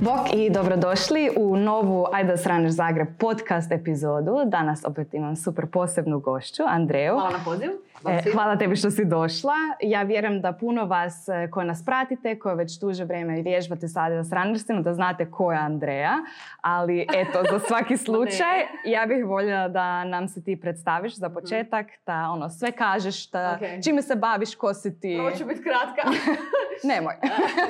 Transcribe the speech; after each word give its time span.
Bok 0.00 0.34
i 0.34 0.50
dobrodošli 0.50 1.30
u 1.36 1.56
novu 1.56 2.06
Ajde 2.12 2.36
Sraneš 2.36 2.72
Zagreb 2.72 3.08
podcast 3.18 3.72
epizodu. 3.72 4.36
Danas 4.46 4.84
opet 4.84 5.14
imam 5.14 5.36
super 5.36 5.66
posebnu 5.66 6.20
gošću, 6.20 6.62
Andreju. 6.66 7.12
Hvala 7.12 7.30
na 7.30 7.44
pozivu. 7.44 7.72
E, 8.08 8.30
hvala 8.32 8.56
tebi 8.56 8.76
što 8.76 8.90
si 8.90 9.04
došla. 9.04 9.54
Ja 9.82 10.02
vjerujem 10.02 10.40
da 10.40 10.52
puno 10.52 10.84
vas 10.84 11.28
e, 11.28 11.50
koji 11.50 11.66
nas 11.66 11.84
pratite, 11.84 12.38
koji 12.38 12.56
već 12.56 12.78
duže 12.80 13.04
vrijeme 13.04 13.42
vježbate 13.42 13.88
sada 13.88 14.24
s 14.24 14.32
Randersima, 14.32 14.80
da 14.80 14.94
znate 14.94 15.30
ko 15.30 15.52
je 15.52 15.58
Andreja. 15.58 16.14
Ali 16.60 17.06
eto, 17.14 17.42
za 17.50 17.58
svaki 17.58 17.96
slučaj, 18.06 18.66
ja 18.84 19.06
bih 19.06 19.24
voljela 19.26 19.68
da 19.68 20.04
nam 20.04 20.28
se 20.28 20.44
ti 20.44 20.60
predstaviš 20.60 21.16
za 21.16 21.28
početak, 21.28 21.86
da 22.06 22.30
ono, 22.30 22.50
sve 22.50 22.72
kažeš, 22.72 23.30
da, 23.30 23.58
Ok. 23.60 23.84
čime 23.84 24.02
se 24.02 24.16
baviš, 24.16 24.54
ko 24.54 24.74
si 24.74 25.00
ti. 25.00 25.16
Prvo 25.18 25.30
ću 25.30 25.44
biti 25.46 25.62
kratka. 25.62 26.02
Nemoj. 26.92 27.14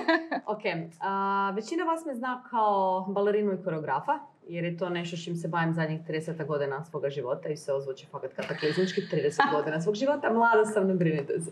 ok, 0.55 0.63
a, 1.01 1.53
većina 1.55 1.85
vas 1.85 2.05
me 2.07 2.15
zna 2.15 2.43
kao 2.51 3.01
balerinu 3.09 3.53
i 3.53 3.65
koreografa, 3.65 4.13
jer 4.49 4.65
je 4.65 4.77
to 4.77 4.89
nešto 4.89 5.17
čim 5.17 5.37
se 5.37 5.49
bavim 5.49 5.73
zadnjih 5.73 6.01
30 6.09 6.47
godina 6.47 6.85
svoga 6.85 7.11
života 7.11 7.49
i 7.49 7.57
sve 7.57 7.75
ovo 7.75 7.81
zvuči 7.81 8.07
fakat 8.07 8.33
kataklizmički, 8.33 9.01
30 9.01 9.53
godina 9.53 9.81
svog 9.81 9.95
života, 9.95 10.33
mlada 10.33 10.65
sam, 10.65 10.87
ne 10.87 10.95
brinite 10.95 11.41
se. 11.41 11.51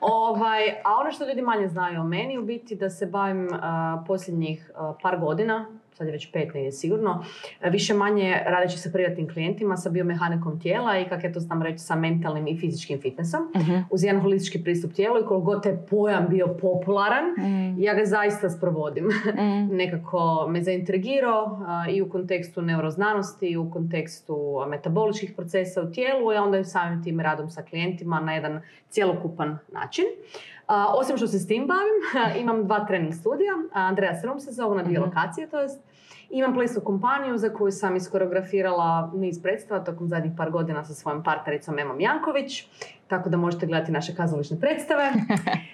Ovaj, 0.00 0.70
a 0.84 0.96
ono 1.00 1.12
što 1.12 1.28
ljudi 1.28 1.42
manje 1.42 1.68
znaju 1.68 2.00
o 2.00 2.04
meni, 2.04 2.38
u 2.38 2.42
biti 2.42 2.76
da 2.76 2.90
se 2.90 3.06
bavim 3.06 3.48
a, 3.52 4.04
posljednjih 4.06 4.70
a, 4.74 4.94
par 5.02 5.18
godina, 5.18 5.79
sad 6.00 6.06
je 6.06 6.12
već 6.12 6.32
pet 6.32 6.54
negdje 6.54 6.72
sigurno, 6.72 7.24
više 7.62 7.94
manje 7.94 8.36
radeći 8.46 8.78
sa 8.78 8.90
privatnim 8.90 9.28
klijentima, 9.28 9.76
sa 9.76 9.90
biomehanikom 9.90 10.60
tijela 10.60 10.98
i 10.98 11.04
kako 11.04 11.26
ja 11.26 11.32
to 11.32 11.40
znam 11.40 11.62
reći 11.62 11.78
sa 11.78 11.94
mentalnim 11.96 12.46
i 12.46 12.56
fizičkim 12.56 13.00
fitnessom 13.00 13.40
Mhm. 13.56 13.72
uz 13.90 14.04
jedan 14.04 14.20
holistički 14.20 14.58
pristup 14.60 14.92
tijelu 14.92 15.16
i 15.16 15.22
koliko 15.22 15.40
god 15.40 15.62
taj 15.62 15.76
pojam 15.80 16.26
bio 16.28 16.46
popularan, 16.48 17.24
Mm, 17.30 17.76
ja 17.78 17.94
ga 17.94 18.04
zaista 18.06 18.50
sprovodim. 18.50 19.04
mm, 19.34 19.68
Nekako 19.72 20.18
me 20.48 20.62
zaintrigirao 20.62 21.58
i 21.88 22.02
u 22.02 22.10
kontekstu 22.10 22.62
neuroznanosti, 22.62 23.46
i 23.46 23.56
u 23.56 23.70
kontekstu 23.70 24.36
metaboličkih 24.68 25.32
procesa 25.32 25.82
u 25.82 25.92
tijelu, 25.92 26.32
i 26.32 26.36
onda 26.36 26.58
i 26.58 26.64
samim 26.64 27.04
tim 27.04 27.20
radom 27.20 27.50
sa 27.50 27.62
klijentima 27.62 28.20
na 28.20 28.34
jedan 28.34 28.60
cjelokupan 28.90 29.58
način. 29.68 30.04
A, 30.66 30.86
osim 30.90 31.16
što 31.16 31.26
se 31.26 31.38
s 31.38 31.46
tim 31.46 31.66
bavim, 31.66 32.00
imam 32.42 32.64
dva 32.64 32.80
trening 32.80 33.14
studija, 33.14 33.52
Andreja 33.72 34.14
Srum 34.14 34.40
se 34.40 34.52
zove 34.52 34.76
na 34.76 34.82
dvije 34.82 35.00
Mhm. 35.00 35.08
lokacije, 35.08 35.46
to 35.46 35.60
jest 35.60 35.80
imam 36.30 36.54
plesnu 36.54 36.80
kompaniju 36.80 37.38
za 37.38 37.48
koju 37.48 37.72
sam 37.72 37.96
iskoreografirala 37.96 39.12
niz 39.14 39.42
predstava 39.42 39.84
tokom 39.84 40.08
zadnjih 40.08 40.32
par 40.36 40.50
godina 40.50 40.84
sa 40.84 40.94
svojom 40.94 41.22
partnericom 41.24 41.78
Emom 41.78 42.00
Janković, 42.00 42.64
tako 43.08 43.28
da 43.28 43.36
možete 43.36 43.66
gledati 43.66 43.92
naše 43.92 44.14
kazališne 44.14 44.60
predstave. 44.60 45.12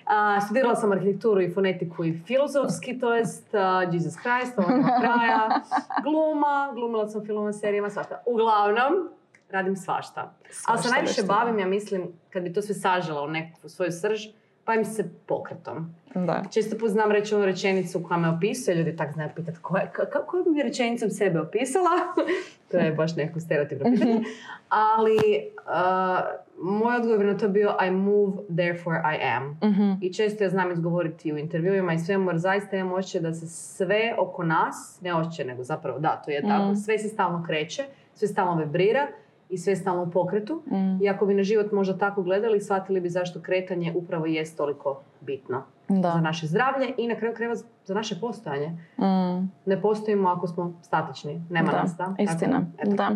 A, 0.05 0.41
studirala 0.41 0.77
sam 0.77 0.93
arhitekturu 0.93 1.41
i 1.41 1.51
fonetiku 1.51 2.05
i 2.05 2.19
filozofski, 2.27 2.99
to 2.99 3.15
jest 3.15 3.55
a, 3.55 3.83
Jesus 3.93 4.15
Christ, 4.15 4.59
ovo 4.59 4.69
kraja, 5.01 5.61
gluma, 6.03 6.73
glumila 6.75 7.09
sam 7.09 7.23
u 7.23 7.25
filmovima, 7.25 7.53
serijama, 7.53 7.91
svašta. 7.91 8.23
Uglavnom, 8.27 9.09
radim 9.51 9.77
svašta. 9.77 10.21
Ali 10.21 10.53
se 10.53 10.63
Svašta 10.63 10.91
najviše 10.91 11.23
bavim, 11.23 11.59
ja 11.59 11.67
mislim, 11.67 12.09
kad 12.31 12.43
bi 12.43 12.53
to 12.53 12.63
sve 12.63 12.75
sažela 12.75 13.23
u 13.23 13.29
neku 13.29 13.69
svoju 13.69 13.93
srž, 13.93 14.27
bavim 14.67 14.85
se 14.85 15.05
pokretom. 15.27 15.95
Da. 16.17 16.43
Često 16.51 16.79
put 16.79 16.91
znam 16.91 17.11
reći 17.11 17.35
onu 17.35 17.45
rečenicu 17.45 18.03
koja 18.03 18.19
me 18.19 18.29
opisuje, 18.29 18.75
ljudi 18.77 18.97
tak 18.97 19.13
znaju 19.13 19.31
pitati 19.37 19.59
ko 19.63 19.77
je, 19.77 19.91
ka- 19.95 20.11
ka- 20.13 20.27
kojom 20.27 20.55
bi 20.55 20.63
rečenicom 20.63 21.11
sebe 21.11 21.41
opisala. 21.41 21.91
to 22.71 22.77
je 22.77 22.93
baš 22.93 23.17
neko 23.17 23.41
stereotipno 23.41 23.91
pitanje. 23.91 24.21
Ali 24.69 25.17
uh, 25.57 26.25
moj 26.61 26.97
odgovor 26.97 27.25
na 27.25 27.37
to 27.37 27.49
bio 27.49 27.75
I 27.83 27.93
move, 27.93 28.33
therefore 28.57 28.99
I 28.99 29.25
am. 29.27 29.59
Mhm. 29.65 29.93
I 30.03 30.13
često 30.13 30.45
ja 30.45 30.51
znam 30.51 30.73
izgovoriti 30.73 31.33
u 31.33 31.39
intervjuima 31.39 31.93
i 31.93 31.99
svemu, 31.99 32.31
jer 32.31 32.39
zaista 32.39 32.77
imam 32.77 32.93
osjećaj 32.93 33.21
da 33.21 33.33
se 33.33 33.47
sve 33.47 34.15
oko 34.19 34.43
nas, 34.45 34.99
ne 35.01 35.15
osjećaj, 35.15 35.45
nego 35.45 35.63
zapravo 35.63 35.99
da, 35.99 36.23
to 36.25 36.31
je 36.31 36.43
tako, 36.43 36.65
Mm. 36.67 36.77
sve 36.77 36.99
se 36.99 37.09
stalno 37.09 37.45
kreće, 37.47 37.85
sve 38.15 38.29
stalno 38.29 38.55
vibrira 38.57 39.07
i 39.49 39.59
sve 39.59 39.77
stalno 39.77 40.03
u 40.03 40.11
pokretu. 40.11 40.63
Mm. 40.67 41.03
I 41.03 41.09
ako 41.09 41.27
bi 41.27 41.35
na 41.35 41.43
život 41.43 41.73
možda 41.73 41.99
tako 41.99 42.23
gledali, 42.23 42.61
shvatili 42.61 43.01
bi 43.01 43.09
zašto 43.09 43.41
kretanje 43.41 43.93
upravo 43.97 44.27
jest 44.27 44.57
toliko 44.57 45.01
bitno 45.21 45.63
za 45.89 46.01
Da. 46.01 46.21
naše 46.21 46.47
zdravlje 46.47 46.93
i 46.97 47.09
na 47.09 47.15
kraju 47.15 47.35
krajeva 47.35 47.55
za 47.85 47.95
naše 47.95 48.21
postojanje. 48.21 48.69
Mm. 48.99 49.53
Ne 49.67 49.83
postojimo 49.83 50.29
ako 50.29 50.47
smo 50.47 50.73
statični. 50.83 51.43
Nema 51.51 51.73
Da, 51.73 51.83
nas, 51.83 51.93
da? 51.93 52.15
Istina, 52.19 52.53
Tako, 52.77 52.83
eto. 52.83 52.97
da. 52.97 53.11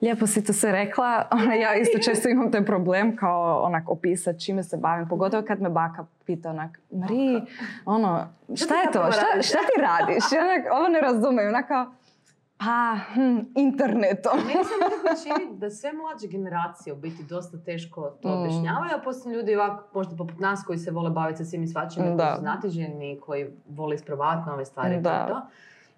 Lijepo 0.00 0.26
si 0.26 0.44
to 0.44 0.52
sve 0.52 0.72
rekla. 0.72 1.28
Ja 1.62 1.74
isto 1.74 1.98
često 2.06 2.28
imam 2.28 2.52
taj 2.52 2.64
problem 2.64 3.16
kao 3.16 3.62
onak 3.62 3.88
opisat 3.88 4.40
čime 4.40 4.62
se 4.62 4.76
bavim. 4.76 5.08
Pogotovo 5.08 5.42
kad 5.42 5.60
me 5.60 5.70
baka 5.70 6.04
pita 6.26 6.50
onak, 6.50 6.78
Mari, 6.90 7.42
ono, 7.86 8.26
šta 8.56 8.74
je 8.74 8.86
to? 8.86 9.12
Šta, 9.12 9.22
radiš?" 9.26 9.48
šta 9.48 9.58
ti 9.58 9.80
radiš? 9.80 10.24
I 10.32 10.38
onak, 10.38 10.72
ovo 10.72 10.88
ne 10.88 11.00
razumijem. 11.00 11.48
Onak 11.48 11.68
kao, 11.68 11.86
pa, 12.64 12.96
hm, 13.06 13.20
internetom. 13.56 14.32
Meni 14.46 14.64
se 14.64 14.74
nekako 14.80 15.22
čini 15.22 15.58
da 15.58 15.70
sve 15.70 15.90
mlađe 15.92 16.28
generacije 16.28 16.92
u 16.92 16.96
biti 16.96 17.22
dosta 17.24 17.58
teško 17.58 18.10
to 18.12 18.28
Mm. 18.28 18.32
objašnjavaju, 18.32 18.90
a 18.94 19.00
poslije 19.00 19.34
ljudi 19.34 19.56
ovako, 19.56 19.84
možda 19.94 20.16
poput 20.16 20.38
nas 20.38 20.64
koji 20.64 20.78
se 20.78 20.90
vole 20.90 21.10
baviti 21.10 21.38
sa 21.38 21.44
svim 21.44 21.62
i 21.62 21.68
svačim, 21.68 22.02
koji 22.02 22.16
Da. 22.16 22.34
su 22.34 22.40
znatiženi, 22.40 23.20
koji 23.20 23.46
vole 23.68 23.94
isprobavati 23.94 24.48
nove 24.48 24.64
stvari. 24.64 24.92
i 24.92 24.96
to 24.96 25.02
Da. 25.02 25.46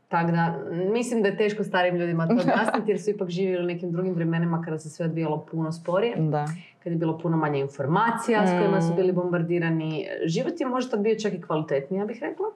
Tako 0.09 0.31
da, 0.31 0.55
mislim 0.93 1.23
da 1.23 1.29
je 1.29 1.37
teško 1.37 1.65
starim 1.65 1.97
ljudima 1.97 2.27
to 2.27 2.33
objasniti 2.43 2.91
jer 2.91 3.01
su 3.01 3.11
ipak 3.11 3.29
živjeli 3.31 3.65
u 3.65 3.69
nekim 3.69 3.93
drugim 3.93 4.15
vremenima 4.15 4.63
kada 4.63 4.79
se 4.79 4.91
sve 4.91 5.07
odvijalo 5.07 5.39
puno 5.43 5.73
sporije. 5.73 6.17
Da. 6.19 6.47
kad 6.79 6.93
je 6.93 6.99
bilo 6.99 7.19
puno 7.19 7.37
manje 7.37 7.61
informacija 7.61 8.47
s 8.47 8.51
kojima 8.51 8.81
su 8.81 8.93
Mm. 8.93 8.97
bili 8.97 9.13
bombardirani. 9.13 10.07
Život 10.25 10.61
je 10.61 10.67
možda 10.67 10.97
bio 10.97 11.15
čak 11.15 11.33
i 11.33 11.41
kvalitetniji, 11.41 12.01
ja 12.01 12.07
bih 12.07 12.19
rekla. 12.23 12.47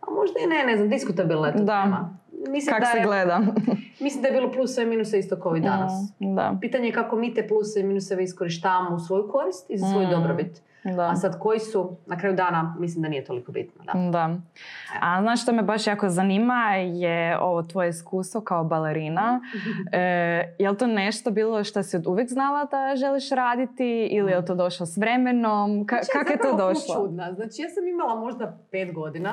A 0.00 0.10
možda 0.10 0.34
i 0.40 0.48
ne, 0.48 0.64
ne 0.64 0.76
znam, 0.76 0.88
diskutabilna 0.88 1.46
je 1.46 1.52
to 1.52 1.62
Da. 1.62 1.82
tema. 1.82 2.16
Mislim 2.46 2.72
Kak 2.72 2.80
da, 2.80 2.86
se 2.86 2.98
je, 2.98 3.04
gleda. 3.04 3.40
mislim 4.00 4.22
da 4.22 4.28
je 4.28 4.34
bilo 4.34 4.52
plusa 4.52 4.82
i 4.82 4.86
minusa 4.86 5.16
isto 5.16 5.36
kao 5.36 5.56
i 5.56 5.60
danas. 5.60 5.92
Mm, 6.20 6.34
Da. 6.34 6.54
Pitanje 6.60 6.86
je 6.86 6.92
kako 6.92 7.16
mi 7.16 7.34
te 7.34 7.48
pluse 7.48 7.80
i 7.80 7.84
minuseve 7.84 8.24
iskorištavamo 8.24 8.96
u 8.96 9.00
svoju 9.00 9.28
korist 9.28 9.70
i 9.70 9.78
za 9.78 9.86
svoju 9.86 10.06
Mm. 10.06 10.10
dobrobit. 10.10 10.62
Da. 10.86 11.02
A 11.02 11.16
sad 11.16 11.38
koji 11.38 11.58
su, 11.60 11.96
na 12.06 12.18
kraju 12.18 12.34
dana, 12.34 12.76
mislim 12.78 13.02
da 13.02 13.08
nije 13.08 13.24
toliko 13.24 13.52
bitno. 13.52 13.84
Da. 13.84 14.10
Da. 14.10 14.36
A 15.00 15.22
znaš 15.22 15.42
što 15.42 15.52
me 15.52 15.62
baš 15.62 15.86
jako 15.86 16.08
zanima 16.08 16.54
je 16.76 17.38
ovo 17.38 17.62
tvoje 17.62 17.88
iskustvo 17.88 18.40
kao 18.40 18.64
balerina. 18.64 19.40
E, 19.92 19.98
je 20.58 20.70
li 20.70 20.76
to 20.76 20.86
nešto 20.86 21.30
bilo 21.30 21.64
što 21.64 21.82
si 21.82 21.96
od 21.96 22.06
uvijek 22.06 22.28
znala 22.28 22.64
da 22.64 22.96
želiš 22.96 23.30
raditi 23.30 23.84
ili 24.06 24.32
je 24.32 24.38
li 24.38 24.44
to 24.44 24.54
došlo 24.54 24.86
s 24.86 24.96
vremenom? 24.96 25.70
Ka- 25.70 25.86
Znači, 25.94 26.10
kako 26.12 26.32
je 26.32 26.38
to 26.40 26.56
došlo? 26.58 26.94
čudna. 26.96 27.32
Znači, 27.32 27.62
ja 27.62 27.68
sam 27.68 27.88
imala 27.88 28.14
možda 28.16 28.58
pet 28.70 28.92
godina 28.94 29.30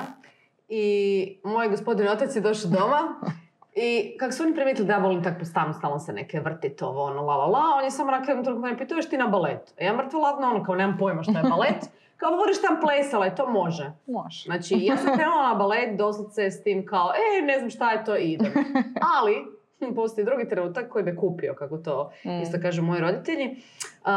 i 0.68 1.40
moj 1.44 1.68
gospodin 1.68 2.08
otac 2.08 2.36
je 2.36 2.40
došao 2.40 2.70
doma 2.70 3.20
i 3.74 4.16
kako 4.18 4.32
su 4.32 4.42
oni 4.42 4.54
primijetili 4.54 4.86
da 4.86 4.92
ja 4.92 4.98
volim 4.98 5.22
tako 5.22 5.44
stalno, 5.44 5.72
stalno 5.72 5.98
se 5.98 6.12
neke 6.12 6.40
vrtit 6.40 6.82
ovo, 6.82 7.04
ono, 7.04 7.22
la, 7.22 7.36
la, 7.36 7.46
la, 7.46 7.62
on 7.78 7.84
je 7.84 7.90
samo 7.90 8.10
na 8.10 8.16
jednom 8.16 8.44
trenutku 8.44 8.62
mene 8.62 8.78
pitao, 8.78 8.96
"Ješ 8.96 9.08
ti 9.08 9.18
na 9.18 9.26
balet? 9.26 9.74
A 9.80 9.84
ja 9.84 9.96
mrtvo 9.96 10.20
ladno, 10.20 10.46
ono, 10.46 10.64
kao 10.64 10.74
nemam 10.74 10.98
pojma 10.98 11.22
što 11.22 11.32
je 11.32 11.42
balet. 11.50 11.84
Kao, 12.16 12.36
voliš 12.36 12.60
tam 12.60 12.80
plesala 12.80 13.26
i 13.26 13.34
to 13.34 13.48
može. 13.50 13.92
Može. 14.06 14.44
Znači, 14.44 14.74
ja 14.80 14.96
sam 14.96 15.14
krenula 15.14 15.48
na 15.48 15.54
balet 15.54 15.98
doslovce 15.98 16.50
s 16.50 16.62
tim 16.62 16.86
kao, 16.86 17.12
e, 17.14 17.42
ne 17.42 17.58
znam 17.58 17.70
šta 17.70 17.90
je 17.90 18.04
to, 18.04 18.16
idem. 18.16 18.52
Ali, 19.18 19.34
postoji 19.94 20.24
drugi 20.24 20.48
trenutak 20.48 20.88
koji 20.88 21.04
me 21.04 21.16
kupio, 21.16 21.54
kako 21.54 21.78
to 21.78 22.10
Mm. 22.24 22.42
isto 22.42 22.58
kažu 22.60 22.82
moji 22.82 23.00
roditelji. 23.00 23.56
A, 24.04 24.14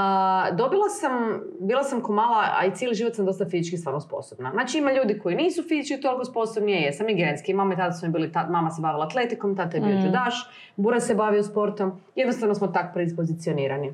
dobila 0.52 0.90
sam, 0.92 1.12
bila 1.60 1.84
sam 1.84 2.02
ko 2.02 2.14
mala, 2.14 2.44
a 2.52 2.66
i 2.66 2.72
cijeli 2.72 2.96
život 2.96 3.16
sam 3.16 3.26
dosta 3.26 3.46
fizički 3.46 3.78
stvarno 3.78 4.00
sposobna. 4.02 4.52
Znači 4.52 4.78
ima 4.78 4.92
ljudi 4.92 5.20
koji 5.20 5.36
nisu 5.36 5.64
fizički 5.64 6.02
toliko 6.02 6.26
sposobni, 6.26 6.72
ja 6.72 6.80
jesam 6.80 7.10
i 7.10 7.16
genetski. 7.16 7.54
Mama 7.54 7.74
i 7.74 7.78
tata 7.78 7.94
su 7.94 8.06
mi 8.06 8.12
bili, 8.12 8.32
ta- 8.32 8.48
mama 8.48 8.70
se 8.70 8.82
bavila 8.82 9.06
atletikom, 9.06 9.56
tata 9.56 9.78
je 9.78 9.82
bio 9.82 9.96
Mm. 9.96 10.06
judaš, 10.06 10.36
Bura 10.76 11.00
se 11.00 11.16
bavio 11.16 11.44
sportom. 11.44 11.92
Jednostavno 12.16 12.56
smo 12.56 12.68
tak 12.68 12.94
predispozicionirani. 12.94 13.94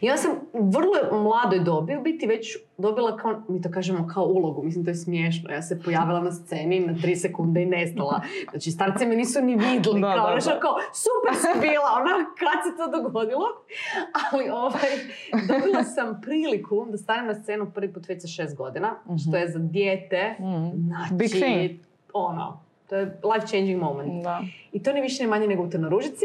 I 0.00 0.06
ja 0.06 0.16
sam 0.16 0.30
u 0.52 0.70
vrlo 0.70 0.92
mladoj 1.22 1.58
dobi 1.60 1.96
u 1.96 2.02
biti 2.02 2.26
već 2.26 2.56
dobila 2.78 3.16
kao, 3.16 3.42
mi 3.48 3.62
to 3.62 3.70
kažemo 3.70 4.08
kao 4.08 4.24
ulogu, 4.24 4.62
mislim 4.62 4.84
to 4.84 4.90
je 4.90 4.94
smiješno. 4.94 5.50
Ja 5.50 5.62
se 5.62 5.80
pojavila 5.80 6.20
na 6.20 6.32
sceni 6.32 6.80
na 6.80 6.94
tri 6.94 7.16
sekunde 7.16 7.62
i 7.62 7.66
nestala. 7.66 8.20
Znači 8.50 8.70
starci 8.70 9.06
me 9.06 9.16
nisu 9.16 9.40
ni 9.40 9.52
vidli, 9.52 10.00
Da, 10.00 10.14
kao, 10.14 10.26
da, 10.28 10.40
da. 10.44 10.60
kao 10.60 10.74
super 10.94 11.34
si 11.34 11.60
bila, 11.60 11.88
ona 11.94 12.10
kad 12.34 12.58
se 12.64 12.76
to 12.78 13.02
dogodilo. 13.02 13.46
Ali 14.24 14.50
ovaj, 14.50 14.90
dobila 15.48 15.84
sam 15.84 16.20
priliku 16.22 16.86
da 16.86 16.96
stanem 16.96 17.26
na 17.26 17.34
scenu 17.34 17.70
prvi 17.70 17.92
put 17.92 18.08
već 18.08 18.22
sa 18.22 18.28
šest 18.28 18.56
godina, 18.56 18.94
što 19.20 19.36
je 19.36 19.48
za 19.48 19.58
dijete, 19.58 20.34
Mm. 20.38 20.78
znači, 20.78 21.14
Big 21.14 21.30
thing. 21.30 21.70
ono, 22.12 22.60
to 22.88 22.96
je 22.96 23.04
life 23.34 23.46
changing 23.46 23.80
moment. 23.80 24.22
Da. 24.22 24.40
I 24.72 24.82
to 24.82 24.92
ni 24.92 25.00
više 25.00 25.22
ni 25.22 25.28
manje 25.28 25.46
nego 25.46 25.62
u 25.62 25.70
Trnoružici. 25.70 26.24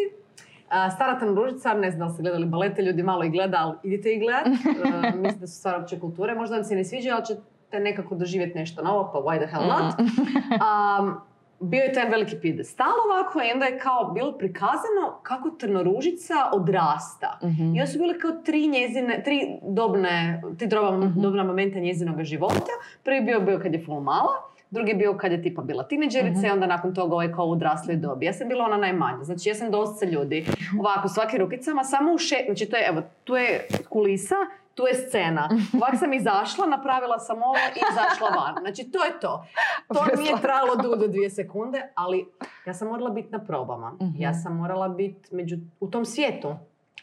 Stara 0.89 1.19
Trnoružica, 1.19 1.74
ne 1.74 1.92
znam 1.92 2.00
da 2.00 2.06
li 2.06 2.13
ste 2.13 2.21
gledali 2.21 2.45
balete, 2.45 2.81
ljudi 2.81 3.04
malo 3.04 3.24
i 3.24 3.30
gleda, 3.30 3.57
ali 3.60 3.75
idite 3.83 4.13
i 4.13 4.19
gledat. 4.19 4.45
Mislim 5.16 5.39
da 5.39 5.48
su 5.48 5.56
stvar 5.56 5.75
opće 5.75 6.00
kulture. 6.00 6.36
Možda 6.36 6.56
vam 6.56 6.63
se 6.63 6.75
ne 6.75 6.83
sviđa, 6.86 7.13
ali 7.13 7.25
ćete 7.25 7.42
nekako 7.74 8.16
doživjeti 8.16 8.60
nešto 8.60 8.83
novo, 8.83 9.10
pa 9.13 9.19
why 9.19 9.38
the 9.38 9.48
hell 9.48 9.68
not. 9.68 9.94
A, 10.62 11.13
bio 11.62 11.80
je 11.80 11.94
taj 11.94 12.10
veliki 12.10 12.36
pidestal 12.38 12.88
ovako 13.06 13.39
i 13.39 13.54
onda 13.54 13.66
je 13.66 13.80
kao 13.80 14.06
bilo 14.06 14.31
prikazano 14.31 15.19
kako 15.24 15.50
Trnoružica 15.50 16.33
odrasta. 16.54 17.39
Mhm. 17.44 17.63
I 17.66 17.81
onda 17.81 17.88
su 17.88 18.00
bile 18.00 18.19
kao 18.19 18.31
tri 18.31 18.68
njezine, 18.68 19.21
tri 19.24 19.39
dobne, 19.63 20.42
tri 20.57 20.68
doba, 20.68 20.98
Mhm. 20.98 21.21
dobna 21.21 21.44
momenta 21.44 21.80
njezinog 21.80 22.24
života. 22.24 22.71
Prvi 23.04 23.21
bio 23.21 23.39
bio 23.39 23.60
kad 23.60 23.74
je 23.74 23.86
full 23.86 24.01
mala, 24.01 24.33
drugi 24.71 24.92
je 24.92 24.95
bio 24.95 25.13
kad 25.13 25.31
je 25.31 25.42
tipa 25.42 25.62
bila 25.62 25.83
tineđerica 25.83 26.38
Mhm. 26.38 26.45
i 26.45 26.51
onda 26.51 26.68
nakon 26.68 26.94
toga 26.94 27.13
ovaj 27.13 27.31
kao 27.31 27.45
u 27.45 27.51
odrasloj 27.51 27.95
dobi. 27.98 28.25
Ja 28.25 28.33
sam 28.33 28.48
bila 28.48 28.66
ona 28.66 28.77
najmanja, 28.77 29.24
znači 29.24 29.50
ja 29.50 29.56
sam 29.56 29.71
dosta 29.71 30.06
ljudi 30.06 30.45
ovako 30.80 31.07
svaki 31.07 31.38
rukicama, 31.38 31.83
samo 31.83 32.13
u 32.13 32.18
še... 32.18 32.36
Znači 32.45 32.66
to 32.66 32.77
je, 32.77 32.88
evo, 32.88 33.01
tu 33.24 33.36
je 33.36 33.68
kulisa, 33.89 34.36
tu 34.75 34.83
je 34.83 34.94
scena. 34.95 35.50
Ovako 35.74 35.98
sam 35.98 36.13
izašla, 36.13 36.66
napravila 36.68 37.19
sam 37.19 37.38
ovo 37.38 37.56
i 37.56 37.80
izašla 37.83 38.30
van. 38.31 38.56
Znači 38.62 38.83
to 38.83 39.06
je 39.06 39.19
to. 39.21 39.45
To 39.89 40.21
nije 40.21 40.42
trajalo 40.42 40.75
dulje 40.75 40.94
od 40.95 41.10
dvije 41.10 41.30
sekunde, 41.30 41.81
ali 41.95 42.25
ja 42.66 42.74
sam 42.74 42.88
morala 42.88 43.10
biti 43.10 43.30
na 43.30 43.39
probama. 43.39 43.92
Mhm. 43.92 44.12
Ja 44.18 44.33
sam 44.33 44.56
morala 44.56 44.89
biti 44.89 45.36
među, 45.36 45.57
u 45.80 45.88
tom 45.88 46.06
svijetu. 46.06 46.56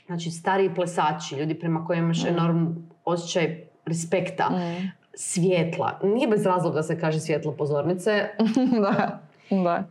Znači 0.07 0.31
stariji 0.31 0.75
plesači, 0.75 1.35
ljudi 1.35 1.55
prema 1.55 1.85
kojima 1.85 2.05
imaš 2.05 2.19
Mhm. 2.19 2.29
enorm 2.29 2.67
osjećaj 3.05 3.57
respekta, 3.87 4.49
Mm. 4.51 4.91
Svjetla. 5.17 6.01
Nije 6.05 6.29
bez 6.29 6.47
razloga 6.47 6.75
da 6.75 6.83
se 6.83 7.01
kaže 7.01 7.21
svjetlo 7.21 7.53
pozornice. 7.53 8.29
da, 8.83 9.21
da. 9.53 9.85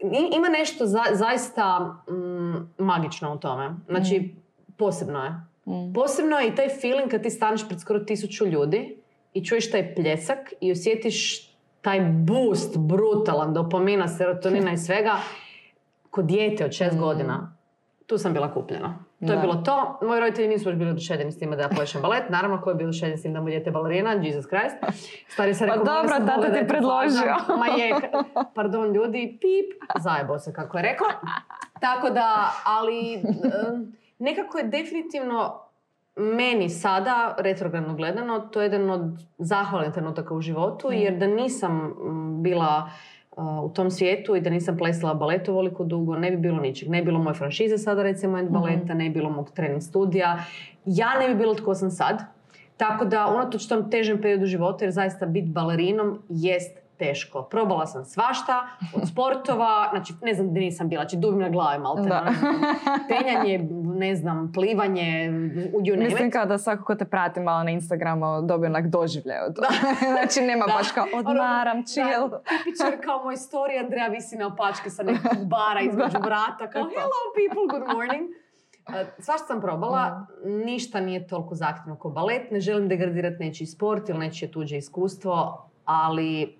I- 0.00 0.36
Ima 0.36 0.48
nešto 0.48 0.86
za- 0.86 1.12
zaista 1.12 1.78
mm, 2.08 2.54
magično 2.78 3.34
u 3.34 3.38
tome. 3.38 3.70
Znači, 3.88 4.34
posebno 4.76 5.24
je. 5.24 5.30
Mm. 5.66 5.92
Posebno 5.94 6.36
je 6.38 6.48
i 6.48 6.54
taj 6.54 6.68
feeling 6.70 7.10
kad 7.10 7.22
ti 7.22 7.30
staneš 7.30 7.68
pred 7.68 7.80
skoro 7.80 7.98
tisuću 7.98 8.46
ljudi 8.46 8.96
i 9.34 9.44
čuješ 9.44 9.70
taj 9.70 9.94
pljesak 9.94 10.38
i 10.60 10.72
osjetiš 10.72 11.48
taj 11.80 12.00
boost 12.02 12.76
brutalan 12.78 13.54
dopamina, 13.54 14.08
serotonina 14.08 14.72
i 14.72 14.78
svega 14.78 15.16
kod 16.10 16.24
dijete 16.24 16.64
od 16.64 16.72
šest 16.72 16.96
Mm. 16.96 17.00
godina. 17.00 17.56
Tu 18.06 18.18
sam 18.18 18.32
bila 18.32 18.54
kupljena. 18.54 19.04
To 19.18 19.24
je 19.24 19.36
Da. 19.36 19.40
bilo 19.40 19.54
to. 19.54 19.98
Moji 20.02 20.20
roditelji 20.20 20.48
nisu 20.48 20.64
baš 20.64 20.74
bili 20.74 20.90
oduševljeni 20.90 21.32
s 21.32 21.38
time 21.38 21.56
da 21.56 21.62
ja 21.62 21.68
plešem 21.68 22.02
balet. 22.02 22.30
Naravno, 22.30 22.60
ko 22.60 22.70
je 22.70 22.76
bio 22.76 22.86
oduševljen 22.86 23.18
s 23.18 23.22
tim 23.22 23.34
da 23.34 23.40
mu 23.40 23.46
dijete 23.46 23.70
balerina? 23.70 24.12
Jesus 24.12 24.46
Christ. 24.46 24.76
Stari 25.28 25.54
se 25.54 25.66
Pa 25.66 25.72
rekao, 25.72 25.84
dobro, 25.86 26.10
"Molim 26.10 26.26
vas, 26.26 26.36
tata 26.36 26.52
ti 26.54 26.66
predložio." 26.68 27.34
faza." 27.38 27.56
Ma 27.56 27.66
je, 27.66 27.94
pardon 28.54 28.92
ljudi, 28.92 29.38
pip, 29.40 29.82
zajebo 29.96 30.38
se 30.38 30.52
kako 30.52 30.78
je 30.78 30.82
rekao. 30.82 31.06
Tako 31.80 32.10
da, 32.10 32.34
ali 32.66 33.22
nekako 34.18 34.58
je 34.58 34.64
definitivno 34.64 35.60
meni 36.16 36.68
sada, 36.68 37.34
retrogradno 37.38 37.94
gledano, 37.94 38.40
to 38.40 38.60
je 38.60 38.64
jedan 38.64 38.90
od 38.90 39.00
zahvalnih 39.38 39.92
trenutaka 39.92 40.34
u 40.34 40.40
životu, 40.40 40.88
jer 40.92 41.16
da 41.16 41.26
nisam 41.26 41.76
mm, 41.76 42.42
bila 42.42 42.90
u 43.64 43.68
tom 43.68 43.90
svijetu 43.90 44.36
i 44.36 44.40
da 44.40 44.50
nisam 44.50 44.76
plesala 44.76 45.14
balet 45.14 45.48
ovoliko 45.48 45.84
dugo, 45.84 46.16
ne 46.16 46.30
bi 46.30 46.36
bilo 46.36 46.60
ničeg. 46.60 46.90
Ne 46.90 46.98
bi 46.98 47.04
bilo 47.04 47.18
moje 47.18 47.34
franšize 47.34 47.78
sada, 47.78 48.02
recimo, 48.02 48.38
end 48.38 48.50
baleta, 48.50 48.94
ne 48.94 49.04
bi 49.04 49.14
bilo 49.14 49.30
mog 49.30 49.50
trening 49.50 49.82
studija. 49.82 50.38
Ja 50.84 51.18
ne 51.18 51.28
bi 51.28 51.34
bilo 51.34 51.54
tko 51.54 51.74
sam 51.74 51.90
sad. 51.90 52.22
Tako 52.76 53.04
da, 53.04 53.26
unatoč 53.26 53.66
tom 53.66 53.90
težem 53.90 54.20
periodu 54.22 54.46
života, 54.46 54.84
jer 54.84 54.92
zaista 54.92 55.26
biti 55.26 55.48
balerinom 55.48 56.18
jest 56.28 56.78
teško. 56.98 57.42
Probala 57.42 57.86
sam 57.86 58.04
svašta, 58.04 58.66
od 58.94 59.08
sportova, 59.12 59.88
znači 59.90 60.12
ne 60.22 60.34
znam 60.34 60.48
gdje 60.50 60.60
nisam 60.60 60.88
bila, 60.88 61.02
znači 61.02 61.16
dubim 61.16 61.40
na 61.40 61.48
glavi 61.48 61.78
malte, 61.78 62.08
Da. 62.08 62.26
penjanje, 63.08 63.68
ne 63.84 64.16
znam, 64.16 64.52
plivanje, 64.52 65.30
you 65.72 65.90
name 65.96 66.04
Mislim 66.04 66.30
kao 66.30 66.46
da 66.46 66.58
svako 66.58 66.84
ko 66.84 66.94
te 66.94 67.04
prati 67.04 67.40
malo 67.40 67.62
na 67.64 67.70
Instagramu 67.70 68.42
dobije 68.42 68.70
onak 68.70 68.86
doživljaj 68.86 69.38
od 69.40 69.54
toga. 69.54 69.68
znači 70.16 70.40
nema 70.40 70.66
Da. 70.66 70.72
baš 70.72 70.92
kao 70.92 71.06
Ono, 71.12 71.30
odmaram, 71.30 71.84
chill. 71.84 72.28
Da, 72.28 72.38
tipičan 72.38 73.00
kao 73.04 73.24
moj 73.24 73.36
story, 73.36 73.84
Andreja 73.84 74.06
visi 74.06 74.36
na 74.36 74.46
opačke 74.46 74.90
sa 74.90 75.02
nekog 75.02 75.46
bara 75.56 75.80
između 75.80 76.18
vrata, 76.18 76.70
kao 76.72 76.82
hello 76.82 77.20
people, 77.38 77.78
good 77.78 77.96
morning. 77.96 78.30
Uh, 78.88 78.94
Svašta 79.18 79.46
sam 79.46 79.60
probala, 79.60 80.26
ništa 80.44 81.00
nije 81.00 81.26
toliko 81.26 81.54
zahtjevno 81.54 81.96
kao 81.98 82.10
balet, 82.10 82.50
ne 82.50 82.60
želim 82.60 82.88
degradirati 82.88 83.36
nečiji 83.44 83.66
sport 83.66 84.08
ili 84.08 84.18
nečije 84.18 84.50
tuđe 84.50 84.76
iskustvo, 84.76 85.64
ali 85.84 86.57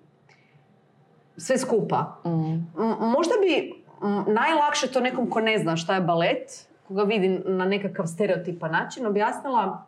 sve 1.39 1.57
skupa. 1.57 2.15
Mm. 2.25 2.67
Možda 2.99 3.33
bi 3.41 3.73
m, 4.03 4.33
najlakše 4.33 4.87
to 4.87 4.99
nekom 4.99 5.29
ko 5.29 5.41
ne 5.41 5.57
zna 5.57 5.75
šta 5.75 5.95
je 5.95 6.01
balet, 6.01 6.67
koga 6.87 7.03
vidi 7.03 7.29
na 7.45 7.65
nekakav 7.65 8.05
stereotipan 8.05 8.71
način, 8.71 9.05
objasnila 9.05 9.85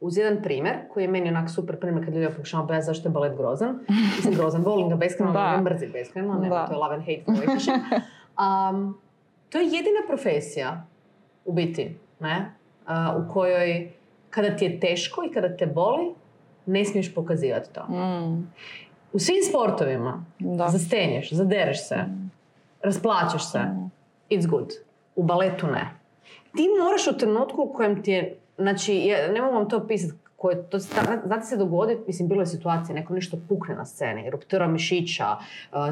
uz 0.00 0.16
jedan 0.16 0.42
primjer, 0.42 0.76
koji 0.92 1.04
je 1.04 1.08
meni 1.08 1.28
onak 1.28 1.50
super 1.50 1.80
primjer 1.80 2.04
kad 2.04 2.14
ljudi 2.14 2.34
pokušamo 2.34 2.62
objasniti 2.62 2.86
zašto 2.86 3.08
je 3.08 3.12
balet 3.12 3.36
grozan. 3.36 3.78
Mislim 4.16 4.34
grozan, 4.34 4.62
volim 4.62 4.88
ga 4.88 4.96
beskreno, 4.96 5.32
Da. 5.32 5.60
mrzim 5.64 5.92
beskreno, 5.92 6.38
Da. 6.48 6.66
to 6.66 6.72
je 6.72 6.78
love 6.78 6.94
and 6.94 7.04
hate. 7.04 7.24
Um, 8.38 8.98
to 9.50 9.58
je 9.58 9.64
jedina 9.64 10.00
profesija, 10.06 10.86
u 11.44 11.52
biti, 11.52 11.96
ne? 12.20 12.52
Uh, 12.86 12.92
u 13.28 13.32
kojoj 13.32 13.90
kada 14.30 14.56
ti 14.56 14.64
je 14.64 14.80
teško 14.80 15.24
i 15.24 15.32
kada 15.32 15.56
te 15.56 15.66
boli, 15.66 16.14
ne 16.66 16.84
smiješ 16.84 17.14
pokazivati 17.14 17.72
to. 17.72 17.84
Mm. 17.88 18.52
U 19.12 19.18
svim 19.18 19.36
sportovima 19.42 20.24
Da. 20.38 20.68
zastenješ, 20.68 21.32
zadereš 21.32 21.88
se, 21.88 21.96
rasplaćeš 22.82 23.44
se, 23.44 23.58
it's 24.30 24.46
good. 24.46 24.72
U 25.16 25.22
baletu 25.22 25.66
ne. 25.66 25.90
Ti 26.56 26.62
moraš 26.80 27.06
u 27.06 27.18
trenutku 27.18 27.62
u 27.62 27.72
kojem 27.72 28.02
ti 28.02 28.10
je, 28.10 28.36
znači, 28.58 28.96
ja 28.96 29.28
ne 29.28 29.42
mogu 29.42 29.54
vam 29.54 29.68
to 29.68 29.86
pisati, 29.86 30.12
koje, 30.36 30.62
to, 30.62 30.80
se- 30.80 30.94
znate 31.26 31.46
se 31.46 31.56
dogoditi, 31.56 32.00
mislim, 32.06 32.28
bilo 32.28 32.42
je 32.42 32.46
situacije, 32.46 32.94
neko 32.94 33.14
nešto 33.14 33.36
pukne 33.48 33.74
na 33.74 33.86
sceni, 33.86 34.30
ruptura 34.30 34.66
mišića, 34.68 35.26
uh, 35.30 35.38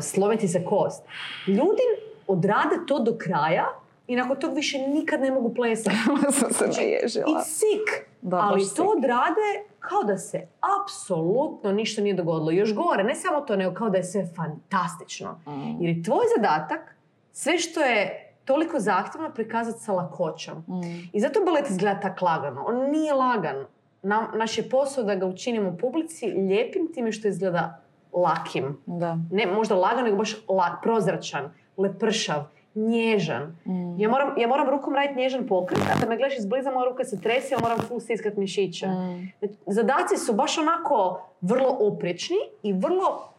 slomi 0.03 0.37
ti 0.37 0.49
se 0.49 0.65
kost. 0.65 1.03
Ljudi 1.47 1.83
odrade 2.27 2.77
to 2.87 2.99
do 2.99 3.17
kraja 3.19 3.67
i 4.07 4.17
nakon 4.17 4.37
tog 4.37 4.55
više 4.55 4.79
nikad 4.79 5.21
ne 5.21 5.31
mogu 5.31 5.55
plesati. 5.55 5.97
sam 6.33 6.53
se 6.53 6.65
naježila. 6.67 7.25
It's 7.27 7.45
sick. 7.45 8.14
Da, 8.25 8.37
ali 8.37 8.61
baš 8.61 8.75
to 8.75 8.85
odrade 8.97 9.69
kao 9.79 10.03
da 10.05 10.19
se 10.19 10.49
apsolutno 10.83 11.73
ništa 11.73 12.03
nije 12.03 12.15
dogodilo. 12.15 12.51
Još 12.51 12.75
gore, 12.75 13.05
ne 13.05 13.15
samo 13.15 13.41
to, 13.41 13.57
nego 13.57 13.75
kao 13.75 13.91
da 13.91 13.97
je 13.97 14.05
sve 14.05 14.27
fantastično. 14.37 15.41
Mm. 15.47 15.83
Jer 15.83 15.97
je 15.97 16.03
tvoj 16.03 16.25
zadatak 16.37 16.97
sve 17.33 17.59
što 17.59 17.81
je 17.81 18.33
toliko 18.45 18.81
zahtjevno 18.81 19.31
prikazati 19.31 19.79
sa 19.81 19.93
lakoćom. 19.93 20.59
Mm. 20.59 21.09
I 21.13 21.21
zato 21.21 21.41
balet 21.45 21.71
izgleda 21.71 22.01
tak 22.01 22.23
lagano. 22.23 22.65
On 22.67 22.91
nije 22.91 23.15
lagan. 23.15 23.67
Na, 24.03 24.29
naš 24.35 24.59
je 24.59 24.69
posao 24.69 25.05
da 25.05 25.15
ga 25.15 25.27
učinimo 25.27 25.77
publici 25.81 26.27
lijepim 26.27 26.93
time 26.95 27.13
što 27.13 27.29
izgleda 27.29 27.81
lakim. 28.13 28.79
Da. 28.87 29.19
Ne 29.31 29.47
možda 29.47 29.75
lagan, 29.75 30.05
nego 30.05 30.17
baš 30.17 30.37
la, 30.49 30.79
prozračan, 30.83 31.53
lepršav, 31.77 32.45
nježan. 32.75 33.57
Mm. 33.65 34.01
Ja 34.01 34.09
moram, 34.11 34.39
ja 34.39 34.49
moram 34.49 34.71
rukom 34.71 34.95
raditi 34.95 35.21
nježan 35.21 35.47
pokret, 35.47 35.81
a 35.81 36.01
kad 36.01 36.09
me 36.09 36.17
gledaš 36.17 36.39
izbliza, 36.39 36.71
moja 36.71 36.91
ruka 36.91 37.05
se 37.05 37.21
trese, 37.21 37.55
ja 37.55 37.59
moram 37.61 37.79
full 37.79 38.01
stiskat 38.01 38.37
mišiće. 38.37 38.87
Mm. 38.87 39.33
Zadaci 39.67 40.17
su 40.17 40.33
baš 40.33 40.59
onako 40.59 41.21
vrlo 41.41 41.77
oprečni 41.81 42.37
i 42.63 42.73
vrlo 42.73 43.35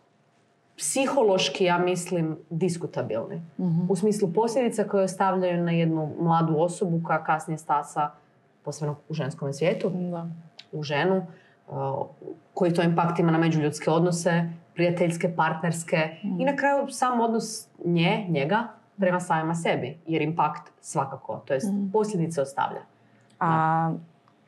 psihološki, 0.77 1.63
ja 1.63 1.77
mislim, 1.77 2.37
diskutabilni. 2.49 3.41
Mhm. 3.59 3.79
U 3.89 3.95
smislu 3.95 4.33
posljedica 4.33 4.83
koje 4.83 5.03
ostavljaju 5.03 5.63
na 5.63 5.71
jednu 5.71 6.11
mladu 6.19 6.59
osobu 6.59 7.01
koja 7.03 7.23
kasnije 7.23 7.57
stasa, 7.57 8.09
posebno 8.63 8.95
u 9.09 9.13
ženskom 9.13 9.53
svijetu, 9.53 9.91
Da. 10.11 10.27
u 10.71 10.83
ženu, 10.83 11.25
uh, 11.67 11.75
koji 12.53 12.73
to 12.73 12.81
impakt 12.81 13.19
ima 13.19 13.31
na 13.31 13.37
međuljudske 13.37 13.91
odnose, 13.91 14.49
prijateljske, 14.73 15.35
partnerske 15.35 16.09
i 16.39 16.45
na 16.45 16.55
kraju 16.55 16.87
sam 16.89 17.21
odnos 17.21 17.67
nje, 17.85 18.25
njega, 18.29 18.67
prema 18.97 19.19
samima 19.19 19.55
sebi. 19.55 19.97
Jer 20.05 20.21
impakt 20.21 20.71
svakako, 20.81 21.41
to 21.45 21.53
jest 21.53 21.67
posljedice 21.93 22.41
ostavlja. 22.41 22.81
A 23.39 23.91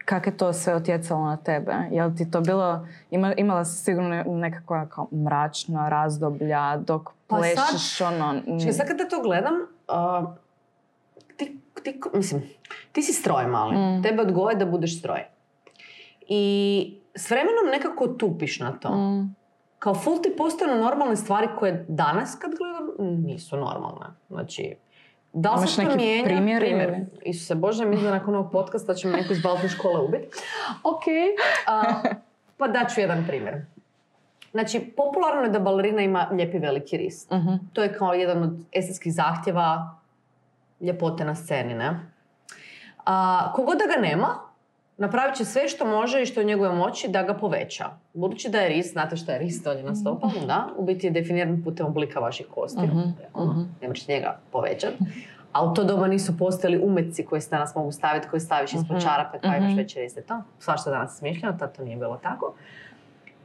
kako 0.06 0.30
je 0.30 0.38
to 0.38 0.54
sve 0.54 0.76
utjecalo 0.76 1.26
na 1.26 1.38
tebe? 1.38 1.76
Je 1.92 2.06
li 2.06 2.16
ti 2.16 2.32
to 2.32 2.42
bilo, 2.42 2.88
ima, 3.12 3.34
imala 3.34 3.66
si 3.66 3.76
sigurno 3.76 4.10
nekakva 4.26 4.86
kao 4.86 5.08
mračna 5.14 5.90
razdoblja 5.90 6.78
dok 6.78 7.10
Pa 7.28 7.36
sad- 7.36 7.54
plešiš 7.68 8.02
ono... 8.02 8.34
mm, 8.34 8.60
Čekaj, 8.60 8.74
sad 8.74 8.88
kada 8.88 9.06
to 9.06 9.22
gledam, 9.22 9.54
uh, 9.54 10.30
ti, 11.38 11.60
ti, 11.84 12.02
mislim, 12.14 12.42
ti 12.92 13.02
si 13.02 13.14
stroj 13.14 13.48
mali. 13.48 13.76
Mm. 13.78 14.04
Tebe 14.04 14.22
odgoje 14.22 14.56
da 14.56 14.66
budeš 14.66 15.00
stroj. 15.00 15.24
I 16.22 16.42
s 17.16 17.30
vremenom 17.30 17.66
nekako 17.72 18.08
tupiš 18.10 18.60
na 18.60 18.72
to. 18.72 18.90
mm, 18.92 19.36
Kao 19.80 19.96
full 19.96 20.22
ti 20.22 20.34
postanu 20.38 20.76
normalne 20.76 21.16
stvari 21.16 21.48
koje 21.60 21.86
danas 21.88 22.36
kad 22.36 22.52
gledam 22.52 22.77
nisu 23.00 23.58
normalne. 23.58 24.06
Znači, 24.30 24.76
da 25.34 25.54
li 25.54 25.68
se 25.68 25.76
to 25.76 25.82
neki 25.84 25.98
mijenja? 25.98 26.24
primjer 26.24 26.64
ili? 26.64 27.06
Isuse 27.22 27.56
Bože, 27.56 27.86
mislim 27.86 28.12
da 28.12 28.18
nakon 28.18 28.36
ovog 28.36 28.52
podcasta 28.52 28.94
će 28.94 29.08
me 29.08 29.18
neko 29.18 29.34
iz 29.34 29.42
baletne 29.42 29.70
škole 29.70 30.00
ubiti. 30.02 30.28
Ok, 30.84 31.04
a, 31.68 31.84
pa 32.58 32.68
daću 32.68 33.02
jedan 33.02 33.26
primjer. 33.28 33.66
Znači, 34.52 34.80
popularno 34.80 35.42
je 35.42 35.50
da 35.50 35.60
balerina 35.60 36.02
ima 36.02 36.28
lijepi 36.32 36.58
veliki 36.60 36.98
ris. 36.98 37.30
mhm. 37.32 37.54
To 37.74 37.84
je 37.84 37.94
kao 37.94 38.14
jedan 38.14 38.44
od 38.44 38.60
estetskih 38.72 39.14
zahtjeva 39.14 39.96
ljepote 40.82 41.26
na 41.26 41.36
sceni, 41.36 41.74
ne? 41.74 42.00
A, 43.06 43.52
kogod 43.56 43.78
da 43.78 43.96
ga 43.96 44.02
nema, 44.02 44.47
napravit 44.98 45.36
će 45.36 45.46
sve 45.46 45.68
što 45.68 45.86
može 45.86 46.22
i 46.22 46.26
što 46.26 46.40
je 46.40 46.46
u 46.46 46.48
njegovoj 46.48 46.76
moći 46.76 47.08
da 47.08 47.24
ga 47.24 47.34
poveća. 47.34 47.86
Budući 48.14 48.50
da 48.50 48.60
je 48.60 48.70
ris, 48.70 48.92
znate 48.92 49.16
što 49.18 49.32
je 49.32 49.40
ris 49.40 49.64
dolje 49.64 49.84
na 49.84 49.96
stopalu, 49.96 50.46
da, 50.48 50.68
u 50.78 50.86
biti 50.86 51.08
je 51.08 51.12
definiran 51.12 51.64
putem 51.64 51.86
oblika 51.86 52.20
vaših 52.20 52.46
kosti. 52.56 52.82
Mhm, 52.82 53.00
Ono, 53.34 53.52
mhm. 53.52 53.62
ne 53.82 53.88
možeš 53.88 54.08
njega 54.08 54.40
povećati. 54.52 54.98
A 55.52 55.66
u 55.66 55.74
to 55.74 55.84
doba 55.84 56.08
nisu 56.08 56.38
postojali 56.38 56.82
umetci 56.84 57.26
koji 57.26 57.42
se 57.42 57.50
danas 57.50 57.76
mogu 57.76 57.92
staviti, 57.92 58.28
koji 58.30 58.40
staviš 58.40 58.74
ispod 58.74 58.98
Mhm, 58.98 59.00
čarape, 59.00 59.38
pa 59.42 59.48
imaš 59.48 59.70
mhm. 59.70 59.78
veće 59.78 60.00
riste. 60.00 60.22
To, 60.22 60.42
svašta 60.60 60.90
danas 60.90 61.18
smišljeno, 61.18 61.58
tad 61.60 61.78
to 61.78 61.84
nije 61.84 61.98
bilo 61.98 62.18
tako. 62.24 62.54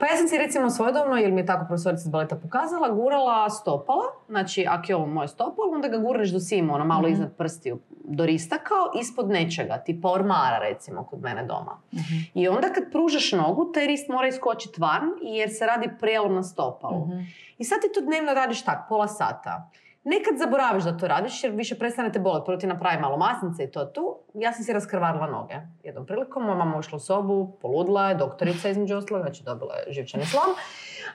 Pa 0.03 0.07
ja 0.07 0.17
sam 0.17 0.29
si 0.29 0.39
recimo 0.39 0.71
svojedobno, 0.71 1.17
jer 1.17 1.33
mi 1.33 1.41
je 1.41 1.47
tako 1.47 1.67
profesorica 1.67 2.01
iz 2.01 2.09
baleta 2.09 2.37
pokazala, 2.37 2.91
gurala 2.91 3.51
stopala. 3.51 4.05
Znači, 4.29 4.67
ako 4.69 4.85
je 4.89 4.97
ovo 4.97 5.07
moje 5.07 5.29
stopalo, 5.29 5.73
onda 5.73 5.89
ga 5.89 5.99
gurneš 5.99 6.31
do 6.31 6.41
sima, 6.41 6.75
ono 6.75 6.85
malo 6.85 7.03
Mhm. 7.03 7.13
iznad 7.13 7.33
prstiju, 7.33 7.79
do 8.05 8.27
rista 8.27 8.59
kao 8.59 9.01
ispod 9.01 9.29
nečega, 9.29 9.79
tipa 9.79 10.09
ormara 10.11 10.59
recimo 10.61 11.05
kod 11.05 11.21
mene 11.21 11.45
doma. 11.45 11.79
Mhm. 11.95 12.15
I 12.35 12.49
onda 12.49 12.69
kad 12.69 12.85
pružaš 12.93 13.33
nogu, 13.33 13.65
taj 13.65 13.87
rist 13.87 14.09
mora 14.09 14.29
iskočiti 14.29 14.81
van 14.81 15.03
jer 15.21 15.51
se 15.51 15.67
radi 15.67 15.91
prijelom 16.01 16.35
na 16.35 16.43
stopalu. 16.43 16.99
Mhm. 16.99 17.21
I 17.59 17.65
sad 17.65 17.81
ti 17.81 17.89
to 17.95 18.01
dnevno 18.01 18.35
radiš 18.35 18.63
tak, 18.63 18.87
pola 18.89 19.09
sata. 19.09 19.71
Nekad 20.05 20.39
zaboraviš 20.39 20.85
da 20.85 20.97
to 20.97 21.09
radiš 21.09 21.45
jer 21.45 21.53
više 21.53 21.79
prestanete 21.79 22.19
boliti. 22.19 22.47
Prvo 22.47 22.59
ti 22.59 22.67
napravi 22.67 23.01
malo 23.01 23.17
masnice 23.17 23.65
i 23.65 23.71
to 23.71 23.85
tu. 23.85 24.19
Ja 24.35 24.53
sam 24.53 24.65
si 24.65 24.73
raskrvarila 24.73 25.27
noge. 25.27 25.55
Jednom 25.85 26.07
prilikom 26.07 26.43
moja 26.43 26.55
mama 26.55 26.79
ušla 26.79 26.97
u 26.97 27.01
sobu, 27.01 27.57
poludla 27.63 28.09
je, 28.09 28.15
doktorica 28.15 28.69
između 28.69 28.97
ostalog, 28.97 29.23
znači 29.23 29.45
dobila 29.45 29.75
je 29.75 29.93
živčani 29.93 30.27
slom. 30.27 30.55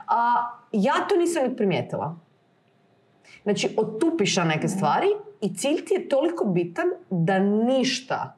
A, 0.07 0.49
ja 0.71 0.93
to 1.09 1.15
nisam 1.15 1.43
ni 1.43 1.55
primijetila. 1.55 2.15
Znači, 3.43 3.75
otupiš 3.77 4.37
na 4.37 4.43
neke 4.43 4.67
stvari 4.67 5.07
i 5.41 5.55
cilj 5.55 5.85
ti 5.85 5.93
je 5.93 6.09
toliko 6.09 6.45
bitan 6.45 6.85
da 7.09 7.39
ništa, 7.39 8.35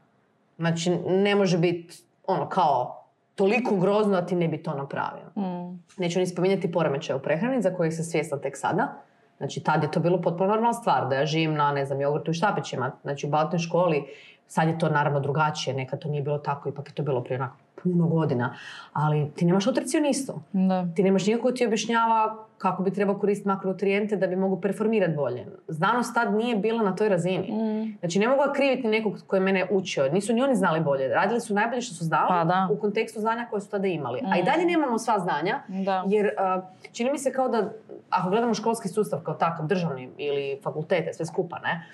znači 0.57 0.89
ne 1.07 1.35
može 1.35 1.57
biti 1.57 1.97
ono 2.27 2.49
kao 2.49 3.05
toliko 3.35 3.75
grozno 3.75 4.21
da 4.21 4.25
ti 4.25 4.35
ne 4.35 4.47
bi 4.47 4.63
to 4.63 4.73
napravio. 4.73 5.25
Mm. 5.35 5.83
Neću 5.97 6.19
ni 6.19 6.27
spominjati 6.27 6.71
poremećaje 6.71 7.17
u 7.17 7.21
prehrani 7.21 7.61
za 7.61 7.73
kojih 7.73 7.95
sam 7.95 8.05
svjesna 8.05 8.37
tek 8.37 8.57
sada. 8.57 9.01
Znači, 9.39 9.63
tad 9.63 9.83
je 9.83 9.91
to 9.91 9.99
bilo 9.99 10.21
potpuno 10.21 10.49
normalna 10.49 10.73
stvar, 10.73 11.07
da 11.09 11.15
ja 11.15 11.25
živim 11.25 11.53
na, 11.53 11.71
ne 11.71 11.85
znam, 11.85 12.01
jogurtu 12.01 12.31
i 12.31 12.33
štapićima. 12.33 12.91
Znači, 13.01 13.27
u 13.27 13.29
baletnoj 13.29 13.59
školi, 13.59 14.03
sad 14.49 14.67
je 14.67 14.79
to 14.79 14.89
naravno 14.89 15.19
drugačije, 15.19 15.73
nekad 15.75 15.99
to 15.99 16.09
nije 16.09 16.21
bilo 16.21 16.37
tako, 16.37 16.69
ipak 16.69 16.87
je 16.87 16.93
to 16.93 17.03
bilo 17.03 17.23
prije 17.23 17.35
onako 17.37 17.55
puno 17.75 18.07
godina. 18.07 18.55
Ali 18.93 19.31
ti 19.31 19.45
nemaš 19.45 19.65
nutricionistu. 19.65 20.33
Da. 20.53 20.87
Ti 20.95 21.03
nemaš 21.03 21.25
nikog 21.27 21.41
ko 21.41 21.51
ti 21.51 21.65
objašnjava 21.65 22.35
kako 22.57 22.83
bi 22.83 22.93
trebao 22.93 23.19
koristiti 23.19 23.47
makronutrijente 23.47 24.15
da 24.15 24.27
bi 24.27 24.35
mogu 24.35 24.61
performirati 24.61 25.13
bolje. 25.15 25.45
Znanost 25.67 26.13
tad 26.13 26.33
nije 26.33 26.55
bila 26.55 26.83
na 26.83 26.95
toj 26.95 27.09
razini. 27.09 27.51
Mm. 27.51 27.97
Znači, 27.99 28.19
ne 28.19 28.27
mogu 28.27 28.41
kriviti 28.55 28.87
nekog 28.87 29.13
koji 29.27 29.37
je 29.37 29.43
mene 29.43 29.67
učio. 29.71 30.09
Nisu 30.09 30.33
ni 30.33 30.43
oni 30.43 30.55
znali 30.55 30.79
bolje. 30.81 31.07
Radili 31.07 31.39
su 31.41 31.53
najbolje 31.53 31.81
što 31.81 31.95
su 31.95 32.03
znali 32.03 32.25
Pa 32.29 32.43
da. 32.43 32.67
u 32.71 32.77
kontekstu 32.77 33.19
znanja 33.19 33.47
koje 33.49 33.61
su 33.61 33.69
tada 33.69 33.87
imali. 33.87 34.19
A 34.25 34.37
i 34.37 34.41
Mm. 34.41 34.45
dalje 34.45 34.65
nemamo 34.65 34.99
sva 34.99 35.19
znanja, 35.19 35.59
Da. 35.67 36.03
jer 36.07 36.25
uh, 36.57 36.63
čini 36.91 37.11
mi 37.11 37.17
se 37.17 37.33
kao 37.33 37.49
da, 37.49 37.71
ako 38.09 38.29
gledamo 38.29 38.53
školski 38.53 38.87
sustav 38.87 39.19
kao 39.19 39.33
takav, 39.33 39.67
državni 39.67 40.09
ili 40.17 40.59
fakultete, 40.63 41.13
sve 41.13 41.25
skupa, 41.25 41.59
ne, 41.59 41.85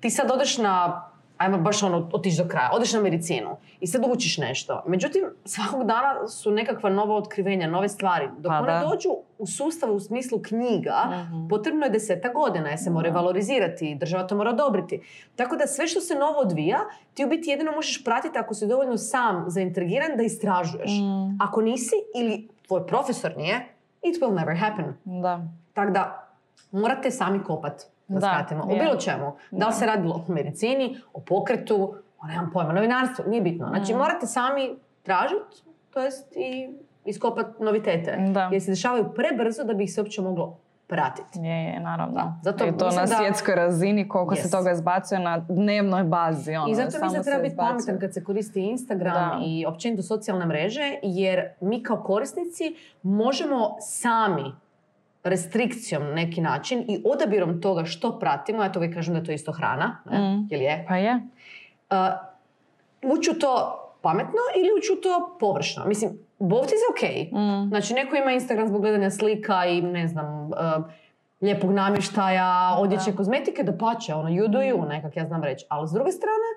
ti 0.00 0.10
sad 0.10 0.30
odeš 0.30 0.58
na, 0.58 1.02
ajmo 1.40 1.58
baš 1.58 1.82
ono, 1.82 2.08
otići 2.12 2.42
do 2.42 2.48
kraja, 2.48 2.70
odeš 2.72 2.92
na 2.92 3.00
medicinu 3.00 3.56
i 3.80 3.86
sad 3.86 4.02
učiš 4.08 4.38
nešto. 4.38 4.82
Međutim, 4.86 5.24
svakog 5.44 5.84
dana 5.86 6.28
su 6.28 6.50
nekakva 6.50 6.90
nova 6.90 7.14
otkrivenja, 7.16 7.66
nove 7.66 7.88
stvari. 7.88 8.28
Dok 8.38 8.50
Pa 8.50 8.58
one 8.58 8.80
dođu 8.80 9.08
u 9.38 9.46
sustavu 9.46 9.94
u 9.94 10.00
smislu 10.00 10.38
knjiga, 10.42 10.94
Mhm. 11.10 11.48
potrebno 11.48 11.86
je 11.86 11.90
deseta 11.90 12.28
godina 12.28 12.68
jer 12.68 12.78
se 12.78 12.90
mora 12.90 13.10
valorizirati, 13.10 13.94
država 13.94 14.26
to 14.26 14.36
mora 14.36 14.50
odobriti. 14.50 15.00
Tako 15.36 15.56
da 15.56 15.66
sve 15.66 15.86
što 15.86 16.00
se 16.00 16.14
novo 16.14 16.38
odvija, 16.38 16.78
ti 17.14 17.24
u 17.24 17.28
biti 17.28 17.50
jedino 17.50 17.72
možeš 17.72 18.04
pratiti 18.04 18.38
ako 18.38 18.54
si 18.54 18.66
dovoljno 18.66 18.96
sam 18.96 19.44
zaintrigiran 19.48 20.16
da 20.16 20.22
istražuješ. 20.22 20.90
Mm. 20.90 21.36
Ako 21.42 21.60
nisi 21.60 21.94
ili 22.16 22.48
tvoj 22.66 22.86
profesor 22.86 23.32
nije, 23.36 23.66
it 24.02 24.20
will 24.22 24.34
never 24.34 24.56
happen. 24.56 24.94
Da. 25.04 25.40
Tako 25.72 25.90
da 25.90 26.28
morate 26.72 27.10
sami 27.10 27.44
kopat, 27.44 27.82
da, 28.10 28.20
Da, 28.20 28.26
skratimo. 28.28 28.62
O 28.64 28.68
bilo 28.68 28.96
čemu. 28.96 29.32
Da 29.50 29.66
li 29.66 29.72
se 29.72 29.86
radilo 29.86 30.14
o 30.16 30.32
medicini, 30.32 30.96
o 31.12 31.20
pokretu, 31.20 31.94
o 32.18 32.26
nemam 32.26 32.50
pojma, 32.52 32.72
novinarstvu, 32.72 33.24
nije 33.26 33.42
bitno. 33.42 33.68
Znači 33.68 33.94
morate 33.94 34.26
sami 34.26 34.70
tražiti, 35.02 35.62
to 35.90 36.00
jest 36.00 36.32
i 36.32 36.68
iskopat 37.04 37.60
novitete. 37.60 38.16
Da. 38.28 38.48
Jer 38.52 38.62
se 38.62 38.70
dešavaju 38.70 39.04
prebrzo 39.10 39.64
da 39.64 39.74
bi 39.74 39.84
ih 39.84 39.92
se 39.92 40.00
uopće 40.00 40.22
moglo 40.22 40.56
pratiti. 40.86 41.38
Je, 41.38 41.64
je, 41.64 41.80
naravno. 41.80 42.14
Da, 42.14 42.34
zato 42.42 42.64
I 42.64 42.72
to 42.72 42.84
na 42.86 43.00
da- 43.00 43.06
svjetskoj 43.08 43.54
razini, 43.54 44.08
koliko 44.08 44.36
se 44.36 44.42
Yes. 44.42 44.50
toga 44.50 44.70
izbacuje 44.72 45.20
na 45.20 45.38
dnevnoj 45.40 46.04
bazi. 46.04 46.52
Ono, 46.52 46.68
I 46.68 46.74
zato 46.74 46.86
mislim 46.86 47.02
da 47.02 47.18
se 47.18 47.22
treba 47.22 47.42
biti 47.42 47.56
pametan 47.56 47.98
kad 48.00 48.14
se 48.14 48.24
koristi 48.24 48.60
Instagram 48.62 49.14
Da. 49.14 49.38
i 49.42 49.66
općenito 49.66 50.02
socijalne 50.02 50.46
mreže, 50.46 50.80
jer 51.02 51.48
mi 51.60 51.82
kao 51.82 51.96
korisnici 51.96 52.64
možemo 53.02 53.76
sami 53.80 54.52
restrikcijom 55.24 56.02
na 56.04 56.12
neki 56.14 56.40
način 56.40 56.84
i 56.88 57.02
odabirom 57.04 57.60
toga 57.60 57.84
što 57.84 58.18
pratimo, 58.18 58.62
ja 58.62 58.72
to 58.72 58.78
uvijek 58.78 58.94
kažem 58.94 59.14
da 59.14 59.20
je 59.20 59.24
to 59.24 59.32
isto 59.32 59.52
hrana, 59.52 59.96
ne? 60.10 60.18
Mm. 60.18 60.46
jel 60.50 60.62
je, 60.62 60.84
Pa 60.88 60.96
je. 60.96 61.14
uh, 61.90 61.96
ući 63.18 63.30
u 63.30 63.34
to 63.34 63.76
pametno 64.02 64.40
ili 64.56 64.68
ući 64.78 64.92
u 64.92 65.00
to 65.00 65.36
površno. 65.40 65.84
Mislim, 65.86 66.10
both 66.38 66.66
is 66.66 66.80
ok. 66.90 67.02
Mm. 67.32 67.68
Znači, 67.68 67.94
neko 67.94 68.16
ima 68.16 68.32
Instagram 68.32 68.68
zbog 68.68 68.80
gledanja 68.80 69.10
slika 69.10 69.66
i 69.66 69.82
ne 69.82 70.08
znam, 70.08 70.46
uh, 70.46 70.52
lijepog 71.40 71.70
namještaja, 71.72 72.48
odjeće, 72.78 73.10
Da. 73.10 73.16
kozmetike, 73.16 73.62
da 73.62 73.78
pače, 73.78 74.14
ono, 74.14 74.28
you 74.28 74.48
do 74.48 74.58
you, 74.58 74.88
nekak 74.88 75.16
ja 75.16 75.26
znam 75.26 75.42
reći. 75.42 75.66
Ali 75.68 75.88
s 75.88 75.92
druge 75.92 76.12
strane, 76.12 76.48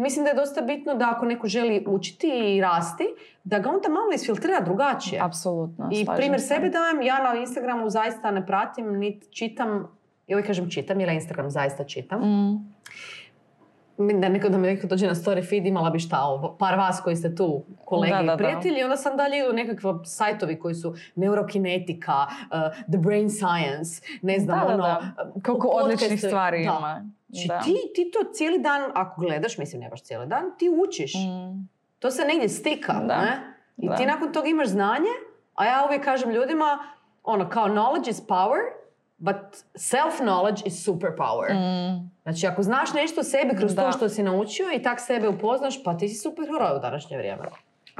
mislim 0.00 0.24
da 0.24 0.30
je 0.30 0.36
dosta 0.36 0.60
bitno 0.60 0.94
da 0.94 1.12
ako 1.16 1.26
neko 1.26 1.48
želi 1.48 1.84
učiti 1.88 2.28
i 2.56 2.60
rasti, 2.60 3.04
da 3.44 3.58
ga 3.58 3.70
onda 3.70 3.88
malo 3.88 4.12
isfiltrira 4.14 4.60
drugačije. 4.60 5.20
Apsolutno. 5.22 5.88
I 5.92 6.06
primjer 6.16 6.40
se. 6.40 6.46
sebe 6.46 6.68
dajem, 6.68 7.02
ja 7.02 7.22
na 7.22 7.40
Instagramu 7.40 7.90
zaista 7.90 8.30
ne 8.30 8.46
pratim, 8.46 8.98
niti 8.98 9.32
čitam, 9.32 9.98
i 10.26 10.34
uvijek 10.34 10.46
kažem 10.46 10.70
čitam, 10.70 11.00
jer 11.00 11.08
ja 11.08 11.14
Instagram 11.14 11.50
zaista 11.50 11.84
čitam. 11.84 12.20
Mm. 12.20 12.80
Da 14.20 14.28
neko 14.28 14.48
da 14.48 14.58
mi 14.58 14.66
neko 14.66 14.86
dođe 14.86 15.06
na 15.06 15.14
story 15.14 15.48
feed, 15.48 15.66
imala 15.66 15.90
bi 15.90 15.98
šta 15.98 16.22
ovo, 16.22 16.56
par 16.58 16.78
vas 16.78 17.00
koji 17.00 17.16
ste 17.16 17.34
tu, 17.34 17.62
kolege 17.84 18.14
Da, 18.26 18.34
i 18.34 18.36
prijatelji, 18.36 18.82
onda 18.82 18.96
sam 18.96 19.16
dalje 19.16 19.38
idu 19.38 19.52
nekakva 19.52 20.04
sajtovi 20.04 20.58
koji 20.58 20.74
su 20.74 20.94
neurokinetika, 21.14 22.12
uh, 22.22 22.82
the 22.90 22.98
brain 22.98 23.30
science, 23.30 24.02
ne 24.22 24.38
znam, 24.38 24.66
ono... 24.66 24.76
da. 24.76 25.14
Koliko 25.44 25.68
odličnih 25.68 26.20
stvari 26.20 26.58
da. 26.58 26.76
ima. 26.78 27.10
Znači, 27.30 27.48
Da. 27.48 27.60
ti, 27.60 27.74
ti 27.94 28.10
to 28.10 28.32
cijeli 28.32 28.58
dan, 28.58 28.90
ako 28.94 29.20
gledaš, 29.20 29.58
mislim 29.58 29.80
ne 29.80 29.88
baš 29.88 30.02
cijeli 30.02 30.26
dan, 30.26 30.44
ti 30.58 30.70
učiš. 30.86 31.14
Mm. 31.14 31.68
To 31.98 32.10
se 32.10 32.24
negdje 32.24 32.48
stika, 32.48 32.92
Da. 32.92 33.20
ne? 33.20 33.54
I 33.76 33.88
Da. 33.88 33.96
ti 33.96 34.06
nakon 34.06 34.32
toga 34.32 34.48
imaš 34.48 34.68
znanje, 34.68 35.10
a 35.54 35.64
ja 35.64 35.82
uvijek 35.86 36.04
kažem 36.04 36.30
ljudima, 36.30 36.78
ono, 37.24 37.48
kao 37.48 37.68
knowledge 37.68 38.10
is 38.10 38.20
power, 38.26 38.58
but 39.18 39.36
self-knowledge 39.74 40.66
is 40.66 40.88
superpower. 40.88 41.52
Mm. 41.54 42.10
Znači, 42.22 42.46
ako 42.46 42.62
znaš 42.62 42.92
nešto 42.92 43.20
o 43.20 43.24
sebi 43.24 43.56
kroz 43.56 43.74
to 43.76 43.92
što 43.92 44.08
si 44.08 44.22
naučio 44.22 44.66
i 44.74 44.82
tak 44.82 45.00
sebe 45.00 45.28
upoznaš, 45.28 45.84
pa 45.84 45.96
ti 45.96 46.08
si 46.08 46.14
super 46.14 46.44
heroj 46.46 46.76
u 46.76 46.80
današnje 46.80 47.16
vrijeme. 47.18 47.42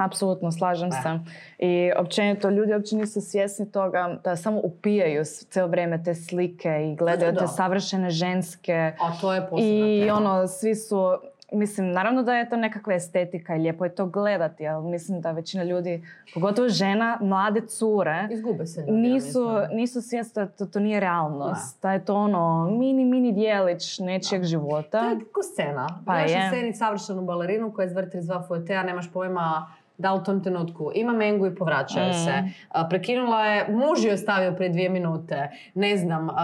Apsolutno, 0.01 0.51
slažem 0.51 0.89
Da. 0.89 0.95
se. 0.95 1.19
I 1.59 1.91
općenito, 1.97 2.49
ljudi 2.49 2.73
uopće 2.73 2.95
nisu 2.95 3.21
svjesni 3.21 3.71
toga 3.71 4.19
da 4.23 4.35
samo 4.35 4.59
upijaju 4.59 5.23
cijelo 5.25 5.67
vrijeme 5.67 6.03
te 6.03 6.15
slike 6.15 6.51
i 6.83 6.95
gledaju 6.95 7.19
Da, 7.25 7.31
da, 7.31 7.39
da. 7.39 7.39
te 7.41 7.47
savršene 7.47 8.09
ženske. 8.09 8.73
A 8.99 9.19
to 9.21 9.33
je 9.33 9.47
I 9.59 10.01
tema. 10.01 10.17
ono, 10.17 10.47
svi 10.47 10.75
su, 10.75 11.17
mislim, 11.51 11.91
naravno 11.91 12.23
da 12.23 12.33
je 12.33 12.49
to 12.49 12.57
nekakva 12.57 12.93
estetika 12.93 13.55
i 13.55 13.59
lijepo 13.59 13.85
je 13.85 13.95
to 13.95 14.05
gledati, 14.05 14.67
ali 14.67 14.87
mislim 14.87 15.21
da 15.21 15.31
većina 15.31 15.63
ljudi, 15.63 16.03
pogotovo 16.33 16.69
žena, 16.69 17.17
mlade 17.21 17.61
cure, 17.61 18.27
Izgube 18.31 18.65
se 18.65 18.79
ljudi, 18.81 18.91
ja 18.93 18.97
nisu, 19.13 19.39
mislim. 19.51 19.77
nisu 19.77 20.01
svjesni 20.01 20.33
da 20.35 20.47
to, 20.47 20.65
to 20.65 20.79
nije 20.79 20.99
realnost. 20.99 21.81
Da 21.81 21.93
je 21.93 22.05
to 22.05 22.15
ono 22.15 22.69
mini, 22.69 23.05
mini 23.05 23.31
dijelić 23.31 23.99
nečijeg 23.99 24.41
To 24.41 24.47
života. 24.47 24.99
je 24.99 25.19
ko 25.25 25.43
scena. 25.43 25.87
Pa 26.05 26.19
Imaš 26.19 26.31
je. 26.31 26.37
u 26.37 26.49
sceni 26.49 26.73
savršenu 26.73 27.21
balerinu 27.21 27.73
koja 27.73 27.85
izvrti 27.85 28.17
32 28.17 28.47
fuetea, 28.47 28.83
nemaš 28.83 29.11
pojma 29.11 29.67
da 30.01 30.13
u 30.13 30.23
tom 30.23 30.43
trenutku 30.43 30.91
ima 30.95 31.13
mengu 31.13 31.47
i 31.47 31.55
povraćaju 31.55 32.09
Mm. 32.09 32.13
se. 32.15 32.33
A, 32.69 32.87
prekinula 32.87 33.45
je, 33.45 33.67
muž 33.69 34.03
je 34.03 34.17
stavio 34.17 34.51
prije 34.51 34.69
dvije 34.69 34.89
minute, 34.89 35.39
ne 35.73 35.97
znam, 35.97 36.29
a, 36.29 36.35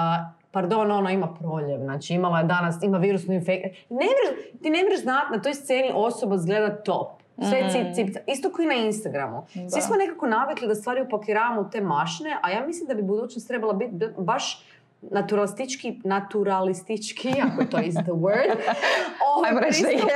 pardon, 0.51 0.91
ono 0.91 1.09
ima 1.09 1.33
proljev, 1.33 1.79
znači 1.79 2.13
imala 2.13 2.37
je 2.37 2.45
danas, 2.45 2.83
ima 2.83 2.97
virusnu 2.97 3.33
infekciju. 3.33 3.71
Ne 3.89 4.05
mreš, 4.07 4.29
ti 4.61 4.69
ne 4.69 4.83
mreš 4.83 5.01
znati, 5.01 5.31
na 5.31 5.41
toj 5.41 5.53
sceni 5.53 5.91
osoba 5.95 6.37
zgleda 6.37 6.75
top. 6.77 7.07
Sve 7.39 7.61
Mm. 7.61 7.69
cip, 7.69 7.95
cip, 7.95 8.17
isto 8.27 8.49
kao 8.49 8.63
i 8.63 8.67
na 8.67 8.73
Instagramu. 8.75 9.45
Da. 9.55 9.69
Svi 9.69 9.81
smo 9.81 9.95
nekako 9.95 10.27
navikli 10.27 10.67
da 10.67 10.75
stvari 10.75 11.01
upakiravamo 11.01 11.61
u 11.61 11.69
te 11.69 11.81
mašne, 11.81 12.37
a 12.41 12.51
ja 12.51 12.65
mislim 12.65 12.87
da 12.87 12.93
bi 12.93 13.01
budućnost 13.03 13.47
trebala 13.47 13.73
biti 13.73 13.91
baš 14.17 14.63
naturalistički, 15.01 15.99
naturalistički, 16.03 17.29
ako 17.43 17.65
to 17.65 17.79
is 17.79 17.93
the 17.95 18.11
word, 18.13 18.57
ovaj 19.29 19.49
Ajmo 19.49 19.59
reći 19.59 19.81
da 19.81 19.89
pristup- 19.89 20.07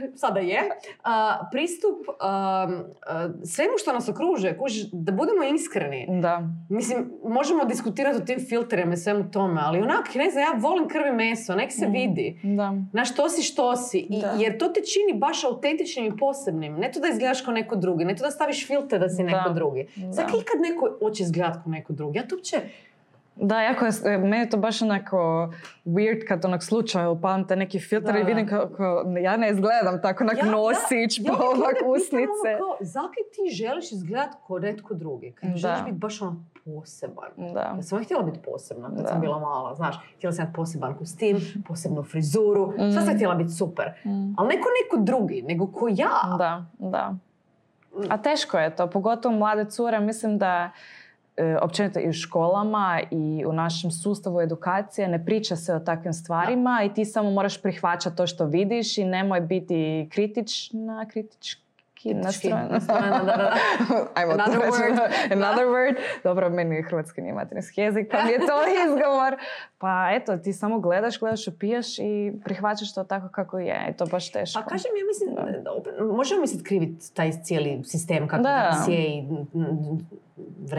je. 0.00 0.10
sada 0.14 0.40
je, 0.40 0.60
a, 1.02 1.38
pristup 1.52 1.96
a, 2.10 2.68
a, 3.06 3.28
svemu 3.44 3.72
što 3.76 3.92
nas 3.92 4.08
okružuje, 4.08 4.58
kužiš, 4.58 4.82
da 4.84 5.12
budemo 5.12 5.44
iskreni. 5.44 6.20
Da. 6.20 6.42
Mislim, 6.70 7.12
možemo 7.24 7.64
diskutirati 7.64 8.16
o 8.16 8.24
tim 8.24 8.38
filterima 8.40 8.92
i 8.92 8.96
svemu 8.96 9.30
tome, 9.30 9.60
ali 9.64 9.80
onak, 9.80 10.14
ne 10.14 10.30
znam, 10.30 10.42
ja 10.42 10.52
volim 10.58 10.88
krvi 10.88 11.12
meso, 11.12 11.54
nek 11.54 11.72
se 11.72 11.86
vidi. 11.86 12.40
Da. 12.44 12.74
Znaš, 12.90 13.12
što 13.12 13.28
si 13.28 13.42
što 13.42 13.76
si. 13.76 13.98
I, 14.00 14.20
Da. 14.20 14.34
jer 14.38 14.58
to 14.58 14.68
te 14.68 14.80
čini 14.82 15.14
baš 15.14 15.44
autentičnim 15.44 16.06
i 16.06 16.16
posebnim. 16.16 16.74
Ne 16.74 16.92
to 16.92 17.00
da 17.00 17.08
izgledaš 17.08 17.40
kao 17.40 17.54
neko 17.54 17.76
drugi, 17.76 18.04
ne 18.04 18.16
to 18.16 18.24
da 18.24 18.30
staviš 18.30 18.66
filter 18.66 19.00
da 19.00 19.08
si 19.08 19.16
Da. 19.16 19.22
neko 19.24 19.50
drugi. 19.50 19.86
Sad 20.12 20.24
ikad 20.26 20.60
neko 20.62 20.96
hoće 21.00 21.22
izgledati 21.22 21.58
kao 21.64 21.72
neko 21.72 21.92
drugi. 21.92 22.18
Ja 22.18 22.28
to 22.28 22.34
uopće... 22.36 22.60
Da, 23.36 23.62
jako 23.62 23.84
je, 23.84 23.92
e, 24.04 24.18
meni 24.18 24.36
je 24.36 24.50
to 24.50 24.56
baš 24.56 24.82
onako 24.82 25.16
weird 25.86 26.28
kad 26.28 26.44
onak 26.44 26.62
slučajno 26.62 27.12
upalim 27.12 27.46
te 27.46 27.56
neki 27.56 27.78
filter 27.80 28.12
Da, 28.12 28.18
i 28.20 28.24
vidim 28.24 28.48
kako, 28.48 28.84
ja 29.20 29.36
ne 29.36 29.50
izgledam 29.50 30.02
tako 30.02 30.24
onak 30.24 30.36
Ja- 30.36 30.44
ja- 30.44 30.50
nosić, 30.50 31.18
ja 31.18 31.32
usnice. 31.86 32.48
ono 32.50 32.58
kao, 32.58 32.76
zakaj 32.80 33.22
ti 33.26 33.54
želiš 33.54 33.92
izgledat 33.92 34.28
kao 34.46 34.58
netko 34.58 34.94
drugi? 34.94 35.32
Kad 35.32 35.50
Da. 35.50 35.56
želiš 35.56 35.80
biti 35.80 35.96
baš 35.96 36.22
ono 36.22 36.36
poseban. 36.66 37.28
Da. 37.36 37.60
Ja 37.60 37.82
sam 37.82 38.04
htjela 38.04 38.22
biti 38.22 38.38
posebna 38.42 38.88
kad 38.88 38.96
Da. 38.96 39.06
sam 39.06 39.20
bila 39.20 39.38
mala, 39.38 39.74
znaš. 39.74 39.96
Htjela 40.16 40.32
sam 40.32 40.52
poseban 40.54 40.94
kostim, 40.94 41.36
posebnu 41.68 42.02
frizuru, 42.02 42.72
sve 42.76 42.92
sam 42.94 43.04
Mm. 43.04 43.16
htjela 43.16 43.34
biti 43.34 43.50
super. 43.50 43.92
Mm. 44.04 44.34
Ali 44.36 44.48
neko 44.48 44.68
neko 44.84 45.04
drugi, 45.04 45.42
nego 45.42 45.66
ko 45.68 45.88
ja. 45.88 46.36
Da, 46.38 46.64
da. 46.80 47.14
A 48.08 48.16
teško 48.18 48.58
je 48.58 48.76
to, 48.76 48.86
pogotovo 48.86 49.34
mlade 49.34 49.64
cure. 49.66 50.00
Mislim 50.00 50.38
da 50.38 50.70
općenito 51.62 52.00
i 52.00 52.08
u 52.08 52.12
školama 52.12 53.00
i 53.10 53.44
u 53.46 53.52
našem 53.52 53.90
sustavu 53.90 54.40
edukacije 54.40 55.08
ne 55.08 55.24
priča 55.24 55.56
se 55.56 55.74
o 55.74 55.80
takvim 55.80 56.12
stvarima 56.12 56.82
i 56.84 56.94
ti 56.94 57.04
samo 57.04 57.30
moraš 57.30 57.62
prihvaćati 57.62 58.16
to 58.16 58.26
što 58.26 58.44
vidiš 58.44 58.98
i 58.98 59.04
nemoj 59.04 59.40
biti 59.40 60.08
kritična, 60.12 61.06
kritički 61.08 61.65
Kritički 61.96 62.14
nastrojena. 62.16 62.68
nastrojena, 62.68 63.18
da, 63.20 63.36
da. 63.36 63.52
Ajmo 64.14 64.32
to 64.32 64.38
Another 64.42 64.60
reći. 64.60 64.72
word. 64.72 64.98
Another 65.32 65.66
word. 65.66 65.94
Dobro, 66.24 66.50
meni 66.50 66.76
je 66.76 66.82
hrvatski 66.82 67.20
nije 67.20 67.34
materinski 67.34 67.80
jezik, 67.80 68.08
pa 68.10 68.24
mi 68.24 68.30
je 68.30 68.38
to 68.38 68.44
izgovor. 68.86 69.36
Pa 69.78 70.08
eto, 70.12 70.36
ti 70.36 70.52
samo 70.52 70.78
gledaš, 70.78 71.18
gledaš, 71.18 71.48
opijaš 71.48 71.98
i 71.98 72.12
prihvaćaš 72.44 72.94
to 72.94 73.04
tako 73.04 73.28
kako 73.28 73.58
je. 73.58 73.86
I 73.86 73.94
to 73.94 74.06
baš 74.06 74.30
teško. 74.30 74.60
Pa 74.60 74.66
kažem, 74.66 74.90
ja 74.92 75.04
mislim, 75.06 75.34
da, 75.56 75.70
možemo 76.06 76.40
misliti 76.40 76.64
krivit 76.64 77.14
taj 77.14 77.32
cijeli 77.34 77.80
sistem 77.84 78.28
kako 78.28 78.42
Da. 78.42 78.48
danas 78.50 78.88
je 78.88 79.04
i 79.08 79.24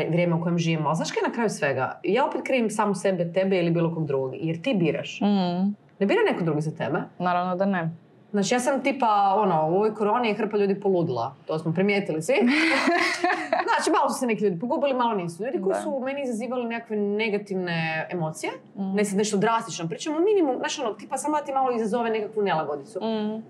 vrijeme 0.05 0.35
u 0.35 0.41
kojem 0.41 0.57
živimo. 0.57 0.87
Ali 0.87 0.95
znaš 0.95 1.11
kaj 1.11 1.21
na 1.23 1.33
kraju 1.33 1.49
svega? 1.49 1.99
Ja 2.03 2.25
opet 2.25 2.41
krivim 2.43 2.69
samu 2.69 2.95
sebe, 2.95 3.31
tebe 3.33 3.57
ili 3.57 3.71
bilo 3.71 3.93
kog 3.93 4.05
drugog. 4.05 4.31
Jer 4.35 4.61
ti 4.61 4.73
biraš. 4.75 5.21
Mm, 5.21 5.75
Ne 5.99 6.05
bira 6.05 6.19
neko 6.23 6.43
drugi 6.43 6.61
za 6.61 6.71
tebe. 6.73 6.99
naravno 7.19 7.55
da 7.55 7.65
ne. 7.65 7.89
Znači, 8.31 8.55
ja 8.55 8.59
sam 8.59 8.83
tipa, 8.83 9.33
ono, 9.37 9.67
u 9.69 9.75
ovoj 9.75 9.93
koroni 9.93 10.27
je 10.27 10.33
hrpa 10.33 10.57
ljudi 10.57 10.79
poludila. 10.79 11.35
To 11.45 11.59
smo 11.59 11.73
primijetili 11.73 12.21
svi. 12.21 12.35
znači, 13.67 13.91
malo 13.91 14.09
su 14.09 14.19
se 14.19 14.25
neki 14.25 14.43
ljudi 14.43 14.59
pogubili, 14.59 14.93
malo 14.93 15.15
nisu. 15.15 15.43
Ljudi 15.43 15.61
koji 15.61 15.75
su 15.83 15.89
u 15.89 16.03
meni 16.03 16.21
izazivali 16.23 16.65
nekakve 16.65 16.97
negativne 16.97 18.07
emocije. 18.11 18.51
Mm. 18.75 18.95
Ne 18.95 19.05
sad 19.05 19.17
nešto 19.17 19.37
drastično. 19.37 19.87
Pričamo 19.87 20.19
minimum, 20.19 20.57
znaš 20.57 20.79
ono, 20.79 20.93
tipa 20.93 21.17
samo 21.17 21.37
da 21.37 21.43
ti 21.43 21.53
malo 21.53 21.71
izazove 21.75 22.09
nekakvu 22.09 22.43
nelagodicu. 22.43 22.99
Mm. 22.99 23.43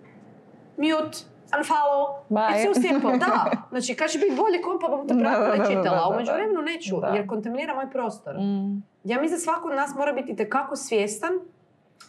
Mute, 0.78 1.18
unfollow, 1.58 2.06
Bye. 2.30 2.52
it's 2.52 2.74
so 2.74 2.82
simple, 2.82 3.18
da. 3.18 3.52
Znači, 3.72 3.96
kad 3.96 4.10
će 4.10 4.20
biti 4.20 4.36
bolje 4.36 4.62
kompa, 4.62 4.88
bom 4.88 5.08
te 5.08 5.14
da, 5.14 5.66
čitala, 5.70 6.02
a 6.04 6.10
u 6.10 6.12
da, 6.12 6.18
međuvremenu 6.18 6.62
neću, 6.62 7.00
Da. 7.02 7.08
jer 7.08 7.28
kontaminira 7.28 7.76
moj 7.76 7.92
prostor. 7.92 8.36
Mm. 8.36 8.84
Ja 9.04 9.22
mislim 9.22 9.38
da 9.38 9.38
svako 9.38 9.70
od 9.70 9.76
nas 9.76 9.96
mora 9.96 10.14
biti 10.14 10.32
itekako 10.32 10.76
svjestan 10.76 11.32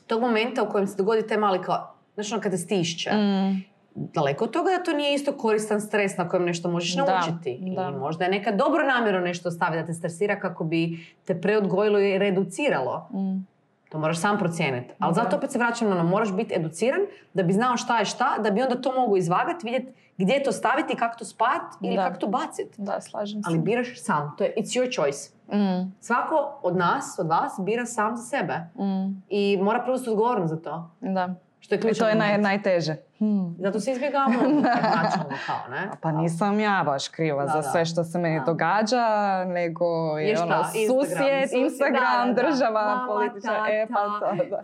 tog 0.07 0.21
momenta 0.21 0.63
u 0.63 0.71
kojem 0.71 0.87
se 0.87 0.97
dogodi 0.97 1.27
taj 1.27 1.37
mali 1.37 1.63
kao, 1.63 1.98
znaš 2.19 2.33
ono 2.33 2.43
kada 2.43 2.57
stišće. 2.57 3.11
Mm. 3.11 3.63
Daleko 3.95 4.45
od 4.45 4.51
toga 4.51 4.71
da 4.71 4.83
to 4.83 4.93
nije 4.93 5.15
isto 5.15 5.33
koristan 5.33 5.81
stres 5.81 6.17
na 6.17 6.29
kojem 6.29 6.45
nešto 6.45 6.71
možeš 6.71 6.97
Da, 6.97 7.05
naučiti. 7.05 7.59
da. 7.77 7.89
I 7.89 7.93
možda 7.93 8.25
je 8.25 8.31
neka 8.31 8.53
dobro 8.53 8.87
namjerno 8.87 9.21
nešto 9.21 9.51
staviti 9.51 9.81
da 9.81 9.87
te 9.87 9.93
stresira 9.93 10.41
kako 10.41 10.65
bi 10.65 10.99
te 11.25 11.41
preodgojilo 11.41 11.99
i 11.99 12.19
reduciralo. 12.19 13.09
Mm. 13.13 13.47
To 13.89 13.99
moraš 13.99 14.19
sam 14.19 14.39
procijeniti. 14.39 14.91
Ali 14.99 15.11
Da. 15.11 15.15
zato 15.15 15.37
opet 15.37 15.51
se 15.51 15.59
vraćam 15.59 15.89
na 15.89 15.95
ono, 15.95 16.05
moraš 16.05 16.33
biti 16.33 16.55
educiran 16.55 17.01
da 17.35 17.43
bi 17.43 17.53
znao 17.53 17.77
šta 17.77 17.99
je 17.99 18.05
šta, 18.05 18.39
da 18.39 18.51
bi 18.51 18.63
onda 18.63 18.81
to 18.81 18.93
mogu 18.93 19.17
izvagati, 19.17 19.65
vidjeti 19.65 19.93
gdje 20.19 20.43
to 20.43 20.53
staviti, 20.53 20.97
kako 20.97 21.19
to 21.19 21.25
spajati 21.25 21.77
ili 21.83 21.97
Da. 21.97 22.05
kako 22.05 22.19
to 22.19 22.27
baciti. 22.27 22.75
Da, 22.79 23.01
slažem 23.01 23.43
se. 23.43 23.49
Ali 23.49 23.59
biraš 23.59 24.03
sam. 24.03 24.35
To 24.39 24.45
je 24.45 24.55
it's 24.57 24.81
your 24.81 24.95
choice. 24.95 25.31
Mm. 25.53 25.93
Svako 26.01 26.59
od 26.63 26.77
nas, 26.77 27.17
od 27.19 27.27
vas, 27.29 27.53
bira 27.59 27.87
sam 27.87 28.17
za 28.17 28.23
sebe. 28.23 28.55
Mm. 28.77 29.23
I 29.29 29.59
mora 29.63 29.81
preuzeti 29.83 30.11
odgovornost 30.11 30.51
za 30.51 30.61
to. 30.61 30.91
Da. 31.01 31.35
Što 31.61 31.75
je 31.75 31.81
I 31.91 31.95
to 31.95 32.09
je 32.09 32.15
naj, 32.15 32.38
najteže. 32.38 32.97
Hmm. 33.19 33.57
Zato 33.59 33.81
se 33.81 33.93
izbjegavamo 33.93 34.38
kao, 35.47 35.69
ne? 35.71 35.91
Pa 36.00 36.12
nisam 36.12 36.61
ja 36.61 36.83
baš 36.87 37.09
kriva 37.09 37.45
Da, 37.45 37.53
za 37.53 37.62
sve 37.62 37.85
što 37.85 38.05
se 38.05 38.19
meni 38.19 38.38
Da. 38.38 38.45
događa, 38.45 39.05
nego 39.45 40.19
je 40.19 40.29
Je 40.29 40.37
šta? 40.37 40.45
ono 40.45 40.57
Instagram, 40.57 41.05
susjed, 41.05 41.43
susjed, 41.43 41.62
Instagram, 41.62 42.35
da, 42.35 42.43
država, 42.43 43.07
političar, 43.09 43.71
e 43.71 43.87
pa 43.94 44.05
to, 44.21 44.44
da. 44.51 44.61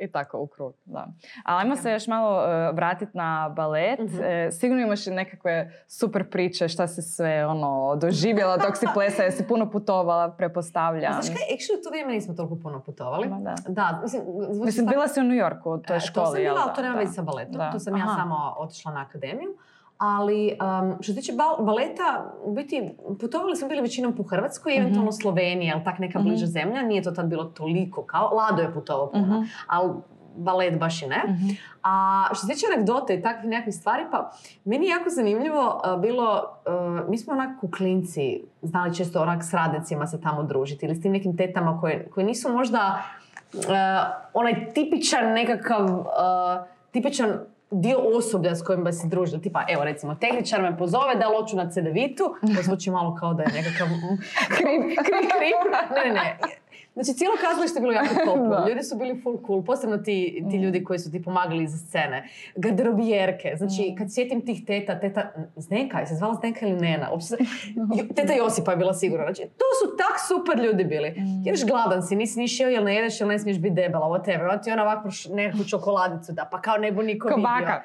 I 0.00 0.12
tako 0.12 0.38
u 0.38 0.46
krug, 0.46 0.74
da. 0.84 1.06
Ali 1.44 1.60
ajmo 1.60 1.76
se 1.76 1.90
još 1.92 2.06
malo 2.06 2.38
uh, 2.38 2.76
vratiti 2.76 3.16
na 3.16 3.52
balet. 3.56 3.98
Mhm. 4.00 4.22
E, 4.22 4.52
sigurno 4.52 4.82
imaš 4.82 5.06
i 5.06 5.10
nekakve 5.10 5.72
super 5.88 6.30
priče 6.30 6.68
šta 6.68 6.86
si 6.86 7.02
sve 7.02 7.46
ono, 7.46 7.96
doživjela 7.96 8.56
dok 8.56 8.76
si 8.76 8.86
plesala, 8.94 9.24
jesi 9.24 9.48
puno 9.48 9.70
putovala, 9.70 10.30
pretpostavljam. 10.30 11.12
Znaš 11.12 11.26
kaj, 11.26 11.56
actually 11.56 11.80
u 11.80 11.82
to 11.84 11.90
vrijeme 11.90 12.12
nismo 12.12 12.34
toliko 12.34 12.56
puno 12.56 12.80
putovali. 12.80 13.28
Ma 13.28 13.38
da. 13.38 13.54
Da, 13.68 14.00
mislim, 14.02 14.22
Mislim, 14.64 14.86
tako- 14.86 14.94
bila 14.94 15.08
si 15.08 15.20
u 15.20 15.24
New 15.24 15.36
Yorku, 15.36 15.70
u 15.70 15.78
toj 15.78 15.96
E, 15.96 16.00
školi, 16.00 16.24
To 16.26 16.32
sam 16.32 16.42
bila, 16.42 16.60
ali 16.64 16.74
to 16.74 16.82
nema 16.82 16.94
veze 16.94 17.12
sa 17.12 17.22
baletom. 17.22 17.54
Da. 17.54 17.70
To 17.72 17.78
sam 17.78 17.96
ja 17.96 18.04
Aha. 18.04 18.14
samo 18.16 18.54
otišla 18.58 18.92
na 18.92 19.00
akademiju. 19.00 19.54
Ali 20.00 20.56
um, 20.82 20.96
što 21.00 21.12
se 21.12 21.20
tiče 21.20 21.32
bal- 21.32 21.60
baleta, 21.60 22.04
u 22.42 22.52
biti 22.52 22.90
putovali 23.20 23.56
smo 23.56 23.68
bili 23.68 23.80
većinom 23.80 24.12
po 24.12 24.22
Hrvatskoj, 24.22 24.72
Mhm. 24.72 24.80
eventualno 24.80 25.12
Sloveniji, 25.12 25.72
ali 25.72 25.84
tak 25.84 25.98
neka 25.98 26.18
Mhm. 26.18 26.28
bliža 26.28 26.46
zemlja. 26.46 26.82
Nije 26.82 27.02
to 27.02 27.10
tad 27.10 27.26
bilo 27.26 27.44
toliko 27.44 28.02
kao, 28.02 28.30
Lado 28.30 28.62
je 28.62 28.72
putovao 28.72 29.10
puno, 29.10 29.24
Mhm. 29.26 29.42
ali 29.66 29.92
balet 30.36 30.78
baš 30.78 31.02
i 31.02 31.06
ne. 31.06 31.22
Mhm. 31.26 31.48
A 31.82 31.92
što 32.26 32.36
se 32.38 32.52
tiče 32.54 32.66
anegdote 32.68 33.14
i 33.14 33.22
takvih 33.22 33.44
nekakvih 33.46 33.74
stvari, 33.74 34.02
pa 34.10 34.30
meni 34.64 34.86
je 34.86 34.90
jako 34.90 35.10
zanimljivo 35.10 35.80
a, 35.84 35.96
bilo, 35.96 36.26
a, 36.66 37.04
mi 37.08 37.18
smo 37.18 37.32
onako 37.32 37.68
klinci 37.68 38.42
znali 38.62 38.94
često 38.94 39.22
onak 39.22 39.42
s 39.42 39.54
radnicima 39.54 40.06
se 40.06 40.20
tamo 40.20 40.42
družiti 40.42 40.86
ili 40.86 40.94
s 40.94 41.02
tim 41.02 41.12
nekim 41.12 41.36
tetama 41.36 41.80
koje, 41.80 42.08
koje 42.08 42.26
nisu 42.26 42.48
možda 42.50 43.02
a, 43.68 44.04
onaj 44.34 44.72
tipičan 44.72 45.24
nekakav, 45.26 45.88
a, 46.10 46.64
tipičan 46.90 47.32
dio 47.70 47.98
osoblja 48.16 48.54
s 48.54 48.62
kojim 48.62 48.84
bi 48.84 48.92
se 48.92 49.08
družili. 49.08 49.42
Tipa, 49.42 49.64
evo 49.68 49.84
recimo, 49.84 50.14
tehničar 50.14 50.62
me 50.62 50.78
pozove 50.78 51.14
da 51.14 51.28
loću 51.28 51.56
na 51.56 51.70
cedevitu, 51.70 52.34
to 52.56 52.62
zvuči 52.62 52.90
malo 52.90 53.14
kao 53.14 53.34
da 53.34 53.42
je 53.42 53.52
nekakav 53.52 53.86
krip, 54.48 54.82
krip, 55.06 55.30
krip. 55.38 55.60
Ne, 55.96 56.04
ne, 56.04 56.12
ne. 56.14 56.38
Znači, 56.94 57.12
cijelo 57.14 57.34
kazalište 57.40 57.78
je 57.78 57.80
bilo 57.80 57.92
jako 57.92 58.14
toplo. 58.24 58.64
Ljudi 58.68 58.82
su 58.82 58.96
bili 58.96 59.20
full 59.22 59.38
cool, 59.46 59.64
posebno 59.64 59.98
ti, 59.98 60.44
ti 60.50 60.56
ljudi 60.56 60.84
koji 60.84 60.98
su 60.98 61.10
ti 61.10 61.22
pomagali 61.22 61.64
iza 61.64 61.78
scene. 61.78 62.28
Garderobijerke. 62.56 63.54
Znači, 63.56 63.94
kad 63.98 64.12
sjetim 64.14 64.46
tih 64.46 64.64
teta, 64.66 65.00
teta 65.00 65.32
Zdenka, 65.56 65.98
je 66.00 66.06
se 66.06 66.14
zvala 66.14 66.34
Zdenka 66.34 66.66
ili 66.66 66.80
Nena? 66.80 67.10
Uopće 67.10 67.26
Teta 68.16 68.32
Josipa 68.32 68.70
je 68.70 68.76
bila 68.76 68.94
sigurna. 68.94 69.24
Znači, 69.24 69.42
to 69.42 69.64
su 69.80 69.96
tak 69.96 70.16
super 70.28 70.64
ljudi 70.64 70.84
bili. 70.84 71.14
Jer 71.44 71.56
gladan 71.66 72.02
si, 72.02 72.16
nisi 72.16 72.38
ni 72.40 72.48
šio 72.48 72.68
jel 72.68 72.84
ne 72.84 72.94
jedeš, 72.94 73.20
jel 73.20 73.28
ne 73.28 73.38
smiješ 73.38 73.58
biti 73.58 73.74
debela, 73.74 74.06
whatever. 74.06 74.42
Onda 74.42 74.60
ti 74.62 74.70
ona 74.72 74.82
ovako 74.82 75.08
nekakvu 75.30 75.64
čokoladicu 75.64 76.32
da, 76.32 76.48
pa 76.50 76.60
kao 76.60 76.76
ne 76.76 76.92
bu 76.92 77.02
niko 77.02 77.28
Ko 77.28 77.34
vidio. 77.34 77.80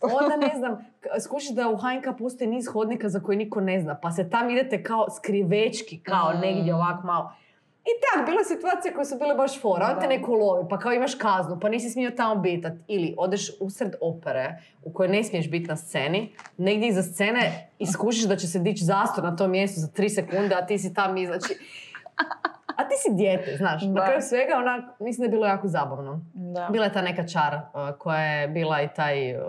Onda 0.00 0.36
ne 0.46 0.52
znam, 0.58 0.86
skušiš 1.20 1.50
da 1.50 1.68
u 1.68 1.76
HNK 1.76 2.18
postoji 2.18 2.50
niz 2.50 2.66
hodnika 2.72 3.08
za 3.08 3.20
koje 3.20 3.36
niko 3.38 3.60
ne 3.60 3.80
zna, 3.80 3.94
pa 4.02 4.10
se 4.12 4.30
tam 4.30 4.50
idete 4.50 4.82
kao 4.82 5.06
skrivečki, 5.16 6.00
kao 6.00 6.32
Mm. 6.34 6.40
negdje 6.40 6.74
ovako 6.74 7.06
malo. 7.06 7.32
I 7.86 7.92
tak, 8.04 8.26
bile 8.26 8.44
situacije 8.44 8.94
koje 8.94 9.04
su 9.04 9.18
bile 9.18 9.34
baš 9.34 9.60
fora, 9.60 9.86
onda 9.86 10.00
te 10.00 10.06
neko 10.06 10.32
lovi, 10.34 10.64
pa 10.70 10.78
kao 10.78 10.92
imaš 10.92 11.14
kaznu, 11.14 11.60
pa 11.60 11.68
nisi 11.68 11.90
smio 11.90 12.10
tamo 12.10 12.34
bitat. 12.34 12.72
Ili 12.86 13.14
odeš 13.18 13.50
usred 13.60 13.94
opere 14.00 14.58
u 14.82 14.92
kojoj 14.92 15.08
ne 15.08 15.24
smiješ 15.24 15.50
biti 15.50 15.66
na 15.66 15.76
sceni, 15.76 16.32
negdje 16.56 16.88
iza 16.88 17.02
scene 17.02 17.70
i 17.78 17.86
skušiš 17.86 18.24
da 18.24 18.36
će 18.36 18.46
se 18.46 18.58
dići 18.58 18.84
zastor 18.84 19.24
na 19.24 19.36
tom 19.36 19.50
mjestu 19.50 19.80
za 19.80 19.88
tri 19.88 20.08
sekunde, 20.08 20.54
a 20.54 20.66
ti 20.66 20.78
si 20.78 20.94
tam 20.94 21.16
i 21.16 21.26
znači... 21.26 21.54
A 22.76 22.88
ti 22.88 22.94
si 22.98 23.14
dijete, 23.14 23.56
znaš. 23.56 23.82
Na 23.82 23.92
Da. 23.92 24.04
kraju 24.04 24.22
svega, 24.22 24.54
onak, 24.56 25.00
mislim 25.00 25.18
da 25.22 25.24
je 25.24 25.30
bilo 25.30 25.46
jako 25.46 25.68
zabavno. 25.68 26.20
Da. 26.34 26.68
Bila 26.72 26.84
je 26.84 26.92
ta 26.92 27.02
neka 27.02 27.26
čar 27.26 27.54
uh, 27.54 27.98
koja 27.98 28.20
je 28.20 28.48
bila 28.48 28.82
i 28.82 28.88
taj 28.96 29.34
uh, 29.34 29.42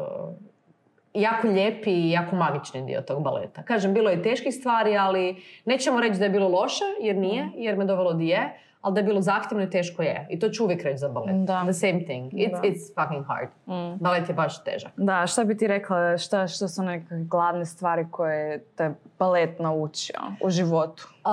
jako 1.22 1.48
lijepi 1.48 1.92
i 1.92 2.12
jako 2.12 2.36
magični 2.36 2.86
dio 2.86 3.02
tog 3.02 3.24
baleta. 3.24 3.64
Kažem, 3.64 3.94
bilo 3.94 4.10
je 4.10 4.24
teških 4.24 4.56
stvari, 4.56 4.98
ali 4.98 5.36
nećemo 5.66 6.00
reći 6.00 6.20
da 6.20 6.26
je 6.26 6.30
bilo 6.32 6.48
loše, 6.50 6.84
jer 7.02 7.16
nije, 7.16 7.50
jer 7.56 7.78
me 7.78 7.86
dovelo 7.86 8.14
di 8.14 8.28
je, 8.28 8.54
ali 8.82 8.94
da 8.94 9.00
je 9.00 9.04
bilo 9.04 9.22
zahtjevno 9.22 9.64
i 9.66 9.70
teško 9.70 10.02
je. 10.02 10.28
I 10.30 10.40
to 10.40 10.50
ću 10.50 10.64
uvijek 10.64 10.84
reći 10.84 10.98
za 10.98 11.10
balet. 11.10 11.36
Da. 11.36 11.64
The 11.64 11.74
same 11.74 12.04
thing. 12.04 12.34
It's, 12.34 12.52
Da. 12.52 12.62
it's 12.62 12.94
fucking 12.96 13.26
hard. 13.28 13.50
Mm. 13.68 14.04
Balet 14.04 14.30
je 14.30 14.36
baš 14.36 14.64
težak. 14.64 14.92
Da, 14.98 15.28
šta 15.28 15.44
bi 15.44 15.58
ti 15.58 15.68
rekla, 15.68 16.18
šta, 16.18 16.48
što 16.48 16.68
su 16.68 16.84
neke 16.84 17.06
glavne 17.16 17.66
stvari 17.66 18.06
koje 18.12 18.64
te 18.76 18.92
balet 19.20 19.60
naučio 19.60 20.20
u 20.42 20.50
životu? 20.50 21.10
Uh, 21.26 21.32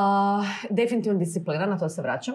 definitivno 0.70 1.18
disciplina, 1.18 1.66
na 1.66 1.78
to 1.78 1.88
se 1.88 2.02
vraćam. 2.02 2.34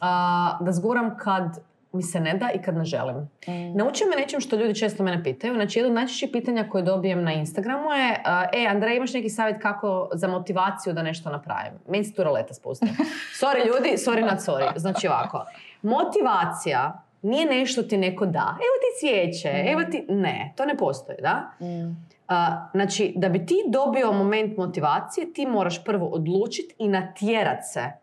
a, 0.00 0.58
da 0.60 0.72
zguram 0.72 1.16
kad 1.18 1.58
mi 1.92 2.02
se 2.02 2.20
ne 2.20 2.34
da 2.34 2.50
i 2.54 2.62
kad 2.62 2.76
ne 2.76 2.84
želim. 2.84 3.16
Mm. 3.16 3.76
Naučio 3.76 4.06
me 4.06 4.16
nečem 4.16 4.40
što 4.40 4.56
ljudi 4.56 4.74
često 4.74 5.02
mene 5.02 5.24
pitaju. 5.24 5.54
Znači, 5.54 5.78
jedno 5.78 5.88
od 5.88 5.94
najčešćih 5.94 6.28
pitanja 6.32 6.68
koje 6.68 6.82
dobijem 6.82 7.24
na 7.24 7.32
Instagramu 7.32 7.92
je 7.92 8.22
a, 8.24 8.44
E, 8.52 8.66
Andrej, 8.66 8.96
imaš 8.96 9.12
neki 9.12 9.28
savjet 9.28 9.62
kako 9.62 10.08
za 10.12 10.28
motivaciju 10.28 10.92
da 10.92 11.02
nešto 11.02 11.30
napravim? 11.30 11.72
Meni 11.88 12.04
se 12.04 12.14
tu 12.14 12.24
roleta 12.24 12.54
spusti. 12.54 12.86
Sorry 13.40 13.66
ljudi, 13.66 13.88
sorry 13.96 14.20
not 14.30 14.38
sorry. 14.38 14.72
Znači 14.76 15.08
ovako, 15.08 15.44
motivacija 15.82 17.02
nije 17.22 17.46
nešto 17.46 17.82
ti 17.82 17.96
neko 17.96 18.26
da. 18.26 18.56
Evo 18.58 18.76
ti 18.80 19.00
cvijeće, 19.00 19.64
evo 19.72 19.84
ti... 19.84 20.06
Ne, 20.08 20.52
to 20.56 20.64
ne 20.66 20.76
postoji, 20.76 21.18
da? 21.22 21.50
Mm. 21.60 22.12
A, 22.28 22.68
znači, 22.74 23.12
da 23.16 23.28
bi 23.28 23.46
ti 23.46 23.54
dobio 23.68 24.12
moment 24.12 24.56
motivacije, 24.56 25.32
ti 25.32 25.46
moraš 25.46 25.84
prvo 25.84 26.06
odlučiti 26.06 26.74
i 26.78 26.88
natjerat 26.88 27.58
se 27.72 28.01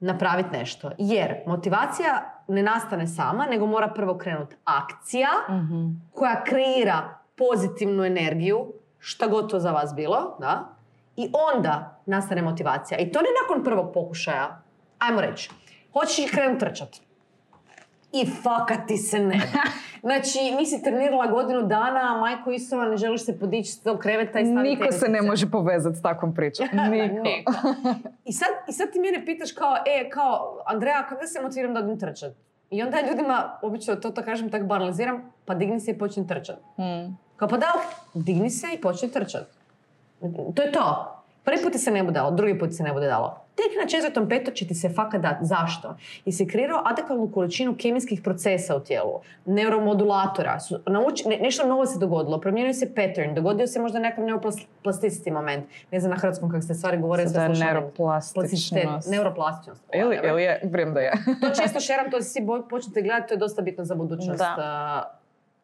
napraviti 0.00 0.48
nešto. 0.58 0.90
Jer 0.98 1.34
motivacija 1.46 2.42
ne 2.48 2.62
nastane 2.62 3.06
sama, 3.06 3.46
nego 3.46 3.66
mora 3.66 3.88
prvo 3.88 4.18
krenuti 4.18 4.56
akcija 4.64 5.28
Mhm. 5.50 5.86
koja 6.14 6.44
kreira 6.44 7.18
pozitivnu 7.36 8.04
energiju, 8.04 8.72
šta 8.98 9.26
god 9.26 9.50
to 9.50 9.60
za 9.60 9.70
vas 9.70 9.94
bilo, 9.94 10.36
da? 10.40 10.68
I 11.16 11.30
onda 11.54 12.00
nastane 12.06 12.42
motivacija. 12.42 12.98
I 12.98 13.12
to 13.12 13.18
ne 13.18 13.28
nakon 13.42 13.64
prvog 13.64 13.92
pokušaja. 13.94 14.62
Ajmo 14.98 15.20
reći, 15.20 15.50
hoćeš 15.92 16.30
krenuti 16.30 16.60
trčat. 16.60 16.88
I 18.12 18.26
fakat 18.42 18.86
ti 18.86 18.96
se 18.96 19.18
ne 19.18 19.38
da. 19.52 19.62
Znači, 20.02 20.38
nisi 20.58 20.82
trenirala 20.82 21.26
godinu 21.26 21.62
dana, 21.62 22.14
a 22.14 22.20
majko 22.20 22.50
Isova, 22.50 22.84
ne 22.84 22.96
želiš 22.96 23.24
se 23.24 23.38
podići 23.38 23.72
s 23.72 23.80
tog 23.80 23.98
kreveta 23.98 24.40
i 24.40 24.44
staviti 24.44 24.76
Niko 24.76 24.92
se 24.92 25.08
ne 25.08 25.22
može 25.22 25.50
povezati 25.50 25.96
s 25.96 26.02
takvom 26.02 26.34
pričom. 26.34 26.66
Niko. 26.90 27.22
Niko. 27.22 27.52
I 28.28 28.32
sad, 28.32 28.48
I 28.68 28.72
sad 28.72 28.92
ti 28.92 29.00
mene 29.00 29.26
pitaš 29.26 29.52
kao, 29.52 29.76
e, 29.86 30.10
kao, 30.10 30.62
Andreja, 30.66 31.06
kako 31.08 31.26
se 31.26 31.40
motiviram 31.42 31.74
da 31.74 31.80
odem 31.80 31.98
trčat? 31.98 32.32
I 32.70 32.82
onda 32.82 32.96
ljudima, 33.08 33.58
obično 33.62 33.96
to 33.96 34.10
to 34.10 34.22
kažem, 34.22 34.50
tako 34.50 34.64
banaliziram, 34.64 35.32
pa 35.44 35.54
digni 35.54 35.80
se 35.80 35.90
i 35.90 35.98
počni 35.98 36.26
trčat. 36.26 36.58
Mm. 36.78 37.16
Kao 37.36 37.48
pa 37.48 37.56
da, 37.56 37.72
digni 38.14 38.50
se 38.50 38.66
i 38.74 38.80
počni 38.80 39.10
trčat. 39.10 39.48
To 40.54 40.62
je 40.62 40.72
to. 40.72 41.17
Prvi 41.48 41.62
put 41.62 41.72
ti 41.72 41.78
se 41.78 41.90
ne 41.90 42.02
bude 42.02 42.14
dalo, 42.14 42.30
drugi 42.32 42.58
put 42.58 42.72
se 42.72 42.82
ne 42.82 42.92
bude 42.92 43.06
dalo. 43.06 43.28
Tek 43.56 43.72
na 43.82 43.88
četvrtom, 43.88 44.28
petom 44.28 44.54
će 44.54 44.66
ti 44.66 44.74
se 44.74 44.88
fakat 44.90 45.20
dat. 45.20 45.36
Zašto? 45.42 45.94
I 46.24 46.32
si 46.32 46.46
kreirao 46.46 46.82
adekvatnu 46.84 47.30
količinu 47.30 47.74
kemijskih 47.76 48.20
procesa 48.22 48.76
u 48.76 48.80
tijelu, 48.80 49.12
neuromodulatora, 49.46 50.60
su, 50.60 50.78
nauči, 50.86 51.28
ne- 51.28 51.36
nešto 51.38 51.66
novo 51.66 51.86
se 51.86 51.98
dogodilo, 51.98 52.40
promijenio 52.40 52.74
se 52.74 52.94
pattern, 52.94 53.34
dogodio 53.34 53.66
se 53.66 53.80
možda 53.80 53.98
nekakav 53.98 54.24
neuroplasticity 54.24 55.32
moment. 55.32 55.66
Ne 55.90 56.00
znam 56.00 56.10
na 56.10 56.16
hrvatskom 56.16 56.50
kako 56.50 56.62
ste 56.62 56.74
stvari 56.74 56.98
govore, 56.98 57.24
Da 57.24 57.42
je 57.42 57.48
slušam. 57.48 57.66
neuroplastičnost. 57.66 59.10
Neuroplastičnost. 59.10 59.82
Ili, 59.94 60.18
ili 60.24 60.42
je, 60.42 60.60
vrim 60.64 60.94
da 60.94 61.00
je. 61.00 61.12
To 61.40 61.50
često 61.52 61.80
šeram, 61.86 62.10
to 62.10 62.22
svi 62.22 62.40
boj- 62.42 62.68
počnete 62.68 63.02
gledati, 63.02 63.28
to 63.28 63.34
je 63.34 63.38
dosta 63.38 63.62
bitno 63.62 63.84
za 63.84 63.94
budućnost 63.94 64.42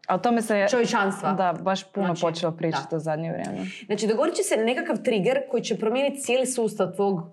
A 0.09 0.15
o 0.15 0.19
tome 0.19 0.43
se 0.43 0.59
je, 0.59 0.65
uh, 0.65 0.71
čovječanstva. 0.71 1.33
da, 1.33 1.55
baš 1.61 1.93
puno 1.93 2.07
Znači, 2.07 2.21
počelo 2.21 2.53
pričati 2.53 2.87
da. 2.91 2.97
u 2.97 3.01
zadnje 3.01 3.33
vrijeme. 3.33 3.67
Znači, 3.87 4.07
dogodit 4.07 4.35
će 4.35 4.43
se 4.43 4.57
nekakav 4.57 4.97
trigger 4.97 5.39
koji 5.51 5.63
će 5.63 5.79
promijeniti 5.79 6.21
cijeli 6.23 6.47
sustav 6.47 6.93
tvog 6.93 7.15
uh, 7.15 7.27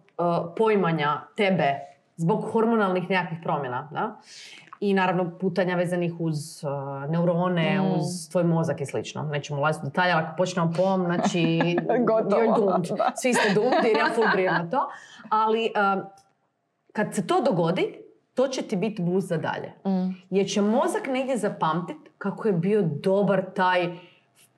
poimanja 0.57 1.21
tebe 1.35 1.79
zbog 2.15 2.43
hormonalnih 2.43 3.09
nekakvih 3.09 3.39
promjena. 3.43 3.89
Da? 3.91 4.15
I 4.79 4.93
naravno 4.93 5.37
putanja 5.39 5.75
vezanih 5.75 6.13
uz 6.19 6.63
uh, 6.63 6.69
neurone, 7.11 7.79
Mm. 7.79 7.85
uz 7.91 8.29
tvoj 8.31 8.43
mozak 8.43 8.81
i 8.81 8.85
slično. 8.85 9.23
Nećemo 9.23 9.59
ulaziti 9.59 9.85
u 9.85 9.89
detalje, 9.89 10.13
ako 10.13 10.35
počnemo 10.37 10.73
po 10.77 10.81
ovom, 10.81 11.01
znači 11.05 11.59
Gotovo, 12.07 12.41
you're 12.41 12.55
doomed. 12.57 12.87
Svi 13.15 13.33
ste 13.33 13.53
doomed 13.53 13.85
jer 13.85 13.97
ja 13.97 14.09
full 14.15 14.25
na 14.45 14.69
to. 14.69 14.89
Ali 15.29 15.71
um, 15.95 16.03
kad 16.93 17.15
se 17.15 17.27
to 17.27 17.41
dogodi, 17.41 18.00
to 18.33 18.47
će 18.47 18.61
ti 18.61 18.75
biti 18.75 19.01
boost 19.01 19.27
za 19.27 19.37
dalje. 19.37 19.73
Mm. 19.85 20.15
Jer 20.29 20.47
će 20.47 20.61
mozak 20.61 21.07
negdje 21.07 21.37
zapamtit 21.37 21.97
kako 22.17 22.47
je 22.47 22.53
bio 22.53 22.81
dobar 22.81 23.45
taj 23.55 23.89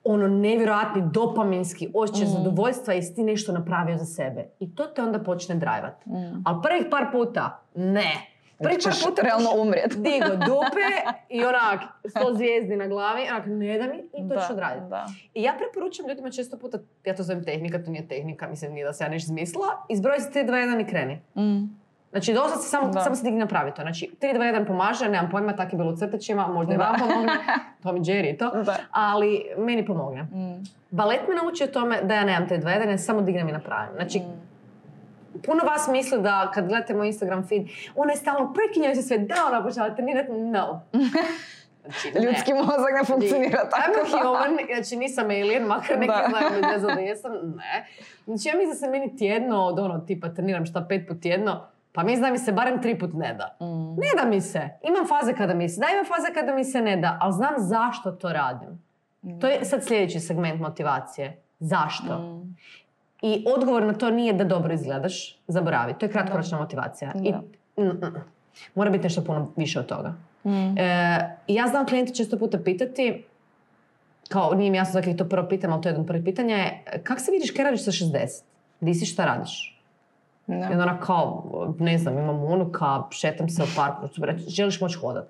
ono 0.04 0.28
nevjerojatni 0.28 1.02
dopaminski 1.12 1.90
osjećaj 1.94 2.26
zadovoljstva 2.26 2.94
jer 2.94 3.04
si 3.04 3.14
ti 3.14 3.22
nešto 3.22 3.52
napravio 3.52 3.98
za 3.98 4.04
sebe. 4.04 4.44
I 4.60 4.74
to 4.74 4.84
te 4.86 5.02
onda 5.02 5.18
počne 5.18 5.54
drajvat. 5.54 6.06
Mm. 6.06 6.42
Ali 6.44 6.62
prvih 6.62 6.86
par 6.90 7.06
puta, 7.12 7.62
ne. 7.74 8.30
Prvih 8.58 8.78
par 8.84 8.92
puta 9.04 9.22
realno 9.22 9.50
umrijet. 9.62 9.96
Digo 10.04 10.36
dupe 10.36 10.86
i 11.28 11.44
onak 11.44 11.80
sto 12.10 12.34
zvijezdi 12.34 12.76
na 12.76 12.86
glavi, 12.86 13.22
onak 13.30 13.46
ne 13.46 13.78
da 13.78 13.84
mi 13.86 13.98
i 13.98 14.28
to 14.28 14.34
Da, 14.34 14.40
ću 14.46 14.52
odraditi. 14.52 14.86
da. 14.90 15.06
I 15.34 15.42
ja 15.42 15.54
preporučujem 15.58 16.08
ljudima 16.08 16.30
često 16.30 16.58
puta, 16.58 16.78
ja 17.04 17.16
to 17.16 17.22
zovem 17.22 17.44
tehnika, 17.44 17.82
to 17.84 17.90
nije 17.90 18.08
tehnika, 18.08 18.48
mislim 18.48 18.72
nije 18.72 18.86
da 18.86 18.92
se 18.92 19.04
ja 19.04 19.10
nešto 19.10 19.26
izmislila, 19.26 19.66
izbroj 19.88 20.20
se 20.20 20.30
3, 20.30 20.46
2, 20.46 20.52
1 20.52 20.82
i 20.82 20.86
kreni. 20.86 21.14
Mm. 21.36 21.83
Znači, 22.14 22.32
dosad 22.34 22.62
se 22.62 22.68
samo, 22.68 22.88
Da. 22.88 23.00
samo 23.00 23.16
se 23.16 23.22
digni 23.22 23.38
napravi 23.38 23.72
to. 23.72 23.82
Znači, 23.82 24.10
3, 24.20 24.26
2, 24.28 24.38
1 24.54 24.66
pomaže, 24.66 25.08
nemam 25.08 25.30
pojma, 25.30 25.56
tak 25.56 25.72
je 25.72 25.76
bilo 25.76 25.92
u 25.92 25.96
crtećima, 25.96 26.46
možda 26.48 26.74
i 26.74 26.78
Da. 26.78 26.84
vam 26.84 26.94
pomogne, 27.00 27.32
Tom 27.82 27.96
i 27.96 28.00
Jerry 28.00 28.34
i 28.34 28.38
to, 28.38 28.50
Da. 28.56 28.76
ali 28.90 29.44
meni 29.58 29.86
pomogne. 29.86 30.22
Mm. 30.22 30.64
Balet 30.90 31.20
me 31.28 31.34
naučio 31.34 31.66
tome 31.66 32.02
da 32.02 32.14
ja 32.14 32.24
nemam 32.24 32.48
3, 32.48 32.54
2, 32.56 32.68
1, 32.78 32.90
ja 32.90 32.98
samo 32.98 33.20
dignem 33.20 33.48
i 33.48 33.52
napravim. 33.52 33.94
Znači, 33.94 34.18
Mm. 34.18 34.44
puno 35.40 35.64
vas 35.64 35.88
misli 35.88 36.22
da 36.22 36.50
kad 36.54 36.68
gledate 36.68 36.94
moj 36.94 37.06
Instagram 37.06 37.42
feed, 37.42 37.62
ona 37.96 38.12
je 38.12 38.16
stalno 38.16 38.52
prekinjaju 38.54 38.94
se 38.94 39.02
sve, 39.02 39.18
da 39.18 39.34
ona 39.48 39.62
počela 39.62 39.90
trenirati, 39.90 40.32
no. 40.32 40.82
Znači, 41.82 42.12
ne. 42.14 42.20
Ljudski 42.22 42.54
mozak 42.54 42.92
ne 42.92 43.04
funkcionira 43.06 43.58
tako. 43.70 44.00
I'm 44.00 44.22
human, 44.22 44.56
znači 44.74 44.96
nisam 44.96 45.24
alien, 45.24 45.62
makar 45.64 45.98
neki 45.98 46.06
Da. 46.08 46.26
znaju 46.30 46.48
veze 46.72 46.86
da 46.86 47.00
jesam, 47.00 47.32
ne. 47.32 47.86
Znači 48.24 48.48
ja 48.48 48.54
mislim 48.54 48.68
da 48.68 48.74
se 48.74 48.88
meni 48.88 49.16
tjedno 49.16 49.62
od 49.62 49.78
ono 49.78 49.98
tipa 49.98 50.28
treniram 50.28 50.66
šta 50.66 50.86
pet 50.88 51.08
put 51.08 51.20
tjedno, 51.20 51.66
pa 51.94 52.02
mislim 52.02 52.22
da 52.22 52.30
mi 52.30 52.38
se 52.38 52.52
barem 52.52 52.82
tri 52.82 52.98
put 52.98 53.10
ne 53.14 53.34
da. 53.34 53.66
Mm. 53.66 53.94
Ne 53.94 54.22
da 54.22 54.28
mi 54.28 54.40
se. 54.40 54.68
Imam 54.82 55.06
faze 55.06 55.34
kada 55.34 55.54
mi 55.54 55.68
se 55.68 55.80
da, 55.80 55.86
imam 55.92 56.04
faze 56.04 56.34
kada 56.34 56.54
mi 56.54 56.64
se 56.64 56.80
ne 56.80 56.96
da, 56.96 57.18
ali 57.20 57.32
znam 57.32 57.54
zašto 57.58 58.12
to 58.12 58.32
radim. 58.32 58.82
To 59.40 59.46
je 59.46 59.64
sad 59.64 59.84
sljedeći 59.84 60.20
segment 60.20 60.60
motivacije. 60.60 61.40
Zašto? 61.60 62.18
Mm. 62.18 62.56
I 63.22 63.44
odgovor 63.56 63.82
na 63.82 63.92
to 63.92 64.10
nije 64.10 64.32
da 64.32 64.44
dobro 64.44 64.74
izgledaš, 64.74 65.38
zaboravi. 65.46 65.94
To 65.98 66.06
je 66.06 66.12
kratkoročna 66.12 66.58
motivacija. 66.58 67.12
I. 67.22 67.32
Mm, 67.32 67.84
mm, 67.84 68.06
mm. 68.06 68.24
Mora 68.74 68.90
biti 68.90 69.02
nešto 69.02 69.24
puno 69.24 69.52
više 69.56 69.80
od 69.80 69.86
toga. 69.86 70.14
Mm. 70.44 70.78
E, 70.78 71.36
ja 71.48 71.66
znam 71.66 71.86
klijenti 71.86 72.14
često 72.14 72.38
puta 72.38 72.58
pitati, 72.58 73.24
kao 74.28 74.54
nije 74.54 74.70
mi 74.70 74.76
jasno 74.76 75.00
dakle 75.00 75.16
to 75.16 75.28
prvo 75.28 75.48
pitam, 75.48 75.72
ali 75.72 75.82
to 75.82 75.88
je 75.88 75.90
jedno 75.90 76.02
od 76.02 76.06
prvih 76.06 76.24
pitanja 76.24 76.56
je, 76.56 76.84
kak 77.04 77.20
se 77.20 77.32
vidiš 77.32 77.50
kaj 77.50 77.64
radiš 77.64 77.84
sa 77.84 77.90
60? 77.90 78.42
Di 78.80 78.94
si 78.94 79.06
šta 79.06 79.24
radiš? 79.24 79.73
Da. 80.46 80.54
I 80.56 80.72
onda 80.72 80.82
ona 80.82 80.98
kao, 80.98 81.44
ne 81.78 81.98
znam, 81.98 82.18
imam 82.18 82.44
unuka, 82.44 83.02
šetam 83.10 83.48
se 83.48 83.62
u 83.62 83.76
parku, 83.76 84.08
bi 84.16 84.26
reći, 84.26 84.44
želiš 84.46 84.80
moći 84.80 84.98
hodat? 84.98 85.26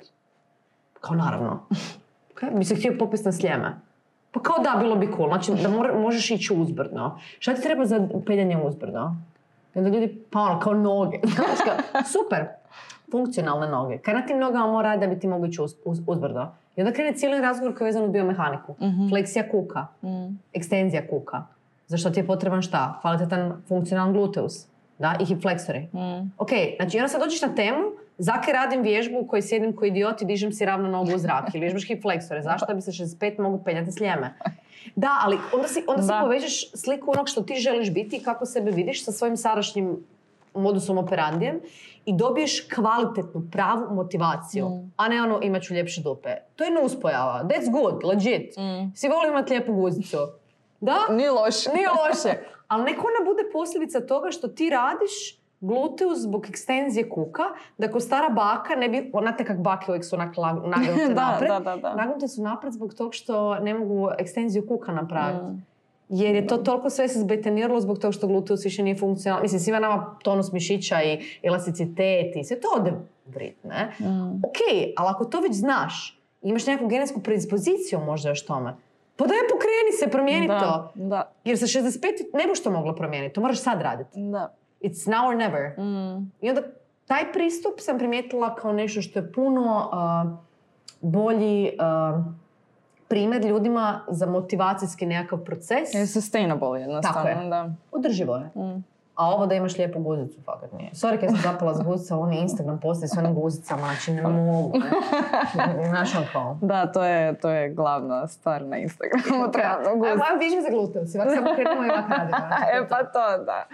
Kao 1.00 1.16
naravno. 1.16 1.60
Kaj, 2.34 2.50
bi 2.50 2.64
se 2.64 2.74
htio 2.74 2.96
popis 2.98 3.24
na 3.24 3.32
sljeme. 3.32 3.76
Pa 4.32 4.40
kao 4.40 4.56
da, 4.58 4.78
bilo 4.80 4.96
bi 4.96 5.10
cool. 5.16 5.28
Znači 5.28 5.52
da 5.52 5.68
mora- 5.68 5.94
možeš 5.94 6.30
ići 6.30 6.54
uzbrdo. 6.54 7.10
Šta 7.38 7.54
ti 7.54 7.62
treba 7.62 7.86
za 7.86 7.96
peljanje 8.26 8.56
uzbrdo? 8.58 9.10
I 9.74 9.78
onda 9.78 9.90
ljudi, 9.90 10.24
pa 10.30 10.40
ono, 10.40 10.58
kao 10.58 10.74
noge. 10.74 11.18
Super, 12.14 12.46
funkcionalne 13.10 13.68
noge. 13.68 13.98
Kaj 13.98 14.14
na 14.14 14.22
tim 14.22 14.38
nogama 14.38 14.66
mora 14.66 14.88
raditi 14.88 15.06
da 15.06 15.14
bi 15.14 15.20
ti 15.20 15.28
mogu 15.28 15.46
ići 15.46 15.62
uz, 15.62 15.74
uz- 15.84 16.02
uzbrdo? 16.06 16.46
I 16.76 16.80
onda 16.80 16.92
krene 16.92 17.12
cijeli 17.12 17.40
razgovor 17.40 17.74
koji 17.74 17.84
je 17.84 17.88
vezan 17.88 18.04
u 18.04 18.08
biomehaniku. 18.08 18.74
Mhm. 18.80 19.08
Fleksija 19.08 19.48
kuka, 19.50 19.86
Mm. 20.02 20.38
ekstenzija 20.52 21.08
kuka. 21.08 21.42
Zašto 21.86 22.10
ti 22.10 22.20
je 22.20 22.26
potreban 22.26 22.62
šta? 22.62 22.98
Kvalitetan 23.00 23.62
funkcionalan 23.68 24.12
gluteus. 24.12 24.66
Da, 24.98 25.16
i 25.20 25.24
hip 25.24 25.42
fleksori. 25.42 25.78
Mm. 25.80 26.30
Ok, 26.38 26.48
znači 26.76 26.98
onda 26.98 27.08
sad 27.08 27.20
dođeš 27.20 27.42
na 27.42 27.54
temu, 27.54 27.78
zake 28.18 28.52
radim 28.52 28.82
vježbu 28.82 29.18
u 29.18 29.26
kojoj 29.26 29.42
sjedim 29.42 29.76
ko 29.76 29.84
idiot 29.84 30.22
i 30.22 30.24
dižem 30.24 30.52
si 30.52 30.64
ravno 30.64 30.88
nogu 30.88 31.14
u 31.14 31.18
zrak 31.18 31.44
ili 31.54 31.60
vježbaš 31.60 31.86
hip 31.86 32.02
fleksore. 32.02 32.42
Zašto 32.42 32.74
bi 32.74 32.80
se 32.80 32.90
65 32.90 33.38
mogu 33.38 33.64
penjati 33.64 33.92
s 33.92 34.00
ljeme? 34.00 34.34
Da, 34.94 35.08
ali 35.22 35.38
onda 35.54 35.68
si, 35.68 35.84
onda 35.86 36.02
si 36.02 36.08
povežeš 36.22 36.70
sliku 36.72 37.10
onog 37.10 37.28
što 37.28 37.42
ti 37.42 37.54
želiš 37.54 37.92
biti 37.92 38.16
i 38.16 38.22
kako 38.22 38.46
sebe 38.46 38.70
vidiš 38.70 39.04
sa 39.04 39.12
svojim 39.12 39.36
sadašnjim 39.36 39.96
modusom 40.54 40.98
operandijem 40.98 41.60
i 42.04 42.12
dobiješ 42.12 42.68
kvalitetnu, 42.68 43.42
pravu 43.52 43.94
motivaciju, 43.94 44.68
Mm. 44.68 44.92
a 44.96 45.08
ne 45.08 45.22
ono 45.22 45.40
imat 45.42 45.62
ću 45.62 45.74
ljepše 45.74 46.00
dupe. 46.02 46.30
To 46.56 46.64
je 46.64 46.70
nuspojava. 46.72 47.44
That's 47.44 47.70
good, 47.70 48.04
legit. 48.04 48.56
Mm. 48.56 48.92
Svi 48.94 49.08
vole 49.08 49.28
imati 49.28 49.50
lijepu 49.50 49.72
guzicu. 49.74 50.16
Da? 50.80 50.94
Nije 51.10 51.30
loše. 51.30 51.70
Nije 51.74 51.88
loše. 51.88 52.38
Ali 52.74 52.84
neko 52.84 53.06
ona 53.06 53.30
bude 53.30 53.42
posljedica 53.52 54.00
toga 54.00 54.30
što 54.30 54.48
ti 54.48 54.70
radiš 54.70 55.38
gluteus 55.60 56.18
zbog 56.18 56.46
ekstenzije 56.48 57.08
kuka, 57.08 57.42
da 57.78 57.90
ko 57.90 58.00
stara 58.00 58.28
baka 58.28 58.74
ne 58.76 58.88
bi, 58.88 59.10
znate 59.20 59.44
kak 59.44 59.58
bake 59.58 59.84
uvijek 59.88 60.04
su 60.04 60.16
onak 60.16 60.36
lag- 60.36 60.66
nagnute 60.68 61.08
Da, 61.14 61.30
napred, 61.30 61.48
da, 61.48 61.58
da, 61.60 61.76
da. 61.76 61.94
nagnute 61.94 62.28
su 62.28 62.42
napred 62.42 62.72
zbog 62.72 62.94
tog 62.94 63.14
što 63.14 63.54
ne 63.54 63.74
mogu 63.74 64.08
ekstenziju 64.18 64.66
kuka 64.68 64.92
napraviti. 64.92 65.44
Mm. 65.44 65.66
Jer 66.08 66.34
je 66.34 66.46
to 66.46 66.56
toliko 66.56 66.90
sve 66.90 67.08
se 67.08 67.20
zbetoniralo 67.20 67.80
zbog 67.80 67.98
toga 67.98 68.12
što 68.12 68.26
gluteus 68.26 68.64
više 68.64 68.82
nije 68.82 68.96
funkcionalan. 68.96 69.42
Mislim, 69.42 69.60
svima 69.60 69.78
nama 69.78 70.16
tonus 70.22 70.52
mišića 70.52 71.02
i 71.02 71.38
elasticitet 71.42 72.36
i 72.36 72.44
sve 72.44 72.60
to 72.60 72.68
ode 72.76 72.92
vrit, 73.26 73.64
ne? 73.64 73.92
Mm. 74.00 74.36
Ok, 74.36 74.58
ali 74.96 75.08
ako 75.10 75.24
to 75.24 75.40
već 75.40 75.52
znaš, 75.52 76.20
imaš 76.42 76.66
nekakvu 76.66 76.88
genetsku 76.88 77.20
predispoziciju 77.20 78.00
možda 78.00 78.28
još 78.28 78.46
tome, 78.46 78.76
pa 79.16 79.26
daj 79.26 79.38
pokreni 79.50 79.92
se, 80.00 80.10
promijeni 80.10 80.48
Da, 80.48 80.60
to. 80.60 80.92
Da, 80.94 81.32
Jer 81.44 81.58
sa 81.58 81.66
65 81.66 82.00
ne 82.34 82.46
boš 82.46 82.62
to 82.62 82.70
mogla 82.70 82.94
promijeniti, 82.94 83.34
to 83.34 83.40
moraš 83.40 83.60
sad 83.60 83.82
raditi. 83.82 84.20
da. 84.22 84.52
It's 84.80 85.08
now 85.08 85.28
or 85.28 85.36
never. 85.36 85.78
Mm. 85.78 86.32
I 86.40 86.48
onda 86.48 86.62
taj 87.06 87.32
pristup 87.32 87.72
sam 87.78 87.98
primijetila 87.98 88.54
kao 88.54 88.72
nešto 88.72 89.02
što 89.02 89.18
je 89.18 89.32
puno 89.32 89.88
a, 89.92 90.36
bolji 91.00 91.72
a, 91.78 92.22
primjer 93.08 93.44
ljudima 93.44 94.00
za 94.08 94.26
motivacijski 94.26 95.06
nekakav 95.06 95.38
proces. 95.38 95.94
Je 95.94 96.06
sustainable 96.06 96.80
jednostavno, 96.80 97.22
Tako 97.22 97.28
je. 97.28 97.48
da. 97.48 97.70
Održivo 97.92 98.36
je. 98.36 98.50
Mm. 98.54 98.84
A 99.14 99.28
ovo 99.30 99.46
da 99.46 99.54
imaš 99.54 99.78
lijepu 99.78 100.00
guzicu, 100.00 100.42
fakat 100.44 100.72
nije. 100.72 100.90
Sorry 100.90 101.20
kad 101.20 101.28
sam 101.30 101.52
zapala 101.52 101.74
s 101.74 101.82
guzicama, 101.82 102.20
oni 102.20 102.40
Instagram 102.40 102.80
postoji 102.80 103.08
s 103.08 103.16
onim 103.16 103.34
guzicama, 103.34 103.82
znači 103.82 104.12
ne 104.12 104.22
mogu. 104.22 104.72
Znaš 105.88 106.14
ono 106.14 106.26
kao. 106.32 106.58
Da, 106.62 106.92
to 106.92 107.04
je, 107.04 107.34
to 107.38 107.50
je 107.50 107.70
glavna 107.74 108.26
stvar 108.26 108.62
na 108.62 108.78
Instagramu. 108.78 109.52
Treba 109.52 109.68
Ajmo, 109.68 109.96
gust. 109.96 110.10
ajmo 110.10 110.38
vižme 110.38 110.62
za 110.62 110.68
gluteus, 110.70 111.14
ovak 111.14 111.28
samo 111.34 111.46
krenemo 111.54 111.84
i 111.86 111.90
ovak 111.90 112.08
radimo. 112.08 112.38
znači, 112.48 112.64
E 112.72 112.88
pa 112.88 113.04
to, 113.04 113.44
da. 113.44 113.66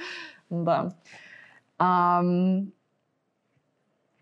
Da. 0.49 0.89
Am, 1.79 2.27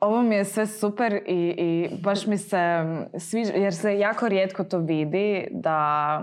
ovo 0.01 0.23
mi 0.23 0.35
je 0.35 0.45
sve 0.45 0.67
super 0.67 1.13
i, 1.27 1.55
i 1.59 1.89
baš 2.03 2.27
mi 2.27 2.39
se 2.39 2.85
sviđa, 3.19 3.53
jer 3.53 3.75
se 3.75 3.99
jako 3.99 4.29
rijetko 4.29 4.65
to 4.65 4.79
vidi 4.79 5.49
da 5.51 6.21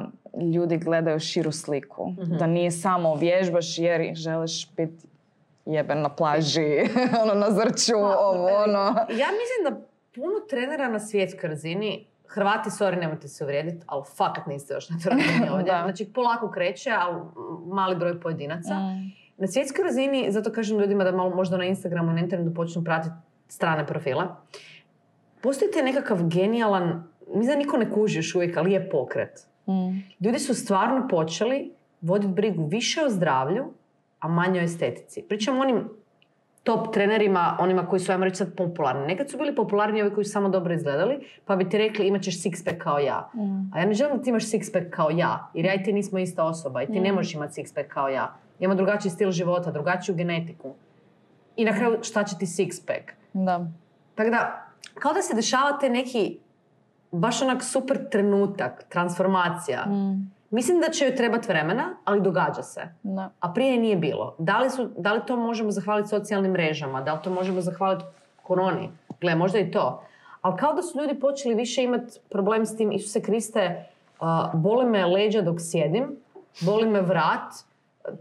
ljudi 0.53 0.77
gledaju 0.77 1.19
širu 1.19 1.51
sliku. 1.51 2.13
Da 2.39 2.47
nije 2.47 2.71
samo 2.71 3.15
vježbaš 3.15 3.77
jer 3.77 4.15
želiš 4.15 4.69
biti 4.77 5.07
jeben 5.65 6.01
na 6.01 6.09
plaži, 6.09 6.81
ono 7.23 7.33
na 7.33 7.51
zrću, 7.51 7.97
ovo, 7.97 8.47
ono. 8.47 8.85
Ja 9.09 9.27
mislim 9.41 9.63
da 9.63 9.81
puno 10.15 10.39
trenera 10.49 10.89
na 10.89 10.99
svjetskoj 10.99 11.49
razini, 11.49 12.05
Hrvati, 12.27 12.69
sorry, 12.69 12.99
nemojte 12.99 13.27
se 13.27 13.43
uvrijediti, 13.43 13.83
ali 13.85 14.03
fakat 14.17 14.47
niste 14.47 14.73
još 14.73 14.89
na 14.89 14.97
toj 15.03 15.11
ovdje. 15.53 15.73
Znači, 15.83 16.13
polako 16.13 16.51
kreće, 16.51 16.91
ali 16.99 17.21
mali 17.65 17.95
broj 17.95 18.19
pojedinaca. 18.19 18.73
Mm. 18.73 19.13
Na 19.37 19.47
svjetskoj 19.47 19.83
razini, 19.83 20.31
zato 20.31 20.51
kažem 20.51 20.79
ljudima 20.79 21.03
da 21.03 21.11
malo 21.11 21.35
možda 21.35 21.57
na 21.57 21.65
Instagramu 21.65 22.11
i 22.11 22.13
na 22.13 22.19
internetu 22.19 22.53
počnu 22.53 22.83
pratiti 22.83 23.15
strane 23.47 23.87
profile. 23.87 24.23
Postoji 25.41 25.71
taj 25.71 25.83
nekakav 25.83 26.17
genijalan, 26.23 27.03
mislim 27.27 27.53
da 27.53 27.55
niko 27.55 27.77
ne 27.77 27.91
kuži 27.91 28.19
još 28.19 28.35
uvijek, 28.35 28.57
ali 28.57 28.71
je 28.71 28.89
pokret. 28.89 29.47
Mm. 29.67 30.03
Ljudi 30.19 30.39
su 30.39 30.53
stvarno 30.53 31.07
počeli 31.07 31.71
voditi 32.01 32.33
brigu 32.33 32.67
više 32.67 33.01
o 33.05 33.09
zdravlju, 33.09 33.65
a 34.19 34.27
manje 34.27 34.59
o 34.59 34.63
estetici. 34.63 35.21
Pričam 35.21 35.59
onim 35.59 35.89
top 36.63 36.93
trenerima, 36.93 37.57
onima 37.59 37.87
koji 37.87 37.99
su, 37.99 38.11
ajmo 38.11 38.25
reći 38.25 38.35
sad, 38.35 38.55
popularni. 38.55 39.07
Nekad 39.07 39.29
su 39.29 39.37
bili 39.37 39.55
popularni 39.55 40.01
ovi 40.01 40.13
koji 40.13 40.25
su 40.25 40.31
samo 40.31 40.49
dobro 40.49 40.73
izgledali, 40.73 41.27
pa 41.45 41.55
bi 41.55 41.69
ti 41.69 41.77
rekli 41.77 42.07
imat 42.07 42.21
ćeš 42.21 42.43
six 42.43 42.65
pack 42.65 42.77
kao 42.77 42.99
ja. 42.99 43.29
Mm. 43.33 43.73
A 43.73 43.79
ja 43.79 43.85
ne 43.85 43.93
želim 43.93 44.17
da 44.17 44.23
ti 44.23 44.29
imaš 44.29 44.43
six 44.43 44.73
pack 44.73 44.85
kao 44.89 45.09
ja, 45.09 45.51
jer 45.53 45.65
ja 45.65 45.73
i 45.73 45.83
ti 45.83 45.93
nismo 45.93 46.19
ista 46.19 46.43
osoba 46.43 46.83
i 46.83 46.87
ti 46.87 46.99
ne 46.99 47.11
možeš 47.11 47.33
imati 47.33 47.61
six 47.61 47.75
pack 47.75 47.87
kao 47.87 48.09
ja. 48.09 48.35
Imamo 48.59 48.75
drugačiji 48.77 49.11
stil 49.11 49.31
života, 49.31 49.71
drugačiju 49.71 50.15
genetiku. 50.15 50.73
I 51.55 51.65
na 51.65 51.71
kraju 51.71 51.97
šta 52.03 52.23
će 52.23 52.37
ti 52.37 52.45
six 52.45 52.87
pack? 52.87 53.11
Da. 53.33 53.67
Tako 54.15 54.29
da, 54.29 54.65
kao 54.93 55.13
da 55.13 55.21
se 55.21 55.35
dešava 55.35 55.77
taj 55.79 55.89
neki 55.89 56.37
baš 57.19 57.41
onak 57.41 57.63
super 57.63 58.09
trenutak, 58.09 58.85
transformacija. 58.89 59.85
Mm. 59.85 60.31
Mislim 60.49 60.81
da 60.81 60.89
će 60.89 61.05
joj 61.05 61.15
trebati 61.15 61.47
vremena, 61.47 61.83
ali 62.05 62.21
događa 62.21 62.61
se. 62.61 62.81
Da. 63.03 63.29
A 63.39 63.53
prije 63.53 63.77
nije 63.77 63.95
bilo. 63.95 64.35
Da 64.37 64.59
li, 64.59 64.69
su, 64.69 64.89
da 64.97 65.13
li 65.13 65.21
to 65.27 65.37
možemo 65.37 65.71
zahvaliti 65.71 66.09
socijalnim 66.09 66.51
mrežama? 66.51 67.01
Da 67.01 67.13
li 67.13 67.19
to 67.23 67.29
možemo 67.29 67.61
zahvaliti 67.61 68.05
koroni? 68.43 68.89
Gle, 69.21 69.35
možda 69.35 69.59
i 69.59 69.71
to. 69.71 70.03
Ali 70.41 70.57
kao 70.57 70.73
da 70.73 70.81
su 70.81 71.01
ljudi 71.01 71.19
počeli 71.19 71.55
više 71.55 71.83
imati 71.83 72.19
problem 72.29 72.65
s 72.65 72.77
tim, 72.77 72.91
Isuse 72.91 73.21
Kriste, 73.21 73.85
uh, 74.19 74.27
boli 74.53 74.85
me 74.85 75.05
leđa 75.05 75.41
dok 75.41 75.55
sjedim, 75.59 76.15
boli 76.61 76.87
me 76.87 77.01
vrat, 77.01 77.53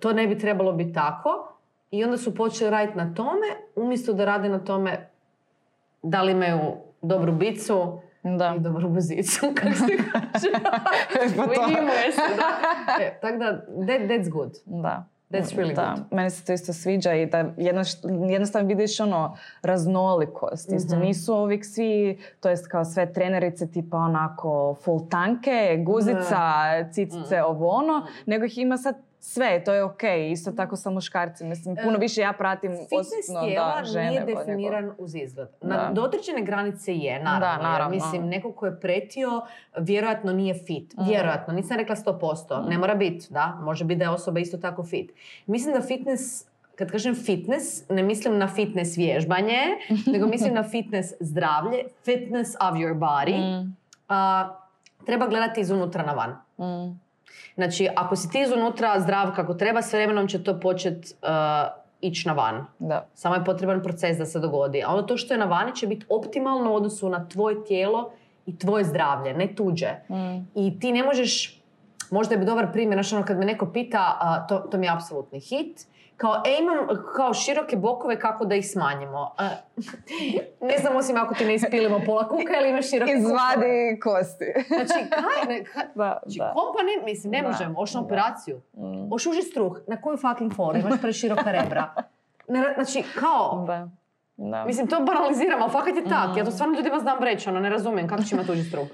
to 0.01 0.13
ne 0.13 0.27
bi 0.27 0.39
trebalo 0.39 0.73
biti 0.73 0.93
tako. 0.93 1.49
I 1.91 2.05
onda 2.05 2.17
su 2.17 2.35
počeli 2.35 2.71
raditi 2.71 2.99
na 2.99 3.15
tome, 3.15 3.47
umjesto 3.77 4.13
da 4.13 4.25
rade 4.25 4.49
na 4.49 4.59
tome 4.59 5.09
da 6.03 6.23
li 6.23 6.33
imaju 6.33 6.59
dobru 7.03 7.33
bicu 7.33 7.99
Da. 8.27 8.55
i 8.57 8.61
dobru 8.61 8.89
buzicu, 8.89 9.41
kako 9.55 9.75
se 9.75 9.85
kaže. 10.13 10.49
Ujedinjuje 11.39 12.13
se, 12.13 12.21
da. 12.37 12.49
E, 13.05 13.19
tako 13.21 13.37
da, 13.37 13.53
that, 13.61 14.01
that's 14.01 14.31
good. 14.31 14.53
Da. 14.67 15.05
That's 15.31 15.57
really 15.57 15.75
da. 15.75 15.95
good. 15.97 16.07
Meni 16.11 16.31
se 16.31 16.45
to 16.45 16.53
isto 16.53 16.73
sviđa 16.73 17.13
i 17.13 17.27
da 17.27 17.45
jednostavno 18.29 18.69
vidiš 18.69 19.01
ono 19.01 19.37
raznolikost. 19.63 20.73
Isto 20.73 20.97
Mhm. 20.97 21.05
nisu 21.05 21.35
uvijek 21.35 21.65
svi, 21.65 22.19
to 22.41 22.49
jest 22.49 22.69
kao 22.69 22.85
sve 22.85 23.13
trenerice 23.13 23.67
tipa 23.67 23.97
onako 23.97 24.75
full 24.75 25.09
tanke, 25.09 25.77
guzica, 25.79 26.41
cicice, 26.85 27.37
Mhm. 27.37 27.45
ovo 27.47 27.69
ono, 27.69 28.07
nego 28.27 28.45
ih 28.45 28.59
ima 28.59 28.77
sad 28.77 28.95
sve, 29.25 29.65
to 29.65 29.73
je 29.73 29.85
ok. 29.85 30.01
Isto 30.31 30.53
tako 30.53 30.77
sa 30.77 30.91
muškarcima. 30.91 31.49
Mislim, 31.49 31.77
puno 31.77 31.95
E, 31.95 31.99
više 31.99 32.21
ja 32.21 32.33
pratim 32.33 32.71
Fitness 32.73 33.09
osobno 33.21 33.41
tijela 33.43 33.75
da, 33.75 33.85
žene. 33.85 34.09
nije 34.09 34.21
nego- 34.21 34.39
definiran 34.39 34.93
uz 34.99 35.15
izgled. 35.15 35.49
Na 35.61 35.91
do 35.93 36.03
određene 36.03 36.43
granice 36.43 36.95
je, 36.95 37.19
naravno. 37.21 37.41
Da, 37.41 37.53
jer 37.53 37.63
naravno. 37.63 37.91
mislim, 37.91 38.27
neko 38.27 38.53
ko 38.53 38.67
je 38.67 38.81
pretio, 38.81 39.43
vjerojatno 39.77 40.33
nije 40.33 40.55
fit. 40.57 40.95
Mm. 40.95 41.05
Vjerojatno, 41.05 41.55
nisam 41.55 41.77
rekla 41.77 41.97
100%. 41.97 42.61
Ne 42.61 42.79
mora 42.79 42.95
biti, 42.95 43.27
da. 43.31 43.59
Može 43.61 43.85
biti 43.85 43.99
da 43.99 44.05
je 44.05 44.11
osoba 44.11 44.41
isto 44.41 44.57
tako 44.59 44.85
fit. 44.85 45.11
Mislim 45.47 45.75
da 45.75 45.81
fitness, 45.83 46.23
kad 46.75 46.91
kažem 46.91 47.15
fitness, 47.17 47.65
ne 47.89 48.03
mislim 48.03 48.39
na 48.39 48.49
fitness 48.49 48.97
vježbanje, 48.97 49.59
nego 50.13 50.27
mislim 50.27 50.55
na 50.55 50.63
fitness 50.65 51.13
zdravlje, 51.21 51.79
fitness 52.05 52.55
of 52.57 52.75
your 52.75 52.95
body. 52.95 53.63
Mm, 53.63 53.77
A, 54.09 54.49
treba 55.07 55.27
gledati 55.27 55.61
izunutra 55.61 56.03
na 56.05 56.13
van. 56.13 56.31
mm, 56.61 57.04
Znači, 57.55 57.89
ako 57.97 58.17
si 58.17 58.31
ti 58.31 58.41
izunutra 58.41 59.01
zdrav 59.01 59.35
kako 59.35 59.55
treba, 59.55 59.83
s 59.83 59.93
vremenom 59.93 60.29
će 60.29 60.45
to 60.45 60.61
početi 60.61 61.15
ići 62.01 62.29
na 62.29 62.35
van. 62.35 62.67
da. 62.79 63.07
Samo 63.15 63.35
je 63.35 63.45
potreban 63.45 63.83
proces 63.83 64.19
da 64.19 64.27
se 64.27 64.39
dogodi. 64.39 64.83
A 64.83 64.93
ono 64.93 65.03
to 65.03 65.17
što 65.17 65.35
je 65.35 65.39
na 65.39 65.45
vani 65.45 65.75
će 65.77 65.87
biti 65.87 66.07
optimalno 66.09 66.73
u 66.73 66.75
odnosu 66.75 67.09
na 67.09 67.29
tvoje 67.29 67.65
tijelo 67.65 68.11
i 68.47 68.59
tvoje 68.59 68.85
zdravlje, 68.85 69.35
ne 69.35 69.55
tuđe. 69.55 69.89
Mm, 70.09 70.49
I 70.55 70.81
ti 70.81 70.93
ne 70.93 71.03
možeš, 71.03 71.63
možda 72.11 72.35
je 72.35 72.45
dobar 72.45 72.73
primjer, 72.73 72.97
znači 72.97 73.15
ono 73.15 73.25
kad 73.25 73.39
me 73.39 73.45
neko 73.45 73.67
pita, 73.73 74.17
a, 74.21 74.47
to, 74.49 74.59
to 74.59 74.79
mi 74.79 74.87
je 74.87 74.93
apsolutni 74.93 75.41
hit, 75.41 75.87
kao, 76.17 76.43
e, 76.47 76.57
imam 76.61 77.05
kao 77.17 77.35
široke 77.35 77.77
bokove, 77.77 78.19
kako 78.19 78.45
da 78.45 78.55
ih 78.55 78.71
smanjimo? 78.71 79.35
A, 79.39 79.49
ne 80.69 80.79
znam, 80.79 80.97
osim 80.97 81.17
ako 81.17 81.35
ti 81.35 81.45
ne 81.45 81.55
ispilimo 81.55 82.01
pola 82.07 82.29
kuka 82.29 82.53
ili 82.61 82.71
imaš 82.71 82.91
široke. 82.91 83.13
Izvadi 83.13 84.01
kosti. 84.03 84.45
Znači, 84.69 85.11
kaj, 85.11 85.47
ne, 85.49 85.65
kaj, 85.65 85.85
da, 85.95 86.21
Znači, 86.23 86.39
da. 86.39 86.53
kompa 86.55 86.83
ne, 86.83 87.05
mislim, 87.05 87.31
ne 87.31 87.43
Da, 87.43 87.49
možemo, 87.49 87.81
oš 87.81 87.95
na 87.95 88.01
operaciju. 88.01 88.61
Mm, 88.77 89.13
Oš 89.13 89.27
uži 89.27 89.43
struh, 89.43 89.81
na 89.87 90.01
koju 90.01 90.17
fucking 90.17 90.55
foru, 90.55 90.79
imaš 90.79 91.01
preširoka 91.01 91.51
rebra. 91.53 91.95
Ne, 92.49 92.75
znači, 92.75 93.05
kao, 93.21 93.65
da. 93.67 93.89
Da. 94.37 94.65
mislim, 94.65 94.87
to 94.87 95.01
banaliziram, 95.01 95.63
ali 95.63 95.73
fakat 95.73 95.97
je 95.97 96.05
tak. 96.05 96.35
Mm. 96.35 96.39
Ja 96.39 96.45
to 96.45 96.51
stvarno 96.51 96.77
ljudima 96.77 96.99
znam 96.99 97.23
reći, 97.23 97.49
ono, 97.49 97.61
ne 97.61 97.71
razumijem, 97.71 98.09
kako 98.09 98.23
će 98.23 98.35
imati 98.35 98.53
uži 98.53 98.63
struh. 98.65 98.87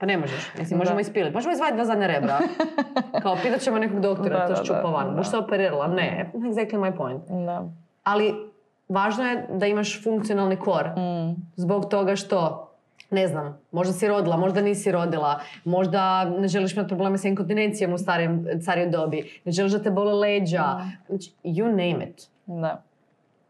Pa 0.00 0.06
ne 0.06 0.16
možeš, 0.16 0.50
mislim, 0.58 0.78
možemo 0.78 0.94
Da. 0.94 1.00
ispiliti. 1.00 1.34
Možemo 1.34 1.52
izvaditi 1.52 1.76
dva 1.76 1.84
zadnja 1.84 2.06
rebra. 2.06 2.38
Kao, 3.22 3.36
pitat 3.42 3.60
ćemo 3.60 3.78
nekog 3.78 4.00
doktora, 4.00 4.38
Da, 4.38 4.54
to 4.54 4.64
ščupa 4.64 4.80
van. 4.82 5.06
da. 5.06 5.12
Boš 5.12 5.30
se 5.30 5.36
operirala? 5.36 5.86
Ne, 5.88 6.30
exactly 6.34 6.76
my 6.76 6.96
point. 6.96 7.22
Da. 7.46 7.64
Ali, 8.04 8.34
važno 8.88 9.24
je 9.24 9.46
da 9.50 9.66
imaš 9.66 10.04
funkcionalni 10.04 10.56
kor. 10.56 10.86
Mm, 10.88 11.36
Zbog 11.56 11.88
toga 11.88 12.16
što, 12.16 12.70
ne 13.10 13.28
znam, 13.28 13.58
možda 13.72 13.92
si 13.92 14.08
rodila, 14.08 14.36
možda 14.36 14.60
nisi 14.60 14.92
rodila, 14.92 15.40
možda 15.64 16.24
ne 16.24 16.48
želiš 16.48 16.72
imati 16.72 16.88
probleme 16.88 17.18
sa 17.18 17.28
inkontinencijom 17.28 17.92
u 17.92 17.98
starijem, 17.98 18.46
starijoj 18.62 18.88
dobi, 18.88 19.40
ne 19.44 19.52
želiš 19.52 19.72
da 19.72 19.82
te 19.82 19.90
bole 19.90 20.12
leđa, 20.14 20.64
znači, 21.08 21.32
you 21.44 21.66
name 21.66 22.04
it. 22.04 22.28
da. 22.46 22.82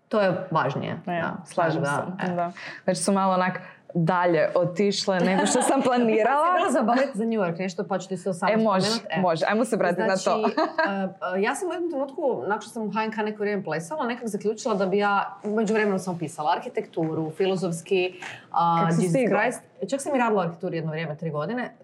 To 0.09 0.21
je 0.21 0.47
važnije. 0.51 0.97
Ja, 1.07 1.13
da. 1.13 1.37
slažem 1.45 1.83
Da, 1.83 2.07
se. 2.21 2.33
Da. 2.33 2.53
Već 2.87 2.99
su 2.99 3.13
malo 3.13 3.35
onak 3.35 3.61
dalje 3.95 4.49
otišle 4.55 5.21
nego 5.21 5.47
što 5.47 5.63
sam 5.63 5.83
planirala. 5.87 6.47
sam 6.47 6.57
bila 6.57 6.71
za 6.71 6.83
balet 6.83 7.11
za 7.15 7.25
New 7.25 7.41
York, 7.41 7.59
nešto 7.59 7.85
pa 7.85 7.99
ću 7.99 8.09
ti 8.09 8.17
se 8.17 8.33
samo 8.33 8.53
E, 8.53 8.57
može. 8.57 8.87
E. 9.11 9.21
može. 9.21 9.45
Ajmo 9.49 9.65
se 9.65 9.77
vratiti 9.77 10.03
na 10.03 10.09
to. 10.09 10.17
Znači, 10.17 10.41
uh, 10.45 11.11
uh, 11.37 11.43
ja 11.43 11.55
sam 11.55 11.69
u 11.69 11.73
jednom 11.73 11.91
trenutku, 11.91 12.23
nakon 12.43 12.61
što 12.61 12.71
sam 12.71 12.83
u 12.83 12.91
HNK 12.91 13.17
neko 13.17 13.39
vrijeme 13.39 13.65
plesala, 13.65 14.07
nekako 14.07 14.29
zaključila 14.29 14.75
da 14.75 14.87
bi 14.87 14.99
ja, 14.99 15.37
među 15.45 15.75
vremenu 15.75 15.99
sam 15.99 16.19
pisala 16.19 16.53
arhitekturu, 16.53 17.31
filozofski, 17.31 18.15
uh, 18.15 18.53
Kako 18.53 18.87
Jesus 18.87 19.11
stigla? 19.11 19.41
Christ. 19.41 19.61
Čak 19.91 20.01
sam 20.01 20.15
i 20.15 20.19
radila 20.19 20.43
arhitekturu 20.43 20.75
jedno 20.75 20.91
vrijeme, 20.91 21.17
tri 21.17 21.31
godine. 21.31 21.75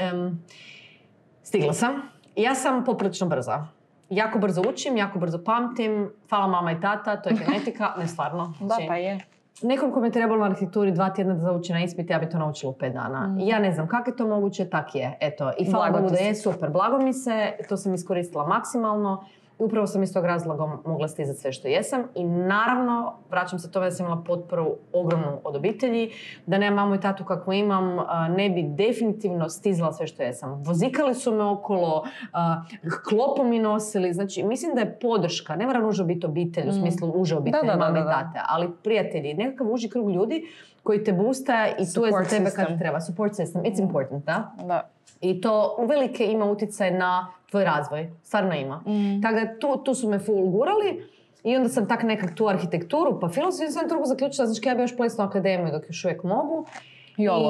Em, 0.00 0.44
stigla 1.42 1.72
sam. 1.72 2.02
Ja 2.36 2.54
sam 2.54 2.84
poprilično 2.84 3.26
brza. 3.26 3.66
Jako 4.10 4.38
brzo 4.38 4.62
učim, 4.62 4.96
jako 4.96 5.18
brzo 5.18 5.44
pamtim. 5.44 6.10
Hvala 6.28 6.46
mama 6.46 6.72
i 6.72 6.80
tata, 6.80 7.16
to 7.16 7.28
je 7.28 7.36
genetika. 7.46 7.94
Ne, 7.98 8.06
stvarno. 8.08 8.54
Da, 8.60 8.66
Znači, 8.66 8.84
pa 8.88 8.96
je. 8.96 9.18
Nekom 9.62 9.92
kom 9.92 10.04
je 10.04 10.10
trebalo 10.10 10.40
na 10.40 10.46
arhitekturi 10.46 10.92
dva 10.92 11.10
tjedna 11.10 11.34
da 11.34 11.40
zauči 11.40 11.72
na 11.72 11.84
ispit, 11.84 12.10
ja 12.10 12.18
bi 12.18 12.28
to 12.28 12.38
naučila 12.38 12.70
u 12.70 12.74
pet 12.74 12.92
dana. 12.92 13.26
Mm. 13.26 13.40
Ja 13.40 13.58
ne 13.58 13.72
znam 13.72 13.88
kako 13.88 14.10
je 14.10 14.16
to 14.16 14.26
moguće, 14.26 14.70
tak 14.70 14.94
je. 14.94 15.18
Eto, 15.20 15.52
i 15.58 15.70
hvala 15.70 15.90
Bogu 15.90 16.10
da 16.10 16.16
je 16.16 16.34
super. 16.34 16.70
Blago 16.70 16.98
mi 16.98 17.12
se, 17.12 17.52
to 17.68 17.76
sam 17.76 17.94
iskoristila 17.94 18.46
maksimalno. 18.46 19.24
I 19.60 19.62
upravo 19.64 19.86
sam 19.86 20.02
iz 20.02 20.12
tog 20.12 20.24
razloga 20.24 20.66
mogla 20.84 21.08
stizati 21.08 21.40
sve 21.40 21.52
što 21.52 21.68
jesam. 21.68 22.02
I 22.14 22.24
naravno, 22.24 23.14
vraćam 23.30 23.58
se 23.58 23.70
tome 23.70 23.86
da 23.86 23.90
sam 23.90 24.06
imala 24.06 24.22
potporu 24.26 24.76
ogromnu 24.92 25.40
od 25.44 25.56
obitelji, 25.56 26.10
da 26.46 26.58
nemam 26.58 26.74
mamu 26.74 26.94
i 26.94 27.00
tatu 27.00 27.24
kakvu 27.24 27.52
imam, 27.52 27.96
ne 28.36 28.50
bi 28.50 28.62
definitivno 28.62 29.48
stizala 29.48 29.92
sve 29.92 30.06
što 30.06 30.22
jesam. 30.22 30.62
Vozikali 30.64 31.14
su 31.14 31.34
me 31.34 31.44
okolo, 31.44 32.04
klopu 33.08 33.44
mi 33.44 33.58
nosili, 33.58 34.12
znači 34.12 34.42
mislim 34.42 34.74
da 34.74 34.80
je 34.80 34.98
podrška, 34.98 35.56
ne 35.56 35.66
mora 35.66 35.80
nužno 35.80 36.04
biti 36.04 36.26
obitelj 36.26 36.68
u 36.68 36.72
mm. 36.72 36.80
smislu 36.80 37.12
uže 37.14 37.36
obitelji, 37.36 37.76
mame 37.78 38.00
i 38.00 38.04
tate, 38.04 38.40
ali 38.48 38.68
prijatelji, 38.84 39.34
nekakav 39.34 39.72
uži 39.72 39.88
krug 39.88 40.10
ljudi 40.10 40.44
koji 40.82 41.04
te 41.04 41.12
busta 41.12 41.66
i 41.66 41.94
tu 41.94 42.04
je 42.04 42.12
za 42.12 42.24
tebe 42.24 42.50
kad 42.50 42.78
treba. 42.78 43.00
Support 43.00 43.32
system, 43.32 43.62
it's 43.62 43.80
important, 43.80 44.24
da? 44.24 44.52
Da. 44.64 44.95
I 45.20 45.40
to 45.40 45.76
uvelike 45.78 46.26
ima 46.26 46.44
utjecaj 46.44 46.90
na 46.90 47.32
tvoj 47.50 47.64
razvoj. 47.64 48.10
Stvarno 48.22 48.54
ima. 48.54 48.76
Mm. 48.86 49.22
Tako 49.22 49.34
da 49.34 49.58
tu, 49.58 49.76
tu 49.84 49.94
su 49.94 50.08
me 50.08 50.18
full 50.18 50.46
gurali. 50.46 51.06
I 51.44 51.56
onda 51.56 51.68
sam 51.68 51.88
tak 51.88 52.02
nekak 52.02 52.34
tu 52.34 52.48
arhitekturu, 52.48 53.20
pa 53.20 53.28
filozofiju 53.28 53.70
sam 53.70 53.88
drugo 53.88 54.04
zaključila, 54.04 54.46
znači 54.46 54.68
ja 54.68 54.74
bi 54.74 54.82
još 54.82 54.96
plesnu 54.96 55.24
akademiju 55.24 55.72
dok 55.72 55.84
još 55.88 56.04
uvijek 56.04 56.22
mogu. 56.22 56.66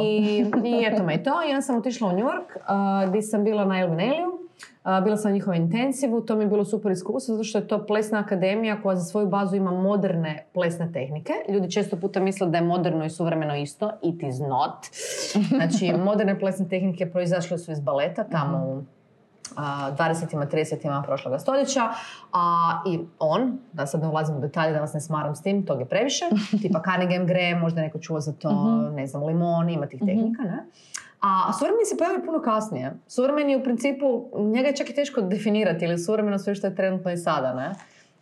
I, 0.04 0.44
I 0.64 0.84
eto 0.86 1.02
me 1.02 1.14
i 1.14 1.22
to. 1.22 1.30
I 1.30 1.50
onda 1.50 1.60
sam 1.60 1.76
otišla 1.76 2.08
u 2.08 2.12
New 2.12 2.26
York, 2.26 2.56
uh, 2.56 3.08
gdje 3.08 3.22
sam 3.22 3.44
bila 3.44 3.64
na 3.64 3.80
Elvin 3.80 4.00
bila 5.04 5.16
sam 5.16 5.30
na 5.30 5.34
njihovom 5.34 5.60
intensivu, 5.60 6.20
to 6.20 6.36
mi 6.36 6.44
je 6.44 6.48
bilo 6.48 6.64
super 6.64 6.92
iskustvo 6.92 7.34
zato 7.34 7.44
što 7.44 7.58
je 7.58 7.68
to 7.68 7.86
plesna 7.86 8.18
akademija 8.18 8.82
koja 8.82 8.96
za 8.96 9.04
svoju 9.04 9.26
bazu 9.26 9.56
ima 9.56 9.70
moderne 9.70 10.46
plesne 10.54 10.92
tehnike. 10.92 11.32
Ljudi 11.48 11.70
često 11.70 11.96
puta 11.96 12.20
misle 12.20 12.46
da 12.46 12.58
je 12.58 12.64
moderno 12.64 13.04
i 13.04 13.10
suvremeno 13.10 13.56
isto. 13.56 13.90
It 14.02 14.22
is 14.22 14.38
not. 14.38 14.86
Znači, 15.48 15.92
moderne 16.08 16.38
plesne 16.38 16.68
tehnike 16.68 17.10
proizašle 17.10 17.58
su 17.58 17.72
iz 17.72 17.80
baleta 17.80 18.24
tamo 18.24 18.66
u 18.66 18.82
20. 19.56 20.46
30. 20.46 21.04
prošloga 21.04 21.38
stoljeća, 21.38 21.80
a 22.32 22.72
i 22.86 23.00
on, 23.18 23.58
da 23.72 23.86
sad 23.86 24.00
ne 24.00 24.08
ulazim 24.08 24.36
u 24.36 24.40
detalje, 24.40 24.72
da 24.72 24.80
vas 24.80 24.94
ne 24.94 25.00
smaram 25.00 25.34
s 25.34 25.42
tim, 25.42 25.66
tog 25.66 25.80
je 25.80 25.86
previše, 25.86 26.24
tipa 26.62 26.82
Carnegie 26.82 27.24
Graham, 27.24 27.60
možda 27.60 27.80
neko 27.80 27.98
čuo 27.98 28.20
za 28.20 28.32
to, 28.32 28.50
mhm. 28.50 28.94
ne 28.94 29.06
znam, 29.06 29.24
Limon, 29.24 29.70
ima 29.70 29.86
tih 29.86 30.02
mhm. 30.02 30.06
tehnika, 30.06 30.42
ne? 30.42 30.64
A 31.20 31.52
suvremeni 31.52 31.84
se 31.84 31.96
pojavio 31.96 32.22
puno 32.26 32.42
kasnije. 32.42 32.92
Suvremeni 33.06 33.56
u 33.56 33.62
principu, 33.62 34.28
njega 34.38 34.68
je 34.68 34.76
čak 34.76 34.90
i 34.90 34.94
teško 34.94 35.20
definirati 35.20 35.84
ili 35.84 35.98
suvremeno 35.98 36.38
sve 36.38 36.54
što 36.54 36.66
je 36.66 36.74
trenutno 36.74 37.12
i 37.12 37.16
sada, 37.16 37.54
ne? 37.54 37.72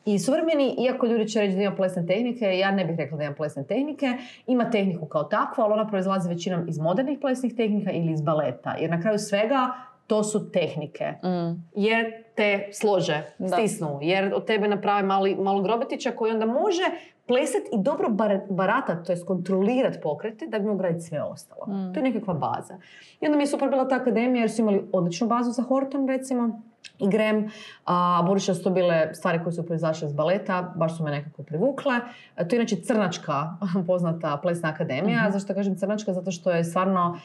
I 0.05 0.19
suvremeni, 0.19 0.75
iako 0.79 1.07
ljudi 1.07 1.29
će 1.29 1.41
reći 1.41 1.57
da 1.57 1.63
ima 1.63 1.77
plesne 1.77 2.07
tehnike, 2.07 2.59
ja 2.59 2.71
ne 2.71 2.85
bih 2.85 2.97
rekla 2.99 3.19
da 3.19 3.25
ima 3.25 3.35
plesne 3.35 3.65
tehnike, 3.65 4.07
ima 4.47 4.71
tehniku 4.71 5.07
kao 5.07 5.25
takvu, 5.25 5.63
ali 5.63 5.73
ona 5.73 5.89
proizlazi 5.89 6.29
većinom 6.29 6.69
iz 6.69 6.79
modernih 6.79 7.19
plesnih 7.21 7.55
tehnika 7.55 7.91
ili 7.91 8.13
iz 8.13 8.21
baleta. 8.21 8.77
Jer 8.81 8.91
na 8.91 9.01
kraju 9.01 9.19
svega 9.19 9.73
to 10.07 10.25
su 10.25 10.51
tehnike. 10.53 11.05
Mm. 11.05 11.63
Jer 11.77 12.13
te 12.35 12.69
slože, 12.73 13.23
stisnu, 13.53 13.99
jer 14.03 14.35
od 14.35 14.47
tebe 14.47 14.69
naprave 14.69 15.03
mali, 15.03 15.35
malo 15.35 15.63
grobetića 15.63 16.11
koji 16.11 16.33
onda 16.33 16.47
može 16.47 16.83
plesati 17.27 17.69
i 17.73 17.83
dobro 17.83 18.09
baratati, 18.51 19.07
to 19.07 19.13
je 19.13 19.25
kontrolirati 19.27 19.99
pokrete 20.03 20.47
da 20.47 20.59
bi 20.59 20.67
mogu 20.67 20.83
raditi 20.83 21.05
sve 21.05 21.23
ostalo. 21.23 21.67
Mm. 21.67 21.93
To 21.95 22.01
je 22.01 22.03
nekakva 22.03 22.35
baza. 22.35 22.79
I 23.21 23.27
onda 23.27 23.37
mi 23.37 23.43
je 23.43 23.47
super 23.47 23.71
bila 23.71 23.89
ta 23.89 23.97
akademija 23.97 24.41
jer 24.41 24.51
su 24.51 24.63
imali 24.63 24.89
odličnu 24.93 25.27
bazu 25.27 25.51
za 25.51 25.63
Horton 25.63 26.09
recimo 26.09 26.61
i 26.99 27.09
Grem, 27.09 27.51
a 27.85 28.23
budući 28.27 28.51
da 28.51 28.55
su 28.55 28.63
to 28.63 28.71
bile 28.71 29.15
stvari 29.15 29.41
koje 29.43 29.53
su 29.53 29.67
proizašle 29.67 30.09
iz 30.09 30.15
baleta, 30.15 30.73
baš 30.77 30.97
su 30.97 31.05
me 31.05 31.11
nekako 31.11 31.43
privukle. 31.43 32.01
To 32.37 32.57
je 32.57 32.57
inače 32.57 32.77
Crnačka, 32.77 33.57
poznata 33.87 34.39
plesna 34.43 34.69
akademija. 34.69 35.29
mm 35.29 35.33
Zašto 35.33 35.55
kažem 35.55 35.77
Crnačka? 35.77 36.13
Zato 36.13 36.31
što 36.31 36.51
je 36.51 36.65
stvarno 36.65 37.19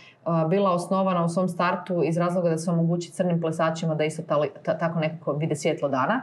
bila 0.50 0.72
osnovana 0.72 1.26
u 1.26 1.30
svom 1.30 1.50
startu 1.50 2.04
iz 2.04 2.18
razloga 2.18 2.50
da 2.50 2.58
se 2.58 2.72
omogući 2.72 3.12
crnim 3.12 3.42
plesačima 3.42 3.96
da 3.96 4.04
isto 4.04 4.22
tako 4.64 5.00
nekako 5.00 5.34
vide 5.34 5.56
svjetlo 5.56 5.90
dana. 5.90 6.22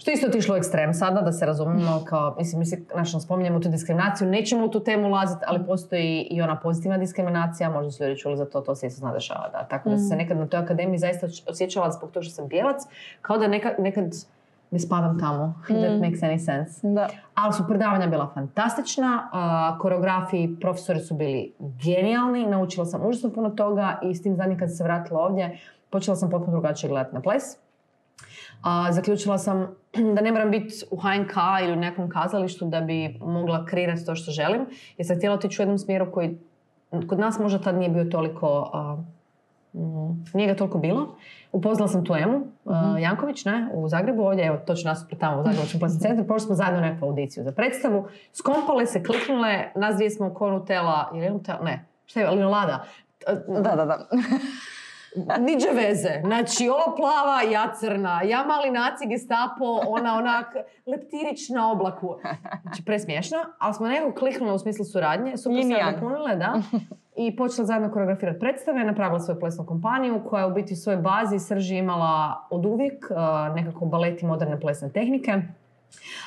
Što 0.00 0.10
isto 0.10 0.26
otišlo 0.26 0.56
ekstrem 0.56 0.94
sada, 0.94 1.20
da 1.20 1.32
se 1.32 1.46
razumijemo, 1.46 2.04
kao, 2.04 2.34
mislim, 2.38 2.58
mislim, 2.58 2.86
znači, 2.92 3.20
spominjemo 3.20 3.60
tu 3.60 3.68
diskriminaciju, 3.68 4.28
nećemo 4.28 4.64
u 4.64 4.68
tu 4.68 4.80
temu 4.80 5.08
ulaziti, 5.08 5.44
ali 5.46 5.66
postoji 5.66 6.26
i 6.30 6.42
ona 6.42 6.60
pozitivna 6.60 6.98
diskriminacija, 6.98 7.70
možda 7.70 7.90
su 7.90 8.04
ljudi 8.04 8.18
čuli 8.18 8.36
za 8.36 8.44
to, 8.44 8.60
to 8.60 8.74
se 8.74 8.86
isto 8.86 8.98
zna 8.98 9.12
dešava, 9.12 9.48
da. 9.52 9.66
Tako 9.70 9.90
da 9.90 9.98
se 9.98 10.14
mm. 10.14 10.18
nekad 10.18 10.38
na 10.38 10.46
toj 10.46 10.60
akademiji 10.60 10.98
zaista 10.98 11.26
osjećala 11.48 11.90
zbog 11.90 12.10
toga 12.10 12.24
što 12.24 12.34
sam 12.34 12.48
bijelac, 12.48 12.82
kao 13.22 13.38
da 13.38 13.48
nekad, 13.48 13.74
nekad 13.78 14.04
ne 14.70 14.78
spadam 14.78 15.18
tamo, 15.18 15.46
mm. 15.70 15.74
that 15.74 16.00
makes 16.00 16.20
any 16.20 16.38
sense. 16.38 16.88
Da. 16.88 17.08
Ali 17.34 17.52
su 17.52 17.66
predavanja 17.68 18.06
bila 18.06 18.30
fantastična, 18.34 19.30
uh, 19.32 19.80
koreografi, 19.80 20.56
profesori 20.60 21.00
su 21.00 21.14
bili 21.14 21.52
genijalni, 21.58 22.46
naučila 22.46 22.86
sam 22.86 23.06
užasno 23.06 23.30
puno 23.30 23.50
toga 23.50 23.98
i 24.02 24.14
s 24.14 24.22
tim 24.22 24.36
zadnjim 24.36 24.58
kad 24.58 24.76
se 24.76 24.84
vratila 24.84 25.20
ovdje, 25.20 25.58
počela 25.90 26.16
sam 26.16 26.30
potpuno 26.30 26.52
drugačije 26.52 26.90
gledati 26.90 27.14
na 27.14 27.20
ples. 27.20 27.42
A, 28.62 28.92
zaključila 28.92 29.38
sam 29.38 29.66
da 30.14 30.20
ne 30.20 30.32
moram 30.32 30.50
biti 30.50 30.74
u 30.90 30.96
HNK 30.96 31.34
ili 31.62 31.72
u 31.72 31.76
nekom 31.76 32.08
kazalištu 32.08 32.64
da 32.64 32.80
bi 32.80 33.18
mogla 33.20 33.64
kreirati 33.66 34.06
to 34.06 34.14
što 34.14 34.30
želim. 34.30 34.66
Jer 34.98 35.06
sam 35.06 35.16
htjela 35.16 35.34
otići 35.34 35.62
u 35.62 35.62
jednom 35.62 35.78
smjeru 35.78 36.12
koji 36.12 36.38
kod 37.08 37.18
nas 37.18 37.38
možda 37.38 37.58
tad 37.58 37.78
nije 37.78 37.90
bio 37.90 38.04
toliko... 38.04 38.70
Mm, 39.72 40.24
nije 40.34 40.48
ga 40.48 40.54
toliko 40.54 40.78
bilo. 40.78 41.16
Upoznala 41.52 41.88
sam 41.88 42.04
tu 42.04 42.14
Emu 42.14 42.38
mhm. 42.38 42.98
Janković 42.98 43.44
ne, 43.44 43.68
u 43.74 43.88
Zagrebu, 43.88 44.22
ovdje, 44.22 44.46
evo, 44.46 44.58
to 44.66 44.74
ću 44.74 44.88
nas 44.88 45.06
tamo 45.20 45.40
u 45.40 45.44
Zagrebačkom 45.44 45.80
plesnom 45.80 46.00
centru. 46.06 46.26
Prošli 46.26 46.46
smo 46.46 46.54
zajedno 46.54 46.80
neku 46.80 47.06
audiciju 47.06 47.44
za 47.44 47.52
predstavu. 47.52 48.08
Skompale 48.32 48.86
se, 48.86 49.02
kliknule, 49.02 49.72
nas 49.74 49.94
dvije 49.94 50.10
smo 50.10 50.26
u 50.26 50.34
konu 50.34 50.64
tela, 50.64 51.10
je 51.14 51.32
ne, 51.62 51.84
šta 52.06 52.20
je, 52.20 52.44
Lada. 52.44 52.84
Da, 53.48 53.76
da, 53.76 53.84
da. 53.84 54.08
Niđe 55.16 55.68
veze. 55.74 56.20
Znači, 56.24 56.68
ova 56.68 56.96
plava, 56.96 57.42
ja 57.52 57.72
crna. 57.80 58.22
Ja 58.22 58.44
mali 58.44 58.70
naci 58.70 59.06
gestapo, 59.06 59.80
ona 59.86 60.16
onak 60.16 60.46
leptirić 60.86 61.48
na 61.48 61.72
oblaku. 61.72 62.16
Znači, 62.62 62.84
presmiješno. 62.84 63.38
Ali 63.58 63.74
smo 63.74 63.88
nekako 63.88 64.14
kliknuli 64.14 64.54
u 64.54 64.58
smislu 64.58 64.84
suradnje. 64.84 65.36
Super 65.36 65.62
se 65.62 65.68
napunile, 65.68 66.36
da. 66.36 66.54
I 67.16 67.36
počela 67.36 67.66
zajedno 67.66 67.90
koreografirati 67.90 68.38
predstave. 68.38 68.84
Napravila 68.84 69.20
svoju 69.20 69.40
plesnu 69.40 69.66
kompaniju 69.66 70.22
koja 70.28 70.40
je 70.40 70.50
u 70.50 70.54
biti 70.54 70.72
u 70.72 70.76
svojoj 70.76 71.00
bazi 71.00 71.38
srži 71.38 71.76
imala 71.76 72.46
od 72.50 72.66
uvijek 72.66 73.06
uh, 73.10 73.56
nekako 73.56 73.84
balet 73.84 74.22
i 74.22 74.26
moderne 74.26 74.60
plesne 74.60 74.88
tehnike. 74.88 75.42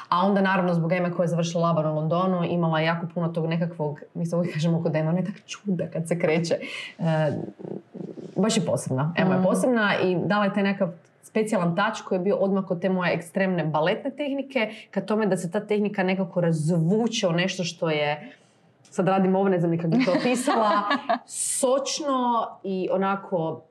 A 0.10 0.26
onda 0.26 0.42
naravno 0.42 0.74
zbog 0.74 0.92
Eme 0.92 1.12
koja 1.12 1.24
je 1.24 1.28
završila 1.28 1.68
Laban 1.68 1.86
u 1.86 1.96
Londonu 1.96 2.44
imala 2.44 2.80
jako 2.80 3.08
puno 3.14 3.28
tog 3.28 3.48
nekakvog, 3.48 4.00
mi 4.14 4.26
se 4.26 4.36
uvijek 4.36 4.54
kažemo 4.54 4.84
kod 4.84 4.96
Eme, 4.96 5.10
ona 5.10 5.18
je 5.18 5.26
tak 5.26 5.46
čuda 5.46 5.88
kad 5.94 6.08
se 6.08 6.20
kreće. 6.20 6.60
Uh, 6.98 7.06
baš 8.44 8.58
je 8.58 8.66
posebna. 8.66 9.14
Ema 9.18 9.34
je 9.34 9.40
mm. 9.40 9.44
posebna 9.44 10.00
i 10.04 10.16
dala 10.26 10.46
je 10.46 10.54
taj 10.54 10.64
nekakav 10.64 10.94
specijalan 11.22 11.76
tač 11.76 12.02
koji 12.02 12.18
je 12.18 12.24
bio 12.24 12.36
odmah 12.36 12.72
od 12.72 12.82
te 12.82 12.90
moje 12.90 13.14
ekstremne 13.14 13.66
baletne 13.66 14.12
tehnike, 14.12 14.72
ka 14.92 15.02
tome 15.02 15.26
da 15.26 15.38
se 15.38 15.52
ta 15.52 15.60
tehnika 15.60 16.04
nekako 16.04 16.42
razvuče 16.42 17.28
u 17.28 17.32
nešto 17.32 17.64
što 17.64 17.90
je 17.90 18.34
sad 18.82 19.08
radim 19.08 19.36
ovo, 19.36 19.50
ne 19.50 19.60
znam 19.60 19.72
nikak 19.72 19.90
bi 19.90 20.06
to 20.06 20.12
opisala, 20.12 20.82
sočno 21.60 22.48
i 22.64 22.90
onako 22.92 23.62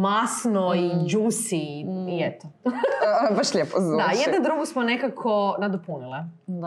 masno 0.00 0.74
i 0.74 0.86
mm. 0.86 1.06
juicy 1.06 1.80
i 1.80 1.84
mm. 1.84 2.08
eto. 2.20 2.48
Baš 3.36 3.54
lijepo 3.54 3.80
zvuči. 3.80 3.96
Da, 3.96 4.30
jedna 4.30 4.48
drugu 4.48 4.66
smo 4.66 4.82
nekako 4.82 5.56
nadopunile. 5.60 6.18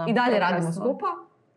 I 0.07 0.13
dalje 0.13 0.39
radimo 0.39 0.71
skupa 0.71 1.07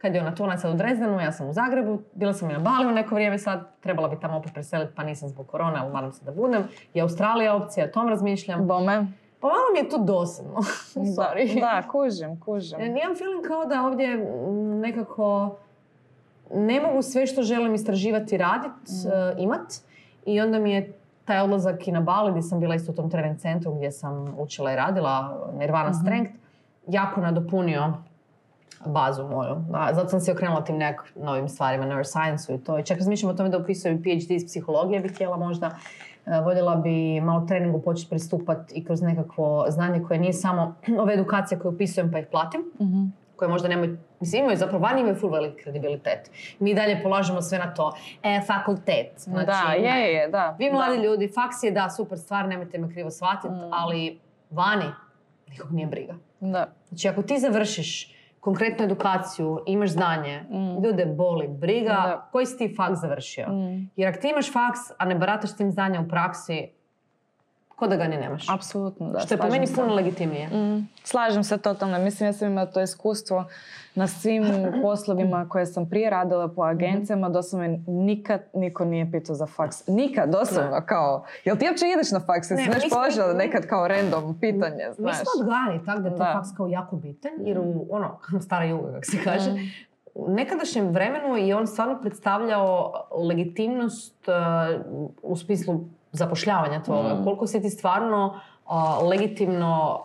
kad 0.03 0.15
je 0.15 0.21
ona 0.21 0.35
tu, 0.35 0.45
sad 0.59 0.75
u 0.75 0.77
Dresdenu, 0.77 1.21
ja 1.21 1.33
sam 1.33 1.49
u 1.49 1.53
Zagrebu, 1.53 1.99
bila 2.15 2.33
sam 2.33 2.51
i 2.51 2.53
na 2.53 2.59
Bali 2.59 2.87
u 2.87 2.91
neko 2.91 3.15
vrijeme 3.15 3.39
sad, 3.39 3.61
trebala 3.81 4.09
bi 4.09 4.21
tamo 4.21 4.37
opet 4.37 4.53
preseliti, 4.55 4.93
pa 4.97 5.05
nisam 5.05 5.29
zbog 5.29 5.47
korone, 5.47 5.79
ali 5.79 5.93
nadam 5.93 6.13
se 6.13 6.25
da 6.25 6.33
budem. 6.33 6.65
I 6.95 7.01
Australija 7.01 7.57
opcija, 7.57 7.87
o 7.87 7.89
tom 7.89 8.09
razmišljam. 8.09 8.67
Bome. 8.67 9.07
Pa 9.41 9.49
malo 9.49 9.61
mi 9.73 9.79
je 9.79 9.89
to 9.89 9.99
dosadno. 9.99 10.57
Sorry. 11.17 11.61
Da, 11.61 11.83
kužim, 11.89 12.41
kužim. 12.41 12.81
Ja, 12.81 12.87
imam 12.87 13.17
feeling 13.17 13.47
kao 13.47 13.65
da 13.65 13.83
ovdje 13.83 14.17
nekako 14.81 15.57
ne 16.55 16.81
mogu 16.81 17.03
sve 17.03 17.27
što 17.27 17.43
želim 17.43 17.75
istraživati 17.75 18.37
radit, 18.37 18.73
mm. 18.73 19.09
uh, 19.09 19.43
imat. 19.43 19.73
I 20.27 20.41
onda 20.41 20.59
mi 20.59 20.73
je 20.73 20.93
taj 21.25 21.41
odlazak 21.41 21.89
i 21.89 21.93
na 21.93 22.01
Bali, 22.01 22.31
gdje 22.31 22.43
sam 22.43 22.61
bila 22.61 22.75
isto 22.75 22.93
u 22.93 22.95
tom 22.95 23.11
trening 23.11 23.39
centru 23.39 23.75
gdje 23.75 23.91
sam 23.91 24.35
učila 24.39 24.73
i 24.73 24.77
radila, 24.77 25.47
Nirvana 25.59 25.91
mm 25.91 25.95
Strength, 25.95 26.33
jako 26.87 27.21
nadopunio 27.21 27.93
bazu 28.87 29.29
moju. 29.29 29.57
zato 29.93 30.09
sam 30.09 30.21
se 30.21 30.33
okrenula 30.33 30.65
tim 30.65 30.77
nekim 30.77 31.23
novim 31.23 31.49
stvarima, 31.49 31.87
neuroscience 31.87 32.55
i 32.55 32.59
to. 32.59 32.79
I 32.79 32.85
čak 32.85 32.99
razmišljam 32.99 33.31
o 33.31 33.35
tome 33.35 33.49
da 33.49 33.59
upisujem 33.59 34.03
PhD 34.03 34.31
iz 34.31 34.47
psihologije 34.47 35.01
bi 35.01 35.09
htjela 35.09 35.37
možda. 35.37 35.71
E, 36.27 36.41
voljela 36.41 36.77
bi 36.77 37.21
malo 37.21 37.47
treningu 37.47 37.83
početi 37.83 38.11
pristupati 38.11 38.75
i 38.75 38.85
kroz 38.85 39.03
nekakvo 39.03 39.67
znanje 39.69 40.03
koje 40.03 40.21
nije 40.21 40.33
samo 40.33 40.75
ove 41.03 41.15
edukacije 41.15 41.59
koje 41.59 41.75
upisujem 41.75 42.13
pa 42.13 42.19
ih 42.19 42.27
platim. 42.31 42.61
mm 42.81 43.23
koje 43.43 43.49
možda 43.49 43.69
nemaju, 43.69 43.99
mislim 44.21 44.43
imaju 44.43 44.59
zapravo 44.59 44.83
vani 44.83 45.01
imaju 45.01 45.17
full 45.17 45.33
veliki 45.33 45.63
kredibilitet. 45.63 46.31
Mi 46.59 46.75
dalje 46.75 47.03
polažemo 47.03 47.43
sve 47.43 47.59
na 47.59 47.75
to. 47.75 47.93
E, 48.23 48.41
fakultet. 48.47 49.13
Znači, 49.17 49.47
da, 49.47 49.73
je, 49.73 50.15
je, 50.15 50.29
da. 50.29 50.57
Vi 50.59 50.71
mladi 50.73 51.03
ljudi, 51.03 51.33
faks 51.35 51.63
je 51.63 51.71
da, 51.71 51.91
super 51.91 52.19
stvar, 52.19 52.49
nemojte 52.49 52.79
me 52.79 52.93
krivo 52.93 53.11
shvatiti, 53.11 53.55
mm. 53.55 53.73
ali 53.73 54.21
vani 54.51 54.87
nikog 55.49 55.73
nije 55.73 55.87
briga. 55.87 56.15
Da. 56.41 56.67
Znači, 56.89 57.09
ako 57.09 57.23
ti 57.23 57.39
završiš 57.39 58.15
konkretnu 58.43 58.85
edukaciju, 58.85 59.59
imaš 59.67 59.91
znanje, 59.91 60.43
mm. 60.51 60.85
ljude 60.85 61.07
boli, 61.07 61.49
briga, 61.49 62.29
koji 62.33 62.47
si 62.47 62.59
ti 62.59 62.75
faks 62.77 63.01
završio. 63.01 63.49
Mm. 63.49 63.91
Jer 63.97 64.09
ako 64.09 64.21
ti 64.21 64.29
imaš 64.29 64.53
faks, 64.53 64.81
a 64.99 65.05
ne 65.05 65.15
barataš 65.15 65.57
tim 65.57 65.71
znanjem 65.71 66.05
u 66.05 66.09
praksi, 66.09 66.69
ko 67.83 67.89
da 67.89 67.97
ga 67.97 68.05
ni 68.05 68.17
nemaš. 68.17 68.47
Apsolutno, 68.49 69.09
da. 69.09 69.21
Što 69.21 69.35
je 69.35 69.39
po 69.39 69.49
meni 69.49 69.67
se. 69.67 69.75
puno 69.75 69.95
legitimnije. 69.95 70.49
Mm, 70.49 70.89
slažem 71.05 71.45
se 71.45 71.59
totalno. 71.59 71.99
Mislim, 71.99 72.27
ja 72.27 72.33
sam 72.33 72.49
imala 72.49 72.67
to 72.67 72.81
iskustvo 72.81 73.45
na 73.95 74.07
svim 74.07 74.45
poslovima 74.83 75.49
koje 75.49 75.67
sam 75.67 75.89
prije 75.89 76.11
radila 76.11 76.49
po 76.49 76.63
agencijama. 76.63 77.29
Doslovno 77.29 77.69
me 77.69 77.79
nikad 77.87 78.41
niko 78.55 78.85
nije 78.85 79.11
pitao 79.13 79.35
za 79.35 79.47
faks. 79.47 79.87
Nikad, 79.89 80.31
doslovno, 80.31 80.83
kao, 80.87 81.25
jel 81.45 81.57
ti 81.57 81.67
uopće 81.69 81.85
ideš 81.89 82.11
na 82.11 82.21
faks? 82.21 82.51
Jesi 82.51 82.63
Ne, 82.63 82.75
mi 82.75 82.91
položila 82.91 83.33
nekad 83.35 83.67
kao 83.67 83.89
random 83.89 84.39
pitanje, 84.41 84.85
Mi 84.89 84.95
znaš? 84.95 85.17
smo 85.17 85.41
odgajani 85.41 85.85
tako 85.87 86.01
da 86.01 86.09
je 86.09 86.17
to 86.17 86.25
faks 86.25 86.49
kao 86.57 86.67
jako 86.69 86.97
bitan, 86.97 87.33
jer 87.39 87.59
u 87.59 87.87
ono, 87.91 88.19
stara 88.47 88.65
juga, 88.65 88.93
kako 88.93 89.05
se 89.05 89.17
kaže, 89.25 89.51
Mm. 89.51 89.57
u 90.15 90.31
nekadašnjem 90.31 90.89
vremenu 90.89 91.37
je 91.37 91.57
on 91.57 91.67
stvarno 91.67 92.01
predstavljao 92.01 92.93
legitimnost 93.29 94.29
uh, 94.29 94.35
u 95.23 95.37
smislu 95.37 95.81
zapošljavanja 96.13 96.81
toga. 96.81 97.15
Mm. 97.15 97.25
Koliko 97.25 97.47
si 97.47 97.63
ti 97.63 97.71
stvarno 97.71 98.41
uh, 98.67 98.73
legitimno 99.05 100.01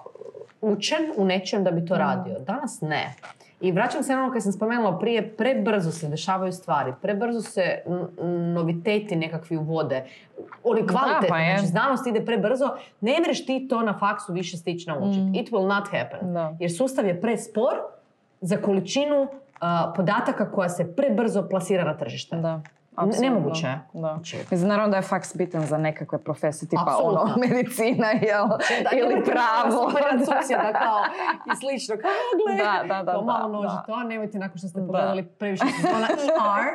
učen 0.62 1.12
u 1.18 1.26
nečem 1.26 1.64
da 1.64 1.72
bi 1.72 1.86
to 1.86 1.96
Mm. 1.96 1.98
radio. 1.98 2.40
Danas 2.40 2.82
ne. 2.82 3.14
I 3.62 3.72
vraćam 3.72 4.04
se 4.04 4.14
na 4.14 4.24
ono 4.24 4.34
kad 4.34 4.44
sam 4.44 4.52
spomenula 4.52 5.00
prije, 5.00 5.30
prebrzo 5.30 5.92
se 5.92 6.08
dešavaju 6.08 6.52
stvari, 6.54 6.94
prebrzo 7.02 7.42
se 7.42 7.62
n- 7.86 8.08
noviteti 8.54 9.16
nekakvi 9.16 9.58
uvode. 9.58 10.06
Oni 10.64 10.88
kvalitetni, 10.88 11.28
pa 11.30 11.36
znači 11.38 11.68
znanost 11.68 12.08
ide 12.08 12.26
prebrzo, 12.26 12.70
ne 13.02 13.16
mreš 13.22 13.46
ti 13.46 13.68
to 13.70 13.82
na 13.82 13.94
faksu 13.96 14.34
više 14.34 14.58
stići 14.58 14.90
naučiti. 14.90 15.20
Mm. 15.22 15.36
It 15.36 15.52
will 15.52 15.68
not 15.70 15.84
happen. 15.86 16.34
Da. 16.34 16.56
Jer 16.60 16.72
sustav 16.74 17.06
je 17.06 17.22
prespor 17.22 17.74
za 18.42 18.58
količinu 18.58 19.22
uh, 19.22 19.28
podataka 19.96 20.52
koja 20.52 20.70
se 20.70 20.96
prebrzo 20.96 21.44
plasira 21.44 21.84
na 21.84 21.94
tržište. 21.94 22.36
Da. 22.38 22.62
Apsolutno. 22.98 23.22
nemoguće 23.24 23.68
je. 23.68 23.80
Da. 23.94 24.00
Znači- 24.00 24.38
Mislim, 24.52 24.70
naravno 24.70 24.92
da 24.92 24.98
je 24.98 25.02
faks 25.04 25.36
bitan 25.36 25.62
za 25.64 25.78
nekakve 25.80 26.18
profesije, 26.20 26.70
tipa 26.70 26.98
ono, 27.02 27.36
medicina, 27.40 28.08
jel? 28.30 28.48
Da, 28.84 28.90
ili 28.94 29.24
pravo. 29.26 29.92
susjeda 30.28 30.74
kao 30.76 31.00
i 31.46 31.56
slično. 31.56 31.96
Kao, 31.98 32.12
gle, 32.40 32.56
Da, 32.58 32.84
da, 32.90 33.04
da, 33.04 33.12
kao 33.12 33.22
malo 33.24 33.40
da, 33.42 33.48
noži 33.50 33.76
da. 33.78 33.84
to, 33.84 34.04
nemojte 34.04 34.40
nakon 34.40 34.58
što 34.58 34.68
ste 34.68 34.80
Da. 34.80 34.86
pogledali 34.86 35.24
previše 35.26 35.64
sezona 35.76 36.08
ER, 36.12 36.74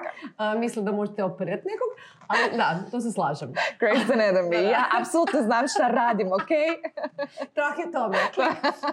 uh, 0.54 0.60
misle 0.60 0.82
da 0.82 0.92
možete 0.92 1.24
operirati 1.24 1.62
nekog, 1.64 1.90
ali 2.28 2.56
da, 2.56 2.90
to 2.90 3.00
se 3.00 3.10
slažem. 3.10 3.52
Grey's 3.80 4.08
Anatomy. 4.08 4.62
Ja 4.68 4.84
apsolutno 5.00 5.42
znam 5.42 5.68
šta 5.68 5.88
radim, 5.88 6.28
ok? 6.28 6.50
Trah 7.54 7.74
je 7.78 7.92
tome? 7.92 8.18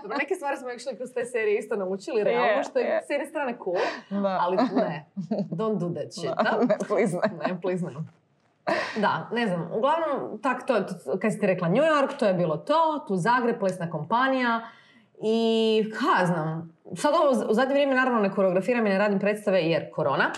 Dobro, 0.02 0.18
neke 0.18 0.36
stvari 0.36 0.58
smo 0.58 0.70
išli 0.72 0.96
kroz 0.98 1.10
te 1.12 1.26
serije 1.26 1.60
isto 1.60 1.76
naučili, 1.76 2.24
realno, 2.24 2.64
što 2.64 2.80
je 2.80 3.02
s 3.02 3.10
jedne 3.10 3.26
strane 3.26 3.58
cool, 3.64 3.78
Da. 4.22 4.38
ali 4.42 4.56
ne, 4.58 5.06
don't 5.52 5.78
do 5.78 5.90
that 5.92 6.12
shit, 6.12 6.32
da? 6.38 6.58
Ne, 6.62 6.78
please 6.88 7.19
ne. 7.40 7.48
Ne, 7.48 7.92
ne. 7.92 8.20
Da, 9.02 9.30
ne 9.32 9.48
znam, 9.48 9.70
uglavnom, 9.74 10.40
tak 10.42 10.66
to, 10.68 10.76
je, 10.76 10.86
kad 11.22 11.34
si 11.34 11.40
ti 11.40 11.48
rekla 11.48 11.68
New 11.68 11.84
York, 11.84 12.20
to 12.20 12.26
je 12.26 12.34
bilo 12.34 12.58
to, 12.58 13.06
tu 13.08 13.16
Zagreb, 13.16 13.60
plesna 13.60 13.90
kompanija 13.90 14.62
i 15.22 15.84
ja 16.20 16.26
znam, 16.26 16.74
sad 16.96 17.14
ovo 17.16 17.50
u 17.50 17.54
zadnje 17.54 17.74
vrijeme 17.74 17.96
naravno 17.96 18.20
ne 18.20 18.32
koreografiram 18.32 18.88
i 18.88 18.90
ne 18.90 18.98
radim 18.98 19.20
predstave 19.20 19.62
jer 19.62 19.92
korona, 19.92 20.32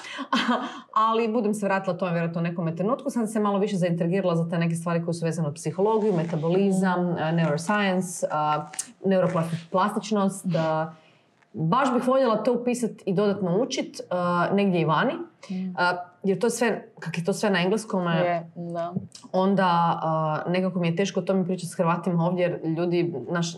ali 1.09 1.27
budem 1.27 1.53
se 1.53 1.65
vratila 1.65 1.97
tome 1.97 2.11
vjerojatno 2.11 2.41
u 2.41 2.43
nekom 2.43 2.77
trenutku, 2.77 3.09
sad 3.09 3.32
se 3.32 3.39
malo 3.39 3.59
više 3.59 3.75
zaintrigirala 3.75 4.36
za 4.36 4.49
te 4.49 4.57
neke 4.57 4.75
stvari 4.75 5.03
koje 5.05 5.13
su 5.13 5.25
vezane 5.25 5.47
uz 5.47 5.53
psihologiju, 5.53 6.13
metabolizam, 6.13 7.09
uh, 7.09 7.17
neuroscience, 7.34 8.27
uh, 8.27 8.63
neuroplastičnost, 9.05 10.45
uh, 10.45 10.93
baš 11.53 11.93
bih 11.93 12.07
voljela 12.07 12.43
to 12.43 12.53
upisati 12.53 13.03
i 13.05 13.13
dodatno 13.13 13.57
učit 13.57 13.99
uh, 13.99 14.55
negdje 14.55 14.82
i 14.82 14.86
vani. 14.86 15.13
Uh, 15.13 16.11
jer 16.24 16.39
to 16.39 16.47
je 16.47 16.51
sve, 16.51 16.88
kak 16.99 17.17
je 17.17 17.24
to 17.24 17.34
sve 17.34 17.49
na 17.49 17.61
engleskom, 17.61 18.05
uh, 18.05 18.13
Je, 18.13 18.51
da. 18.55 18.93
onda 19.32 19.99
uh, 20.45 20.51
nekako 20.51 20.80
mi 20.80 20.88
je 20.88 20.95
teško 20.95 21.19
o 21.19 21.24
tome 21.24 21.45
pričati 21.45 21.67
s 21.67 21.76
Hrvatima 21.76 22.26
ovdje 22.26 22.43
jer 22.43 22.72
ljudi, 22.78 23.13
naš, 23.30 23.55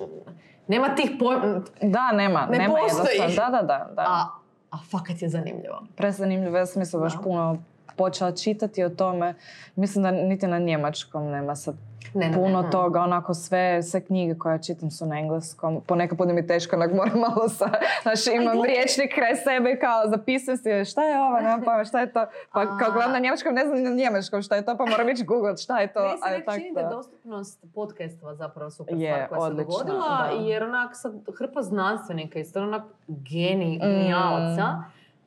nema 0.68 0.95
tih 0.95 1.11
pojma, 1.20 1.61
Da, 1.82 2.11
nema. 2.11 2.47
Ne 2.51 2.57
nema 2.57 2.74
postoji. 2.74 3.36
Da, 3.36 3.49
da, 3.49 3.61
da. 3.61 3.89
da. 3.95 4.01
a, 4.07 4.28
a 4.72 4.78
fakat 4.91 5.22
je 5.22 5.30
zanimljivo. 5.30 5.84
Prezanimljivo, 5.95 6.57
ja 6.57 6.66
sam 6.66 6.82
isto 6.82 6.99
baš 6.99 7.14
puno 7.24 7.57
počela 7.95 8.32
čitati 8.32 8.84
o 8.84 8.89
tome. 8.89 9.34
Mislim 9.76 10.03
da 10.03 10.11
niti 10.11 10.47
na 10.47 10.59
njemačkom 10.59 11.26
nema 11.30 11.55
sad 11.55 11.76
Ne, 12.14 12.30
ne, 12.30 12.34
puno 12.34 12.61
ne, 12.61 12.70
toga, 12.70 13.01
onako 13.01 13.34
sve, 13.34 13.84
sve 13.84 14.01
knjige 14.01 14.36
koje 14.36 14.64
čitam 14.64 14.91
su 14.91 15.05
na 15.05 15.20
engleskom. 15.20 15.82
Ponekad 15.82 16.18
bude 16.18 16.34
mi 16.34 16.47
teško, 16.47 16.76
onak 16.76 16.93
moram 16.93 17.20
malo 17.30 17.49
sa, 17.49 17.70
znaš, 18.01 18.28
imam 18.28 18.57
gle. 18.57 18.68
riječnik 18.68 19.14
kraj 19.16 19.36
sebe 19.36 19.72
i 19.72 19.80
kao 19.80 20.07
zapisujem 20.07 20.57
si 20.57 20.86
šta 20.86 21.03
je 21.03 21.22
ovo, 21.22 21.38
nemam 21.38 21.61
pojma 21.61 21.86
šta 21.86 21.99
je 21.99 22.14
to. 22.14 22.26
Pa 22.53 22.66
kao 22.70 22.88
A. 22.89 22.93
gledam 22.93 23.11
na 23.11 23.20
njemačkom, 23.20 23.53
ne 23.53 23.66
znam 23.66 23.84
na 23.84 23.89
njemačkom 23.91 24.41
šta 24.41 24.55
je 24.55 24.66
to, 24.66 24.78
pa 24.78 24.86
moram 24.86 25.09
ići 25.09 25.24
googlat 25.24 25.59
šta 25.59 25.80
je 25.80 25.93
to. 25.93 25.99
Meni 26.01 26.18
se 26.45 26.59
čini 26.59 26.74
da 26.74 26.84
dostupnost 26.86 27.64
podcastova 27.76 28.36
zapravo 28.36 28.70
super 28.72 28.95
Je, 28.97 29.14
stvar 29.14 29.30
koja 29.30 29.39
se 29.39 29.45
odlična, 29.45 29.64
dogodila, 29.74 30.18
da. 30.24 30.38
jer 30.41 30.64
onak 30.64 30.89
sad 30.93 31.14
hrpa 31.38 31.61
znanstvenika 31.61 32.39
i 32.39 32.45
stvarno 32.45 32.70
onak 32.70 32.84
geni, 33.07 33.80
Mm. 33.84 34.14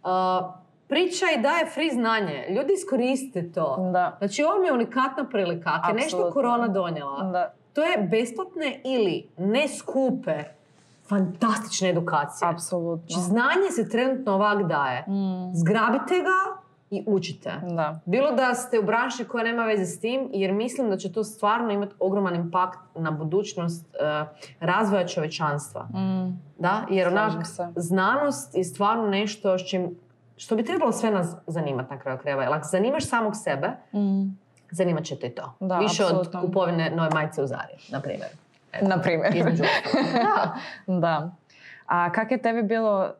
uh, 0.02 0.65
priča 0.88 1.24
i 1.38 1.42
daje 1.42 1.66
free 1.66 1.90
znanje. 1.90 2.46
Ljudi 2.50 2.72
iskoriste 2.72 3.52
to. 3.52 3.90
Da. 3.92 4.16
Znači 4.18 4.44
ovo 4.44 4.60
mi 4.60 4.66
je 4.66 4.72
unikatna 4.72 5.24
prilika. 5.24 5.70
Ako 5.72 5.88
je 5.88 5.94
nešto 5.94 6.30
korona 6.30 6.68
donijela, 6.68 7.22
Da, 7.22 7.52
to 7.72 7.82
je 7.82 7.98
besplatne 8.00 8.80
ili 8.84 9.28
ne 9.38 9.68
skupe 9.68 10.42
fantastične 11.04 11.90
edukacije. 11.90 12.48
apsolutno. 12.48 13.06
Znači 13.08 13.24
znanje 13.24 13.70
se 13.70 13.88
trenutno 13.88 14.32
ovak 14.32 14.62
daje. 14.64 15.04
Mm, 15.08 15.54
Zgrabite 15.54 16.14
ga 16.16 16.60
i 16.90 17.04
učite. 17.06 17.52
da. 17.64 18.00
Bilo 18.04 18.32
da 18.32 18.54
ste 18.54 18.78
u 18.78 18.82
branši 18.82 19.24
koja 19.24 19.44
nema 19.44 19.64
veze 19.64 19.84
s 19.86 20.00
tim, 20.00 20.28
jer 20.32 20.52
mislim 20.52 20.90
da 20.90 20.96
će 20.96 21.12
to 21.12 21.24
stvarno 21.24 21.70
imati 21.70 21.94
ogroman 21.98 22.34
impakt 22.34 22.78
na 22.94 23.10
budućnost 23.10 23.86
eh, 23.94 24.24
razvoja 24.60 25.06
čovečanstva. 25.06 25.82
Mm, 25.82 26.40
Da? 26.58 26.82
Jer 26.90 27.08
onak, 27.08 27.32
znanost 27.76 28.54
je 28.54 28.64
stvarno 28.64 29.06
nešto 29.06 29.58
s 29.58 29.68
čim, 29.68 29.96
što 30.36 30.56
bi 30.56 30.64
trebalo 30.64 30.92
sve 30.92 31.10
nas 31.10 31.26
zanimati 31.46 31.90
na 31.90 31.98
kraju 31.98 32.18
krajeva. 32.18 32.42
Jer 32.42 32.52
ako 32.52 32.66
zanimaš 32.66 33.04
samog 33.04 33.32
sebe, 33.36 33.68
mm. 33.92 34.38
zanimat 34.70 35.04
će 35.04 35.16
te 35.16 35.26
i 35.26 35.30
to. 35.30 35.52
Da, 35.60 35.78
Više 35.78 36.02
apsolutno. 36.02 36.40
od 36.40 36.46
kupovine 36.46 36.90
nove 36.90 37.10
majice 37.10 37.42
u 37.42 37.46
Zari, 37.46 37.74
na 37.88 38.00
primjer. 38.00 38.28
Eto, 38.72 38.86
Na 38.86 39.00
primjer. 39.00 39.32
Da. 40.16 40.54
Da. 40.88 41.30
A 41.86 42.12
kak 42.12 42.30
je 42.30 42.38
tebi 42.38 42.62
bilo, 42.62 43.10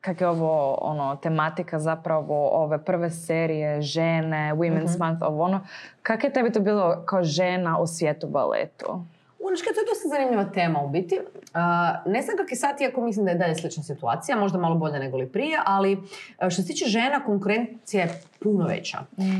kak 0.00 0.20
je 0.20 0.28
ovo 0.28 0.50
ono, 0.74 1.16
tematika 1.16 1.78
zapravo 1.78 2.48
ove 2.48 2.78
prve 2.78 3.10
serije, 3.10 3.82
žene, 3.82 4.52
Women's 4.54 4.90
Mhm. 4.90 5.04
Month, 5.04 5.22
ovo 5.22 5.42
ono, 5.44 5.60
kak 6.02 6.24
je 6.24 6.32
tebi 6.32 6.52
to 6.52 6.60
bilo 6.60 7.02
kao 7.04 7.22
žena 7.24 7.78
u 7.78 7.86
svijetu 7.86 8.26
baletu? 8.26 9.04
Unoška, 9.42 9.70
to 9.74 9.80
je 9.80 9.86
dosta 9.90 10.08
zanimljiva 10.08 10.44
tema 10.44 10.82
u 10.82 10.88
biti. 10.88 11.18
A, 11.54 11.94
ne 12.06 12.22
znam 12.22 12.36
kak 12.36 12.50
je 12.50 12.56
sad, 12.56 12.80
iako 12.80 13.00
mislim 13.00 13.24
da 13.24 13.30
je 13.30 13.38
dalje 13.38 13.54
slična 13.54 13.82
situacija, 13.82 14.36
možda 14.36 14.58
malo 14.58 14.74
bolja 14.74 14.98
nego 14.98 15.16
li 15.16 15.28
prije, 15.28 15.58
ali 15.64 15.98
što 16.50 16.62
se 16.62 16.66
tiče 16.66 16.84
žena, 16.84 17.24
konkurencija 17.24 18.02
je 18.02 18.20
puno 18.42 18.66
veća. 18.66 18.98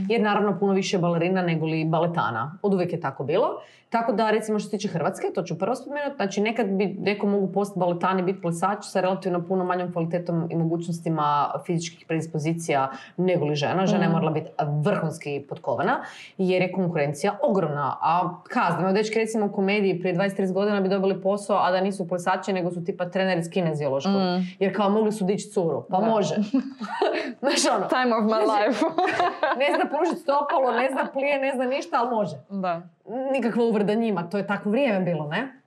Jer 0.09 0.21
naravno 0.21 0.59
puno 0.59 0.73
više 0.73 0.99
balerina 0.99 1.43
nego 1.43 1.67
li 1.67 1.85
baletana. 1.85 2.59
Od 2.63 2.75
uvijek 2.75 2.93
je 2.93 3.01
tako 3.01 3.25
bilo. 3.25 3.49
Tako 3.89 4.13
da 4.13 4.31
recimo 4.31 4.59
što 4.59 4.71
se 4.71 4.77
tiče 4.77 4.89
Hrvatske, 4.89 5.27
to 5.35 5.43
ću 5.43 5.59
prvo 5.59 5.75
spomenuti, 5.75 6.17
znači 6.17 6.41
nekad 6.41 6.67
bi 6.69 6.87
neko 6.87 7.27
mogu 7.27 7.53
postati 7.53 7.79
baletan 7.79 8.19
i 8.19 8.23
biti 8.23 8.41
plesač 8.41 8.79
sa 8.83 9.01
relativno 9.01 9.47
puno 9.47 9.65
manjom 9.65 9.93
kvalitetom 9.93 10.49
i 10.51 10.57
mogućnostima 10.57 11.25
fizičkih 11.67 12.05
predispozicija 12.09 12.91
nego 13.17 13.45
li 13.45 13.55
žena. 13.55 13.87
Žena 13.87 14.03
je 14.03 14.09
Mm. 14.09 14.13
morala 14.13 14.31
biti 14.31 14.51
vrhunski 14.85 15.45
potkovana 15.49 16.01
jer 16.39 16.63
je 16.63 16.73
konkurencija 16.73 17.39
ogromna. 17.43 17.97
A 18.01 18.35
kaznimo, 18.45 18.93
dečki 18.93 19.19
recimo 19.19 19.47
u 19.47 19.53
komediji 19.53 20.01
prije 20.01 20.15
20-30 20.15 20.53
godina 20.53 20.81
bi 20.81 20.89
dobili 20.89 21.23
posao, 21.23 21.57
a 21.57 21.71
da 21.71 21.81
nisu 21.81 22.09
plesači 22.09 22.53
nego 22.53 22.71
su 22.71 22.85
tipa 22.85 23.09
treneri 23.11 23.41
iz 23.41 23.51
kineziološkog. 23.51 24.13
Mm. 24.15 24.47
Jer 24.59 24.77
kao 24.77 24.91
mogli 24.91 25.13
su 25.13 25.25
dići 25.25 25.49
curu, 25.51 25.85
pa 25.91 25.97
Da. 25.99 26.07
može. 26.07 26.35
Znaš 27.41 27.77
ono, 27.77 27.89
Time 27.89 28.17
of 28.17 28.25
my 28.25 28.41
life. 28.43 28.85
ne 29.61 29.66
zna 29.76 29.90
pružiti 29.90 30.20
stopalo, 30.20 30.72
ne 30.72 30.88
zna 30.93 31.07
plije, 31.12 31.38
ne 31.38 31.53
zna 31.55 31.64
ništa, 31.64 31.97
ali 32.01 32.11
može. 32.11 32.36
da. 32.49 32.82
Nikakva 33.32 33.64
uvreda 33.64 33.95
njima, 33.95 34.30
to 34.30 34.38
je 34.38 34.47
takvo 34.47 34.70
vrijeme 34.70 35.01
bilo, 35.01 35.28
ne? 35.28 35.59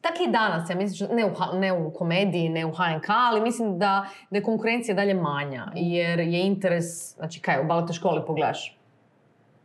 Tak 0.00 0.20
i 0.20 0.30
danas, 0.30 0.70
ja 0.70 0.76
mislim, 0.76 1.10
ne 1.12 1.24
u, 1.24 1.30
ne 1.54 1.72
u 1.72 1.90
komediji, 1.90 2.48
ne 2.48 2.66
u 2.66 2.70
HNK, 2.70 3.08
ali 3.08 3.40
mislim 3.40 3.78
da, 3.78 4.06
da 4.30 4.36
je 4.36 4.42
konkurencija 4.42 4.94
dalje 4.94 5.14
manja, 5.14 5.66
jer 5.74 6.20
je 6.20 6.46
interes, 6.46 7.16
znači 7.16 7.40
kaj, 7.40 7.60
u 7.60 7.64
baletnoj 7.64 7.94
školi 7.94 8.22
pogledaš, 8.26 8.78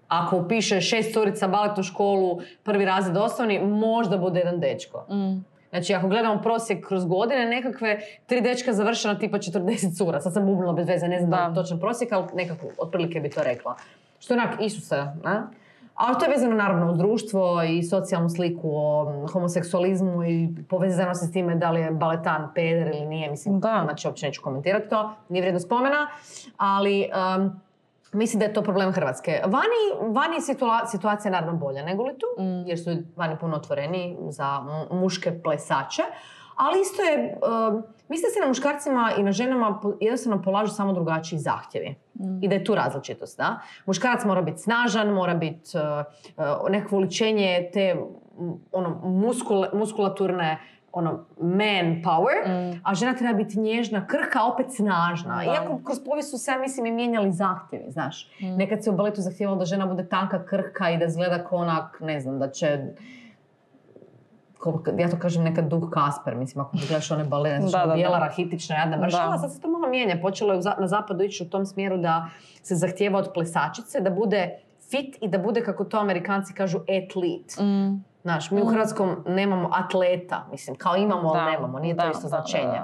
ako 0.07 0.37
upiše 0.37 0.81
šest 0.81 1.13
curica 1.13 1.47
baletnu 1.47 1.83
školu, 1.83 2.39
prvi 2.63 2.85
razred 2.85 3.17
osnovni, 3.17 3.59
možda 3.59 4.17
bude 4.17 4.39
jedan 4.39 4.59
dečko. 4.59 5.05
Mm. 5.09 5.45
Znači, 5.69 5.93
ako 5.93 6.07
gledamo 6.07 6.41
prosjek 6.41 6.87
kroz 6.87 7.05
godine, 7.05 7.45
nekakve 7.45 7.99
tri 8.25 8.41
dečka 8.41 8.73
završena 8.73 9.19
tipa 9.19 9.37
40 9.37 9.97
cura. 9.97 10.21
Sad 10.21 10.33
sam 10.33 10.45
bubnula 10.45 10.73
bez 10.73 10.87
veze, 10.87 11.07
ne 11.07 11.19
znam 11.19 11.29
Da. 11.31 11.37
da. 11.49 11.53
točan 11.61 11.79
prosjek, 11.79 12.11
ali 12.11 12.25
nekako 12.33 12.65
otprilike 12.77 13.19
bi 13.19 13.29
to 13.29 13.43
rekla. 13.43 13.75
Što 14.19 14.33
je 14.33 14.39
onak 14.39 14.55
Isuse, 14.61 14.95
ne? 15.23 15.41
Ali 15.95 16.15
to 16.19 16.25
je 16.25 16.31
vezano 16.31 16.55
naravno 16.55 16.91
uz 16.91 16.97
društvo 16.97 17.63
i 17.63 17.83
socijalnu 17.83 18.29
sliku 18.29 18.69
o 18.73 19.27
homoseksualizmu 19.33 20.23
i 20.23 20.49
povezano 20.69 21.15
se 21.15 21.25
s 21.25 21.31
time 21.31 21.55
da 21.55 21.71
li 21.71 21.81
je 21.81 21.91
baletan 21.91 22.51
peder 22.55 22.87
ili 22.87 23.05
nije. 23.05 23.29
Mislim, 23.29 23.59
Da. 23.59 23.81
znači 23.83 24.07
uopće 24.07 24.25
neću 24.25 24.41
komentirati 24.43 24.89
to, 24.89 25.13
nije 25.29 25.41
vrijedno 25.41 25.59
spomena. 25.59 26.07
Ali 26.57 27.09
um, 27.37 27.59
Mislim 28.13 28.39
da 28.39 28.45
je 28.45 28.53
to 28.53 28.61
problem 28.61 28.91
Hrvatske. 28.91 29.41
Vani, 29.45 29.81
vani 30.09 30.35
je 30.35 30.41
situa- 30.41 30.85
situacija 30.85 31.31
naravno 31.31 31.53
bolja 31.55 31.83
nego 31.83 32.03
li 32.03 32.13
tu, 32.13 32.25
Mm. 32.39 32.67
jer 32.67 32.79
su 32.79 32.89
vani 33.15 33.37
puno 33.37 33.55
otvoreni 33.55 34.17
za 34.29 34.59
mu- 34.61 34.97
muške 34.97 35.41
plesače. 35.41 36.01
Ali 36.57 36.81
isto 36.81 37.01
je, 37.01 37.37
um, 37.67 37.73
mislim 38.07 38.27
da 38.27 38.33
se 38.33 38.39
na 38.39 38.47
muškarcima 38.47 39.11
i 39.17 39.23
na 39.23 39.31
ženama 39.31 39.69
jednostavno 39.99 40.41
polažu 40.41 40.71
samo 40.71 40.93
drugačiji 40.93 41.39
zahtjevi. 41.39 41.95
I 42.41 42.47
da 42.47 42.55
je 42.55 42.63
tu 42.63 42.75
različitost, 42.75 43.37
da? 43.37 43.55
Muškarac 43.85 44.25
mora 44.25 44.41
biti 44.41 44.57
snažan, 44.57 45.07
mora 45.09 45.33
biti 45.33 45.69
uh, 45.73 45.81
uh, 46.37 46.69
nekakvo 46.69 46.97
uličenje 46.97 47.69
te 47.73 47.95
ono, 48.71 48.89
muskula- 49.03 49.73
muskulaturne 49.73 50.59
ono, 50.91 51.25
man 51.41 52.01
power, 52.03 52.37
Mm. 52.47 52.81
a 52.83 52.93
žena 52.95 53.13
treba 53.13 53.33
biti 53.33 53.59
nježna, 53.59 54.07
krhka, 54.07 54.43
opet 54.53 54.65
snažna. 54.75 55.35
Da. 55.35 55.43
Iako 55.43 55.79
kroz 55.85 55.99
povijest 56.05 56.31
su 56.31 56.37
se, 56.37 56.51
ja 56.51 56.57
mislim, 56.59 56.85
i 56.85 56.91
mijenjali 56.91 57.31
zahtjevi, 57.31 57.91
znaš. 57.91 58.31
Mm. 58.41 58.55
Nekad 58.57 58.83
se 58.83 58.89
u 58.89 58.93
baletu 58.95 59.21
zahtijevalo 59.21 59.59
da 59.59 59.65
žena 59.65 59.85
bude 59.85 60.07
tanka, 60.07 60.45
krhka 60.45 60.89
i 60.89 60.97
da 60.97 61.05
izgleda 61.05 61.43
kao 61.43 61.57
onak, 61.57 61.97
ne 62.01 62.19
znam, 62.19 62.39
da 62.39 62.49
će 62.49 62.79
ja 64.97 65.09
to 65.09 65.19
kažem 65.19 65.43
nekad 65.43 65.67
duh 65.67 65.89
Kasper, 65.89 66.35
mislim, 66.35 66.65
ako 66.65 66.77
gledaš 66.77 67.11
one 67.11 67.23
balene, 67.23 67.67
znači 67.67 67.89
bijela, 67.95 68.19
rahitična, 68.19 68.75
jadna 68.75 68.97
mršava, 68.97 69.37
sad 69.37 69.53
se 69.53 69.61
to 69.61 69.67
malo 69.67 69.87
mijenja. 69.87 70.19
Počelo 70.21 70.53
je 70.53 70.59
na 70.79 70.87
zapadu 70.87 71.23
ići 71.23 71.43
u 71.43 71.49
tom 71.49 71.65
smjeru 71.65 71.97
da 71.97 72.25
se 72.63 72.75
zahtijeva 72.75 73.19
od 73.19 73.31
plesačice 73.33 73.99
da 74.01 74.09
bude 74.09 74.49
fit 74.89 75.15
i 75.21 75.27
da 75.27 75.37
bude, 75.37 75.63
kako 75.63 75.83
to 75.83 75.97
amerikanci 75.99 76.53
kažu, 76.53 76.79
athlete. 76.79 77.63
Mm. 77.63 78.03
Znaš, 78.21 78.51
mi 78.51 78.61
u 78.61 78.65
Hrvatskom 78.65 79.15
nemamo 79.27 79.69
atleta, 79.73 80.47
mislim, 80.51 80.75
kao 80.75 80.95
imamo, 80.95 81.29
ali 81.29 81.51
nemamo, 81.51 81.79
nije 81.79 81.95
to 81.97 82.03
da, 82.03 82.09
isto 82.09 82.21
da, 82.21 82.27
značenje. 82.27 82.79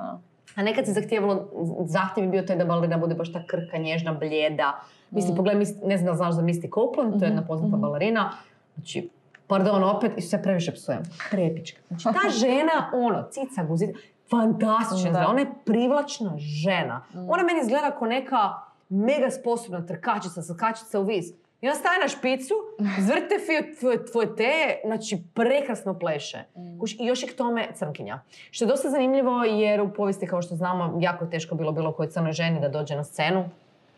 A 0.56 0.64
nekad 0.64 0.86
se 0.86 0.94
zahtijevalo, 0.94 1.48
zahtjev 1.82 2.26
je 2.26 2.32
bio 2.32 2.42
taj 2.42 2.56
da 2.56 2.66
balerina 2.66 2.98
bude 2.98 3.16
baš 3.16 3.34
ta 3.34 3.42
krhka, 3.42 3.78
nježna, 3.78 4.14
blijeda. 4.14 4.80
Mislim, 5.12 5.34
Mm. 5.34 5.38
pogledaj, 5.38 5.66
ne 5.84 5.98
znam 5.98 6.06
da 6.06 6.14
znaš 6.14 6.34
za 6.34 6.42
Misty 6.42 6.70
Copeland, 6.70 7.14
to 7.14 7.26
je 7.26 7.30
jedna 7.30 7.42
Mhm, 7.42 7.48
poznata 7.48 7.72
mhm. 7.72 7.82
balerina. 7.82 8.32
Znači, 8.76 9.10
pardon, 9.48 9.84
opet, 9.86 10.12
i 10.18 10.22
sve 10.22 10.44
previše 10.44 10.72
psujem, 10.74 11.02
prepička. 11.32 11.82
Znači, 11.88 12.04
ta 12.04 12.30
žena, 12.42 12.92
ono, 12.96 13.24
cica, 13.24 13.64
guzita, 13.64 14.00
fantastična, 14.30 15.12
Da. 15.12 15.28
ona 15.28 15.40
je 15.40 15.52
privlačna 15.66 16.34
žena. 16.38 17.02
Mm. 17.14 17.30
Ona 17.30 17.44
meni 17.44 17.60
izgleda 17.62 17.92
kao 17.92 18.08
neka 18.08 18.54
mega 18.90 19.30
sposobna 19.32 19.82
trkačica, 19.82 20.42
skačica 20.44 21.00
u 21.00 21.04
vis. 21.04 21.26
I 21.66 21.68
ona 21.68 21.76
staje 21.76 22.00
na 22.00 22.08
špicu, 22.08 22.54
zvrte 23.00 23.36
tvoje, 23.80 24.06
tvoje 24.06 24.36
te, 24.36 24.80
znači 24.86 25.24
prekrasno 25.34 26.00
pleše. 26.00 26.38
Mm. 26.56 26.86
I 27.00 27.06
još 27.06 27.24
je 27.24 27.30
k 27.30 27.36
tome 27.36 27.68
crnkinja. 27.74 28.20
Što 28.52 28.66
je 28.66 28.70
dosta 28.70 28.90
zanimljivo 28.90 29.44
jer 29.44 29.82
u 29.82 29.94
povijesti, 29.94 30.28
kao 30.28 30.42
što 30.42 30.56
znamo, 30.56 30.98
jako 31.02 31.26
je 31.26 31.30
teško 31.30 31.56
bilo 31.56 31.72
bilo 31.72 31.92
kojoj 31.92 32.10
crnoj 32.10 32.32
ženi 32.32 32.62
da 32.62 32.70
dođe 32.70 32.96
na 32.96 33.04
scenu. 33.04 33.50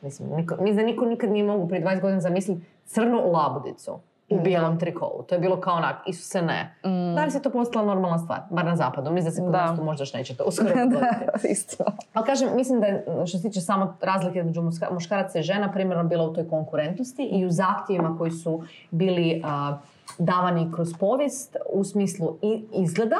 Mislim, 0.01 0.29
niko, 0.29 0.55
mislim 0.59 0.75
da 0.75 0.91
niko 0.91 1.05
nikad 1.05 1.29
nije 1.29 1.43
mogu 1.43 1.67
prije 1.67 1.83
20 1.83 2.01
godina 2.01 2.21
zamisliti 2.21 2.61
crnu 2.85 3.31
labudicu 3.31 3.99
u 4.29 4.35
Da. 4.35 4.41
bijelom 4.41 4.79
trikovu. 4.79 5.23
To 5.23 5.35
je 5.35 5.39
bilo 5.39 5.57
kao 5.57 5.75
onak, 5.75 5.95
Isuse 6.05 6.41
ne. 6.41 6.75
Mm. 6.83 7.15
Danas 7.15 7.35
je 7.35 7.41
to 7.41 7.49
postala 7.49 7.85
normalna 7.85 8.17
stvar, 8.17 8.39
bar 8.49 8.65
na 8.65 8.75
zapadu. 8.75 9.11
Mislim 9.11 9.25
da 9.25 9.31
se 9.31 9.41
kod 9.41 9.51
Da. 9.51 9.65
nas 9.65 9.79
možda 9.79 10.01
još 10.01 10.13
neće 10.13 10.35
to 10.35 10.43
uskoro 10.47 10.69
da, 10.69 11.09
istina. 11.45 11.91
Ali 12.13 12.25
kažem, 12.25 12.49
mislim 12.55 12.79
da 12.79 12.87
je, 12.87 13.05
što 13.25 13.37
se 13.37 13.43
tiče 13.43 13.61
samo 13.61 13.97
razlike 14.01 14.39
između 14.39 14.61
muška- 14.61 14.91
muškaraca 14.91 15.39
i 15.39 15.43
žena, 15.43 15.71
primjerno 15.71 16.03
bila 16.03 16.23
u 16.23 16.33
toj 16.33 16.49
konkurentnosti 16.49 17.23
i 17.23 17.45
u 17.45 17.51
zahtjevima 17.51 18.17
koji 18.17 18.31
su 18.31 18.61
bili 18.91 19.41
a, 19.45 19.77
davani 20.17 20.71
kroz 20.71 20.93
povijest 20.93 21.55
u 21.67 21.83
smislu 21.83 22.37
i 22.41 22.63
izgleda 22.73 23.17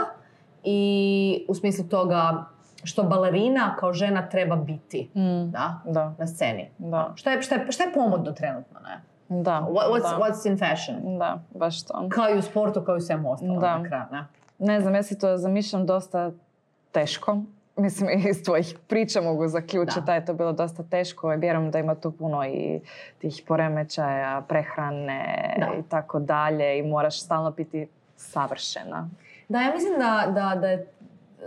i 0.63 0.81
u 1.47 1.55
smislu 1.55 1.85
toga 1.85 2.45
što 2.83 3.03
balerina 3.03 3.75
kao 3.75 3.93
žena 3.93 4.29
treba 4.29 4.55
biti 4.55 5.09
Mm. 5.13 5.51
da, 5.51 5.81
Da, 5.85 6.13
na 6.17 6.27
sceni. 6.27 6.69
da, 6.77 7.11
Šta 7.15 7.31
je, 7.31 7.41
šta 7.41 7.55
je, 7.55 7.71
šta 7.71 7.83
je 7.83 7.93
pomodno 7.93 8.31
trenutno, 8.31 8.79
ne? 8.79 9.01
Da. 9.29 9.61
What- 9.61 9.91
what's, 9.91 10.01
da. 10.01 10.19
what's 10.19 10.47
in 10.47 10.57
fashion? 10.57 11.17
Da, 11.19 11.39
baš 11.55 11.83
to. 11.83 12.09
Kao 12.09 12.29
i 12.29 12.37
u 12.37 12.41
sportu, 12.41 12.81
kao 12.81 12.95
i 12.95 12.97
u 12.97 13.01
svemu 13.01 13.31
ostalom 13.31 13.59
Da. 13.59 13.77
na 13.77 13.87
kraju, 13.87 14.03
ne? 14.59 14.81
Znam, 14.81 14.95
ja 14.95 15.03
si 15.03 15.19
to 15.19 15.37
zamišljam 15.37 15.85
dosta 15.85 16.31
teško. 16.91 17.37
Mislim, 17.75 18.09
iz 18.29 18.43
tvojih 18.43 18.75
priča 18.87 19.21
mogu 19.21 19.47
zaključiti 19.47 20.01
Da. 20.05 20.13
je 20.13 20.25
to 20.25 20.33
bilo 20.33 20.51
dosta 20.51 20.83
teško. 20.83 21.27
Vjerujem 21.29 21.71
da 21.71 21.79
ima 21.79 21.95
tu 21.95 22.11
puno 22.11 22.45
i 22.45 22.79
tih 23.19 23.43
poremećaja, 23.47 24.41
prehrane 24.47 25.55
Da. 25.59 25.79
i 25.79 25.83
tako 25.83 26.19
dalje. 26.19 26.79
I 26.79 26.83
moraš 26.83 27.21
stalno 27.21 27.51
biti 27.51 27.87
savršena. 28.15 29.09
Da, 29.49 29.61
ja 29.61 29.71
mislim 29.73 29.93
da, 29.99 30.31
da, 30.31 30.59
da 30.61 30.67
je 30.67 30.87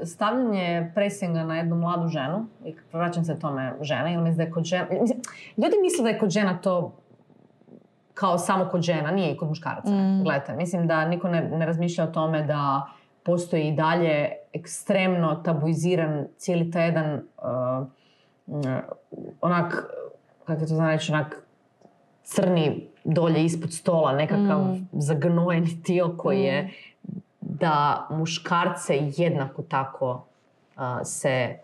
stavljanje 0.04 0.92
presinga 0.94 1.44
na 1.44 1.56
jednu 1.56 1.76
mladu 1.76 2.08
ženu, 2.08 2.46
i 2.64 2.74
vraćam 2.92 3.24
se 3.24 3.38
tome 3.38 3.72
žene, 3.80 4.12
jer 4.12 4.20
mislim 4.20 4.36
da 4.36 4.42
je 4.42 4.50
kod 4.50 4.64
žena, 4.64 4.86
mislim, 5.00 5.20
ljudi 5.56 5.76
misle 5.82 6.02
da 6.02 6.08
je 6.08 6.18
kod 6.18 6.30
žena 6.30 6.58
to 6.58 6.92
kao 8.20 8.38
samo 8.38 8.64
kod 8.64 8.82
žena, 8.82 9.10
nije 9.10 9.32
i 9.32 9.36
kod 9.36 9.48
muškaraca. 9.48 9.90
Mm. 9.90 10.22
Gledajte, 10.22 10.52
mislim 10.52 10.86
da 10.86 11.04
niko 11.04 11.28
ne, 11.28 11.48
ne 11.48 11.66
razmišlja 11.66 12.04
o 12.04 12.12
tome 12.12 12.42
da 12.42 12.86
postoji 13.22 13.68
i 13.68 13.72
dalje 13.72 14.30
ekstremno 14.52 15.34
tabuiziran 15.34 16.26
cijeli 16.36 16.70
taj 16.70 16.86
jedan 16.86 17.14
uh, 17.14 17.86
onak, 19.40 19.84
kako 20.44 20.60
to 20.60 20.66
znam 20.66 20.88
reći, 20.88 21.12
onak 21.12 21.42
crni 22.22 22.88
dolje 23.04 23.44
ispod 23.44 23.72
stola, 23.72 24.12
nekakav 24.12 24.58
Mm. 24.60 24.88
zagnojeni 24.92 25.82
dio 25.86 26.14
koji 26.18 26.40
je 26.40 26.62
Mm. 26.62 26.70
da 27.40 28.06
muškarce 28.10 28.94
jednako 29.16 29.62
tako 29.62 30.24
a, 30.76 31.04
se 31.04 31.58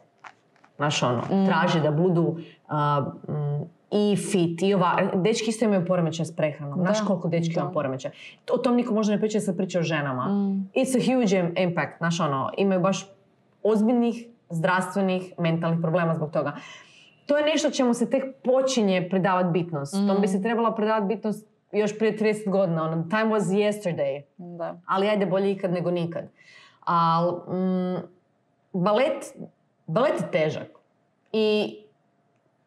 znaš 0.76 1.02
ono, 1.02 1.22
Mm. 1.30 1.46
traži 1.46 1.80
da 1.80 1.90
budu 1.90 2.36
a, 2.68 3.00
mm, 3.28 3.76
i 3.93 4.16
fit 4.18 4.62
i 4.62 4.74
ova, 4.74 4.97
dečki 5.14 5.51
isto 5.51 5.64
imaju 5.64 5.84
poremećaj 5.87 6.26
s 6.26 6.37
prehranom. 6.37 6.80
Znaš 6.80 7.01
koliko 7.01 7.28
dečki 7.28 7.55
da. 7.55 7.61
ima 7.61 7.70
poremećaj? 7.70 8.11
O 8.49 8.59
tom 8.59 8.76
niko 8.76 8.95
možda 8.95 9.12
ne 9.12 9.20
priča, 9.20 9.41
se 9.41 9.57
priča 9.57 9.78
o 9.78 9.84
ženama. 9.84 10.24
Mm. 10.24 10.70
It's 10.74 10.97
a 10.97 11.20
huge 11.20 11.37
im- 11.39 11.55
impact, 11.59 11.99
znaš 11.99 12.20
ono, 12.20 12.51
imaju 12.57 12.80
baš 12.80 13.07
ozbiljnih 13.62 14.16
zdravstvenih, 14.51 15.32
mentalnih 15.39 15.78
problema 15.80 16.14
zbog 16.14 16.30
toga. 16.30 16.53
To 17.26 17.37
je 17.37 17.45
nešto 17.45 17.70
čemu 17.70 17.95
se 17.95 18.11
tek 18.11 18.24
počinje 18.45 19.09
pridavati 19.11 19.49
bitnost. 19.51 19.93
Tom 19.93 20.16
bi 20.16 20.24
Mm. 20.24 20.28
se 20.28 20.43
trebala 20.43 20.74
pridavati 20.74 21.07
bitnost 21.07 21.47
još 21.72 21.99
prije 21.99 22.16
30 22.16 22.51
godina. 22.51 22.82
Ono, 22.82 23.03
time 23.03 23.24
was 23.24 23.41
yesterday. 23.43 24.22
Da. 24.39 24.80
Ali 24.87 25.09
ajde 25.09 25.26
bolje 25.26 25.53
ikad 25.53 25.72
nego 25.72 25.91
nikad. 25.91 26.24
Ali 26.80 27.32
mm, 27.32 27.97
balet, 28.74 29.34
balet 29.87 30.20
je 30.20 30.30
težak. 30.32 30.68
I 31.32 31.76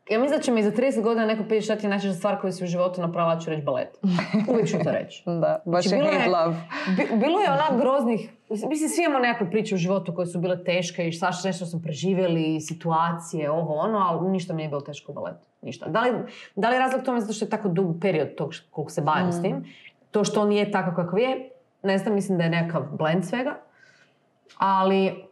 ja 0.10 0.20
mislim 0.20 0.38
da 0.38 0.44
će 0.44 0.52
mi 0.52 0.64
za 0.64 0.72
30 0.72 1.02
godina 1.02 1.26
neko 1.26 1.44
pitati 1.44 1.62
šta 1.62 1.76
ti 1.76 1.86
je 1.86 1.90
najčešća 1.90 2.14
stvar 2.14 2.42
koju 2.42 2.52
si 2.52 2.64
u 2.64 2.68
životu 2.68 3.02
napravila, 3.02 3.34
ja 3.34 3.40
ću 3.40 3.50
reći 3.50 3.64
balet. 3.64 3.90
Uvijek 4.50 4.68
ću 4.68 4.78
to 4.84 4.92
reći. 4.92 5.24
Da, 5.26 5.62
baš 5.66 5.84
Znači, 5.84 5.96
je 5.96 6.02
bilo 6.02 6.14
hate 6.14 6.30
love. 6.30 6.56
Bi- 6.90 7.18
bilo 7.18 7.40
je 7.40 7.52
onak 7.52 7.82
groznih, 7.82 8.30
mislim 8.50 8.90
svi 8.90 9.04
imamo 9.04 9.20
nekakve 9.20 9.50
priče 9.50 9.76
u 9.76 9.80
životu 9.80 10.16
koje 10.16 10.26
su 10.26 10.40
bile 10.40 10.64
teške 10.64 11.08
i 11.08 11.14
svašta 11.14 11.48
nešto 11.48 11.66
smo 11.66 11.82
preživjeli, 11.82 12.62
situacije, 12.62 13.52
ovo 13.52 13.74
ono, 13.76 13.98
ali 14.00 14.30
ništa 14.30 14.54
mi 14.54 14.58
nije 14.58 14.70
bilo 14.70 14.82
teško 14.82 15.12
u 15.12 15.16
baletu. 15.16 15.48
Ništa. 15.62 15.88
Da 15.88 16.02
li, 16.02 16.12
da 16.56 16.70
li 16.70 16.76
je 16.76 16.80
razlog 16.80 17.02
tome 17.04 17.22
zato 17.22 17.34
što 17.34 17.46
je 17.46 17.50
tako 17.50 17.68
dug 17.70 17.96
period 18.02 18.36
tog 18.36 18.54
koliko 18.70 18.92
se 18.92 19.02
bavim 19.02 19.32
s 19.32 19.40
Mm. 19.40 19.42
tim? 19.42 19.66
To 20.12 20.24
što 20.24 20.42
on 20.42 20.52
je 20.52 20.72
takav 20.72 20.96
kakav 20.96 21.20
je, 21.20 21.50
ne 21.84 21.98
znam, 21.98 22.14
mislim 22.14 22.38
da 22.38 22.44
je 22.44 22.50
nekakav 22.52 22.84
blend 22.92 23.26
svega. 23.26 23.56
Ali 24.58 25.26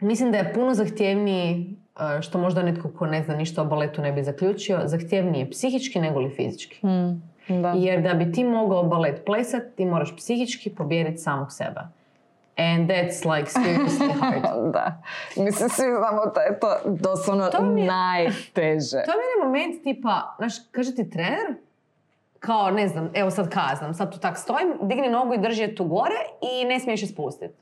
mislim 0.00 0.32
da 0.32 0.38
je 0.38 0.52
puno 0.54 0.74
zahtjevniji, 0.74 1.76
što 2.20 2.38
možda 2.38 2.62
netko 2.62 2.88
ko 2.90 3.06
ne 3.06 3.22
zna 3.22 3.36
ništa 3.36 3.62
o 3.62 3.64
baletu 3.64 4.02
ne 4.02 4.12
bi 4.12 4.22
zaključio, 4.22 4.80
zahtjevniji 4.84 5.50
psihički 5.50 6.00
nego 6.00 6.20
li 6.20 6.30
fizički. 6.30 6.86
Mm. 6.86 7.30
Da. 7.52 7.72
Jer 7.72 8.02
da 8.02 8.14
bi 8.14 8.32
ti 8.32 8.44
mogao 8.44 8.82
balet 8.82 9.24
plesat, 9.26 9.62
ti 9.76 9.84
moraš 9.84 10.16
psihički 10.16 10.70
pobijediti 10.70 11.18
samog 11.18 11.52
sebe. 11.52 11.80
And 12.56 12.90
that's 12.90 13.36
like 13.36 13.50
seriously 13.50 14.12
hard. 14.20 14.72
da. 14.72 15.02
Mislim, 15.36 15.68
svi 15.68 15.84
znamo 15.98 16.26
da 16.26 16.40
je 16.40 16.60
to 16.60 16.68
doslovno 16.86 17.46
To 17.46 17.62
mi 17.62 17.80
je- 17.80 17.86
najteže. 17.86 18.90
To 18.96 19.10
je 19.10 19.16
meni 19.16 19.44
moment 19.44 19.82
tipa, 19.84 20.34
znaš, 20.38 20.52
kaže 20.70 20.94
ti 20.94 21.10
trener, 21.10 21.54
kao 22.40 22.70
ne 22.70 22.88
znam, 22.88 23.10
evo 23.14 23.30
sad 23.30 23.48
kaznam, 23.48 23.94
sad 23.94 24.12
tu 24.12 24.18
tak 24.18 24.38
stojim, 24.38 24.74
digni 24.82 25.08
nogu 25.08 25.34
i 25.34 25.38
drži 25.38 25.62
je 25.62 25.74
tu 25.74 25.84
gore 25.84 26.14
i 26.42 26.64
ne 26.64 26.80
smiješ 26.80 27.02
je 27.02 27.08
spustiti. 27.08 27.54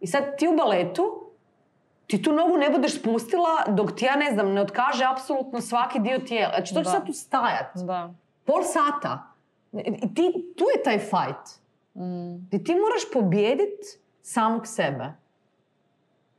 I 0.00 0.06
sad 0.06 0.36
ti 0.38 0.48
u 0.48 0.56
baletu, 0.56 1.21
ti 2.06 2.22
tu 2.22 2.32
nogu 2.32 2.56
ne 2.56 2.70
budeš 2.70 3.00
spustila 3.00 3.64
dok 3.68 3.96
ti 3.96 4.04
ja 4.04 4.16
ne 4.16 4.30
znam, 4.32 4.52
ne 4.52 4.60
otkaže 4.60 5.04
apsolutno 5.04 5.60
svaki 5.60 5.98
dio 5.98 6.18
tijela. 6.18 6.52
Znači 6.54 6.74
to 6.74 6.84
će 6.84 6.90
sad 6.90 7.06
tu 7.06 7.12
stajat. 7.12 7.66
Da. 7.74 8.14
Pol 8.44 8.62
sata. 8.62 9.22
I 9.72 10.14
ti, 10.14 10.32
tu 10.56 10.64
je 10.76 10.82
taj 10.82 10.98
fight. 10.98 11.60
Mm. 11.94 12.36
Gdje 12.46 12.64
ti 12.64 12.72
moraš 12.74 13.12
pobijediti 13.12 13.86
samog 14.22 14.66
sebe. 14.66 15.12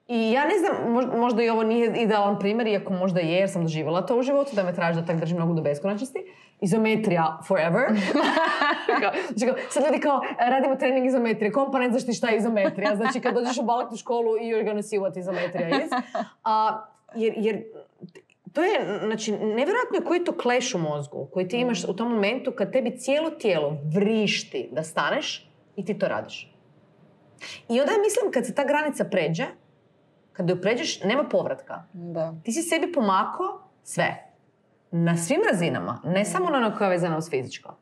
I 0.07 0.31
ja 0.31 0.45
ne 0.45 0.59
znam, 0.59 0.93
mož- 0.93 1.17
možda 1.19 1.43
i 1.43 1.49
ovo 1.49 1.63
nije 1.63 2.01
idealan 2.01 2.39
primjer, 2.39 2.67
iako 2.67 2.93
možda 2.93 3.19
je, 3.19 3.33
jer 3.33 3.49
sam 3.49 3.61
doživjela 3.61 4.05
to 4.05 4.17
u 4.17 4.21
životu, 4.23 4.55
da 4.55 4.63
me 4.63 4.73
traži 4.75 4.99
da 4.99 5.05
tak 5.05 5.19
držim 5.19 5.37
nogu 5.37 5.53
do 5.53 5.61
beskonačnosti. 5.61 6.19
Izometrija 6.61 7.39
forever. 7.47 7.85
Znači 9.27 9.45
kao, 9.45 9.55
sad 9.69 9.83
ljudi 9.85 9.99
kao, 9.99 10.21
radimo 10.39 10.75
trening 10.75 11.05
izometrije. 11.05 11.51
Kom 11.51 11.71
pa 11.71 11.79
ne 11.79 11.89
znaš 11.89 12.05
ti 12.05 12.13
šta 12.13 12.29
je 12.29 12.37
izometrija? 12.37 12.95
Znači 12.95 13.19
kad 13.19 13.33
dođeš 13.33 13.57
u 13.57 13.63
baletnu 13.63 13.97
školu, 13.97 14.31
you're 14.31 14.65
gonna 14.65 14.81
see 14.81 14.99
what 14.99 15.19
izometrija 15.19 15.69
is. 15.69 15.91
A, 16.43 16.85
jer, 17.15 17.33
jer 17.37 17.63
to 18.53 18.63
je, 18.63 18.99
znači, 19.05 19.31
nevjerojatno 19.31 19.97
je 19.97 20.05
koji 20.05 20.23
to 20.23 20.37
kleš 20.37 20.75
u 20.75 20.77
mozgu, 20.77 21.27
koji 21.33 21.47
ti 21.47 21.57
imaš 21.57 21.83
u 21.83 21.93
tom 21.95 22.11
momentu 22.11 22.51
kad 22.51 22.71
tebi 22.71 22.97
cijelo 22.97 23.29
tijelo 23.29 23.77
vrišti 23.95 24.69
da 24.71 24.83
staneš 24.83 25.49
i 25.75 25.85
ti 25.85 25.99
to 25.99 26.07
radiš. 26.07 26.53
I 27.69 27.79
onda 27.79 27.91
ja 27.91 27.99
mislim 27.99 28.31
kad 28.31 28.45
se 28.45 28.55
ta 28.55 28.63
granica 28.65 29.05
pređe, 29.05 29.45
kad 30.33 30.49
ju 30.49 30.61
pređeš, 30.61 31.03
nema 31.03 31.23
povratka. 31.23 31.83
Da. 31.93 32.33
Ti 32.43 32.51
si 32.51 32.61
sebi 32.61 32.91
pomakao 32.91 33.61
sve. 33.83 34.32
Na 34.95 35.17
svim 35.17 35.41
razinama, 35.51 36.01
ne 36.03 36.25
samo 36.25 36.49
na 36.49 36.57
ono 36.57 36.77
koja 36.77 36.87
je 36.87 36.91
vezana 36.91 37.17
uz 37.17 37.29
fizičko. 37.29 37.75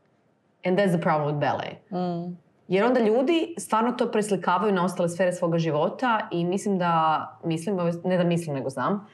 And 0.66 0.80
that's 0.80 0.94
the 0.94 1.02
problem 1.02 1.28
with 1.28 1.40
ballet. 1.40 1.92
Mm. 1.92 2.38
Jer 2.68 2.86
onda 2.86 3.00
ljudi 3.00 3.56
stvarno 3.58 3.92
to 3.92 4.12
preslikavaju 4.12 4.74
na 4.74 4.86
ostale 4.86 5.10
sfere 5.10 5.34
svoga 5.34 5.58
života 5.58 6.28
i 6.32 6.46
mislim 6.46 6.78
da, 6.78 7.26
mislim, 7.44 7.78
ne 8.04 8.18
da 8.18 8.24
mislim 8.24 8.56
nego 8.56 8.70
znam, 8.70 9.08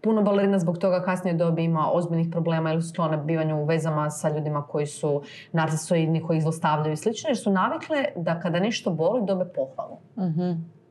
puno 0.00 0.22
balerina 0.22 0.58
zbog 0.58 0.78
toga 0.78 1.02
kasnije 1.02 1.34
dobi 1.34 1.64
ima 1.64 1.90
ozbiljnih 1.92 2.28
problema 2.30 2.72
ili 2.72 2.82
sklone 2.82 3.16
bivanju 3.16 3.62
u 3.62 3.64
vezama 3.64 4.10
sa 4.10 4.28
ljudima 4.28 4.62
koji 4.62 4.86
su 4.86 5.22
narcisoidni, 5.52 6.22
koji 6.22 6.36
ih 6.36 6.42
zlostavljaju 6.42 6.92
i 6.92 6.96
slično, 6.96 7.30
jer 7.30 7.36
su 7.36 7.50
navikle 7.50 8.04
da 8.16 8.40
kada 8.40 8.60
nešto 8.60 8.90
boli 8.90 9.26
dobe 9.26 9.44
pohvalu. 9.44 9.96
Mhm. 10.18 10.50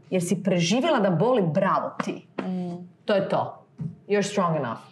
Jer 0.10 0.24
si 0.24 0.44
preživjela 0.44 1.00
da 1.00 1.10
boli, 1.10 1.42
bravo 1.42 1.92
ti. 2.04 2.28
Mm. 2.42 2.88
To 3.06 3.14
je 3.14 3.30
to. 3.30 3.66
You're 4.08 4.32
strong 4.32 4.56
enough. 4.56 4.91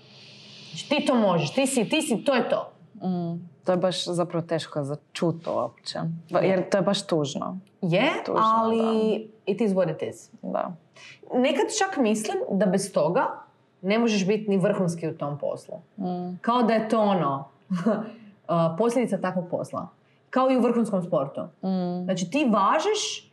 Znači, 0.70 0.90
ti 0.90 1.06
to 1.08 1.16
možeš, 1.16 1.54
ti 1.54 1.68
si, 1.68 1.90
ti 1.90 2.02
si, 2.02 2.24
to 2.24 2.36
je 2.36 2.50
to. 2.50 2.72
Mm. 3.08 3.50
To 3.64 3.72
je 3.72 3.78
baš 3.78 4.06
zapravo 4.06 4.46
teško 4.46 4.84
za 4.84 4.96
čut 5.14 5.48
uopće. 5.48 6.00
Ba- 6.30 6.40
Jer 6.40 6.70
to 6.70 6.78
je 6.78 6.82
baš 6.82 7.08
tužno. 7.08 7.58
Je, 7.82 8.12
Tužno, 8.26 8.42
ali 8.44 9.28
it 9.46 9.62
is 9.62 9.72
what 9.72 9.96
it 9.96 10.10
is. 10.10 10.30
Da. 10.42 10.72
Nekad 11.34 11.66
čak 11.80 11.98
mislim 11.98 12.38
da 12.52 12.66
bez 12.66 12.94
toga 12.94 13.28
ne 13.82 14.00
možeš 14.00 14.28
biti 14.28 14.50
ni 14.50 14.58
vrhunski 14.58 15.08
u 15.08 15.18
tom 15.18 15.38
poslu. 15.38 15.76
Mm. 15.98 16.38
Kao 16.42 16.64
da 16.64 16.74
je 16.74 16.90
to 16.90 17.00
ono, 17.02 17.46
uh, 17.70 18.56
posljedica 18.78 19.18
takvog 19.18 19.46
posla. 19.52 19.88
Kao 20.30 20.52
i 20.52 20.58
u 20.58 20.62
vrhunskom 20.62 21.04
sportu. 21.04 21.42
Mm. 21.42 22.04
Znači 22.04 22.30
ti 22.32 22.50
važeš 22.52 23.32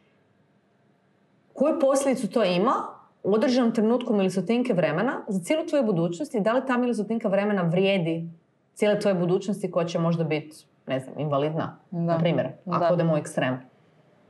koju 1.55 1.81
posljedicu 1.81 2.31
to 2.31 2.45
ima 2.45 2.75
u 3.27 3.35
određenom 3.35 3.73
trenutku 3.73 4.15
milisotinke 4.15 4.73
vremena 4.73 5.25
za 5.29 5.41
cijelu 5.41 5.67
tvoju 5.67 5.85
budućnost 5.85 6.35
i 6.35 6.41
da 6.41 6.53
li 6.53 6.63
ta 6.67 6.77
milisotinka 6.77 7.29
vremena 7.29 7.63
vrijedi 7.63 8.29
cijele 8.75 9.01
tvoje 9.01 9.15
budućnosti 9.15 9.71
koja 9.71 9.87
će 9.87 9.99
možda 9.99 10.25
biti, 10.25 10.57
ne 10.87 11.01
znam, 11.01 11.19
invalidna, 11.19 11.79
Da. 11.91 11.99
na 12.01 12.19
primjer, 12.19 12.49
ako 12.67 12.85
Da. 12.85 12.93
odemo 12.93 13.15
u 13.15 13.17
ekstrem. 13.17 13.59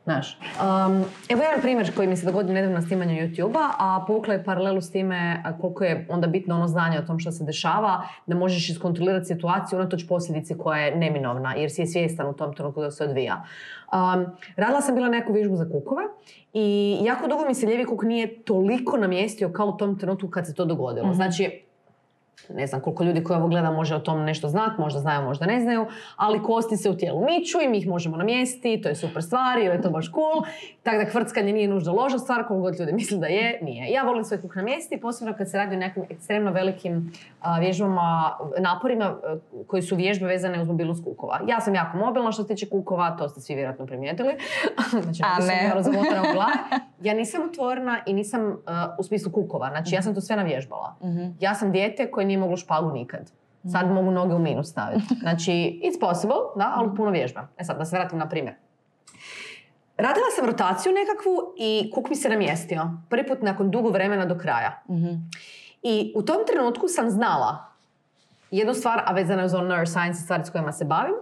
Znaš. 0.06 0.38
Um, 0.38 1.04
evo 1.28 1.42
jedan 1.42 1.60
primjer 1.62 1.94
koji 1.96 2.08
mi 2.08 2.16
se 2.16 2.26
dogodio 2.26 2.54
nedavno 2.54 2.74
na 2.74 2.82
snimanju 2.82 3.12
YouTube-a, 3.12 3.70
a 3.78 4.04
povukla 4.06 4.34
je 4.34 4.44
paralelu 4.44 4.80
s 4.80 4.90
time 4.90 5.42
koliko 5.60 5.84
je 5.84 6.06
onda 6.10 6.26
bitno 6.26 6.54
ono 6.54 6.68
znanje 6.68 6.98
o 6.98 7.02
tom 7.02 7.18
što 7.18 7.32
se 7.32 7.44
dešava, 7.44 8.02
da 8.26 8.36
možeš 8.36 8.68
iskontrolirati 8.68 9.26
situaciju 9.26 9.78
unatoč 9.78 10.08
posljedici 10.08 10.58
koja 10.58 10.80
je 10.80 10.96
neminovna, 10.96 11.54
jer 11.54 11.70
si 11.70 11.80
je 11.80 11.86
svjestan 11.86 12.26
u 12.26 12.32
tom 12.32 12.54
trenutku 12.54 12.80
da 12.80 12.90
se 12.90 13.04
odvija. 13.04 13.44
Um, 13.92 14.26
radila 14.56 14.80
sam 14.80 14.94
bila 14.94 15.08
neku 15.08 15.32
vježbu 15.32 15.56
za 15.56 15.64
kukove 15.64 16.02
i 16.52 16.98
jako 17.02 17.28
dugo 17.28 17.44
mi 17.46 17.54
se 17.54 17.66
lijevi 17.66 17.84
kuk 17.84 18.02
nije 18.02 18.42
toliko 18.44 18.96
namjestio 18.96 19.52
kao 19.52 19.66
u 19.66 19.76
tom 19.76 19.98
trenutku 19.98 20.28
kad 20.28 20.46
se 20.46 20.54
to 20.54 20.64
dogodilo. 20.64 21.14
Znači, 21.14 21.65
ne 22.54 22.66
znam 22.66 22.80
koliko 22.80 23.04
ljudi 23.04 23.24
koji 23.24 23.36
ovo 23.38 23.48
gleda 23.48 23.70
može 23.70 23.94
o 23.94 23.98
tom 23.98 24.24
nešto 24.24 24.48
znati, 24.48 24.80
možda 24.80 25.00
znaju, 25.00 25.22
možda 25.22 25.46
ne 25.46 25.60
znaju, 25.60 25.86
ali 26.16 26.42
kosti 26.42 26.76
se 26.76 26.90
u 26.90 26.96
tijelu 26.96 27.24
miču 27.24 27.58
i 27.64 27.68
mi 27.68 27.78
ih 27.78 27.88
možemo 27.88 28.16
namjestiti, 28.16 28.82
to 28.82 28.88
je 28.88 28.94
super 28.94 29.22
stvar, 29.22 29.58
jer 29.58 29.72
je 29.72 29.82
to 29.82 29.90
baš 29.90 30.10
cool. 30.12 30.42
Tako 30.82 30.98
da 30.98 31.10
kvrckanje 31.10 31.52
nije 31.52 31.68
nužno 31.68 31.92
loša 31.92 32.18
stvar, 32.18 32.46
koliko 32.46 32.62
god 32.62 32.80
ljudi 32.80 32.92
misle 32.92 33.18
da 33.18 33.26
je, 33.26 33.58
nije. 33.62 33.90
Ja 33.90 34.02
volim 34.02 34.24
svoj 34.24 34.40
kuk 34.40 34.54
namjestiti, 34.54 35.00
posebno 35.00 35.34
kad 35.34 35.50
se 35.50 35.58
radi 35.58 35.76
o 35.76 35.78
nekim 35.78 36.04
ekstremno 36.10 36.52
velikim 36.52 37.12
a, 37.40 37.58
vježbama, 37.58 38.36
naporima 38.58 39.04
a, 39.04 39.36
koji 39.66 39.82
su 39.82 39.96
vježbe 39.96 40.26
vezane 40.26 40.62
uz 40.62 40.68
mobilnost 40.68 41.04
kukova. 41.04 41.40
Ja 41.48 41.60
sam 41.60 41.74
jako 41.74 41.98
mobilna 41.98 42.32
što 42.32 42.42
se 42.42 42.48
tiče 42.48 42.68
kukova, 42.68 43.16
to 43.16 43.28
ste 43.28 43.40
svi 43.40 43.54
vjerojatno 43.54 43.86
primijetili. 43.86 44.34
znači, 45.02 45.22
A 45.24 45.38
ne. 45.46 45.72
glavi. 46.32 46.82
Ja 47.02 47.14
nisam 47.14 47.42
otvorena 47.50 47.98
i 48.06 48.12
nisam 48.12 48.56
a, 48.66 48.96
u 48.98 49.02
smislu 49.02 49.32
kukova, 49.32 49.70
znači 49.70 49.94
ja 49.94 50.02
sam 50.02 50.14
to 50.14 50.20
sve 50.20 50.36
navježbala. 50.36 50.96
Mhm. 51.02 51.24
Ja 51.40 51.54
sam 51.54 51.72
dijete 51.72 52.10
koje 52.10 52.26
nije 52.26 52.35
moglo 52.36 52.56
špagu 52.56 52.90
nikad. 52.90 53.30
Sad 53.72 53.90
mogu 53.90 54.10
noge 54.10 54.34
u 54.34 54.38
minus 54.38 54.70
staviti. 54.70 55.14
Znači, 55.20 55.80
it's 55.84 56.00
possible, 56.00 56.36
da, 56.56 56.72
ali 56.76 56.96
puno 56.96 57.10
vježba. 57.10 57.48
E 57.58 57.64
sad, 57.64 57.78
da 57.78 57.84
se 57.84 57.96
vratim 57.96 58.18
na 58.18 58.28
primjer. 58.28 58.54
Radila 59.96 60.26
sam 60.36 60.46
rotaciju 60.46 60.92
nekakvu 60.92 61.54
i 61.56 61.90
kuk 61.94 62.08
mi 62.08 62.16
se 62.16 62.28
namjestio. 62.28 62.90
Prvi 63.10 63.26
put 63.26 63.42
nakon 63.42 63.70
dugo 63.70 63.90
vremena 63.90 64.24
do 64.26 64.38
kraja. 64.38 64.82
Mhm. 64.90 65.14
I 65.82 66.12
u 66.16 66.22
tom 66.22 66.36
trenutku 66.46 66.88
sam 66.88 67.10
znala 67.10 67.66
jednu 68.50 68.74
stvar, 68.74 69.02
a 69.06 69.12
vezana 69.12 69.42
je 69.42 69.46
uz 69.46 69.54
ono 69.54 69.68
neuroscience 69.68 70.22
stvari 70.22 70.44
s 70.44 70.50
kojima 70.50 70.72
se 70.72 70.84
bavim. 70.84 71.14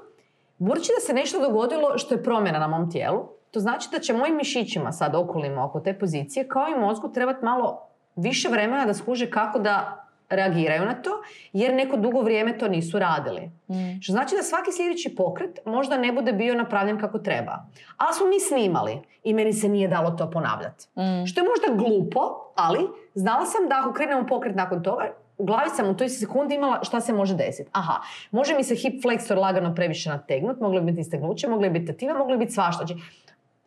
Budući 0.59 0.93
da 0.99 1.07
se 1.07 1.13
nešto 1.13 1.41
dogodilo 1.41 1.99
što 1.99 2.15
je 2.15 2.23
promjena 2.23 2.59
na 2.59 2.69
mom 2.69 2.91
tijelu, 2.91 3.29
to 3.51 3.61
znači 3.61 3.89
da 3.93 3.99
će 3.99 4.13
mojim 4.13 4.37
mišićima 4.37 4.93
sad 4.93 5.15
okolima 5.15 5.65
oko 5.65 5.81
te 5.81 5.99
pozicije, 5.99 6.49
kao 6.49 6.69
i 6.69 6.81
mozgu, 6.81 7.09
trebati 7.09 7.45
malo 7.45 7.89
više 8.17 8.49
vremena 8.49 8.87
da 8.87 8.95
skuže 8.95 9.31
kako 9.31 9.59
da 9.59 10.04
reagiraju 10.37 10.85
na 10.85 10.95
to, 10.95 11.11
jer 11.53 11.75
neko 11.75 11.97
dugo 11.97 12.21
vrijeme 12.21 12.59
to 12.59 12.69
nisu 12.69 12.99
radili. 12.99 13.51
Mm. 13.69 14.01
Što 14.03 14.13
znači 14.13 14.35
da 14.37 14.43
svaki 14.43 14.73
sljedeći 14.73 15.15
pokret 15.17 15.59
možda 15.65 15.97
ne 15.97 16.13
bude 16.13 16.33
bio 16.33 16.55
napravljen 16.55 17.01
kako 17.01 17.19
treba. 17.19 17.67
Ali 17.97 18.15
smo 18.15 18.27
mi 18.27 18.41
snimali 18.41 19.03
i 19.25 19.35
meni 19.35 19.53
se 19.53 19.69
nije 19.69 19.89
dalo 19.89 20.11
to 20.11 20.31
ponavljati. 20.31 20.87
Mm. 20.97 21.27
Što 21.27 21.41
je 21.41 21.49
možda 21.49 21.85
glupo, 21.85 22.21
ali 22.57 22.89
znala 23.15 23.47
sam 23.47 23.69
da 23.69 23.81
ako 23.81 23.93
krenemo 23.93 24.27
pokret 24.27 24.57
nakon 24.57 24.83
toga, 24.83 25.05
u 25.39 25.45
glavi 25.45 25.71
sam 25.71 25.89
u 25.89 25.97
toj 25.97 26.09
sekundi 26.09 26.55
imala 26.55 26.85
šta 26.85 27.01
se 27.01 27.13
može 27.13 27.35
desiti. 27.35 27.71
Aha, 27.73 28.01
može 28.31 28.55
mi 28.55 28.65
se 28.65 28.75
hip 28.75 29.05
flexor 29.05 29.39
lagano 29.39 29.75
previše 29.75 30.11
nategnut, 30.11 30.61
moglo 30.61 30.81
bi 30.81 30.87
biti 30.87 31.01
istegnuće, 31.01 31.49
moglo 31.49 31.69
bi 31.69 31.79
biti 31.79 31.93
tetiva, 31.93 32.19
moglo 32.19 32.37
bi 32.37 32.45
biti 32.45 32.53
svašta. 32.53 32.87
Znači, 32.87 33.03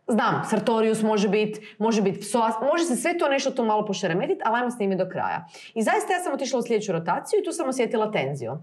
znam, 0.08 0.42
sartorius 0.50 1.02
može 1.02 1.30
biti, 1.30 1.76
može 1.80 2.02
biti 2.02 2.20
psoas, 2.20 2.54
može 2.72 2.84
se 2.84 2.96
sve 2.96 3.18
to 3.18 3.30
nešto 3.30 3.52
tu 3.52 3.66
malo 3.66 3.86
pošeremetiti, 3.86 4.42
ali 4.46 4.58
ajmo 4.58 4.72
snimiti 4.72 5.04
do 5.04 5.10
kraja. 5.10 5.46
I 5.74 5.84
zaista 5.84 6.14
ja 6.14 6.20
sam 6.20 6.34
otišla 6.34 6.60
u 6.60 6.64
sljedeću 6.64 6.92
rotaciju 6.92 7.40
i 7.40 7.44
tu 7.44 7.52
sam 7.52 7.70
osjetila 7.70 8.12
tenziju. 8.12 8.58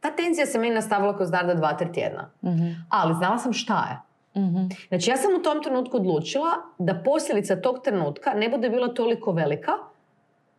Ta 0.00 0.10
tenzija 0.10 0.46
se 0.46 0.58
meni 0.58 0.74
nastavila 0.74 1.16
kroz 1.16 1.30
darda 1.30 1.54
dva, 1.54 1.72
tri 1.72 1.92
tjedna. 1.92 2.30
Mhm. 2.44 2.66
Ali 2.88 3.14
znala 3.14 3.38
sam 3.38 3.52
šta 3.52 3.88
je. 3.90 3.98
Mhm. 4.42 4.58
Znači 4.88 5.10
ja 5.10 5.16
sam 5.16 5.30
u 5.40 5.42
tom 5.42 5.62
trenutku 5.62 5.96
odlučila 5.96 6.48
da 6.78 6.94
posljedica 7.04 7.60
tog 7.60 7.80
trenutka 7.84 8.34
ne 8.34 8.48
bude 8.48 8.70
bila 8.70 8.88
toliko 8.88 9.32
velika 9.32 9.72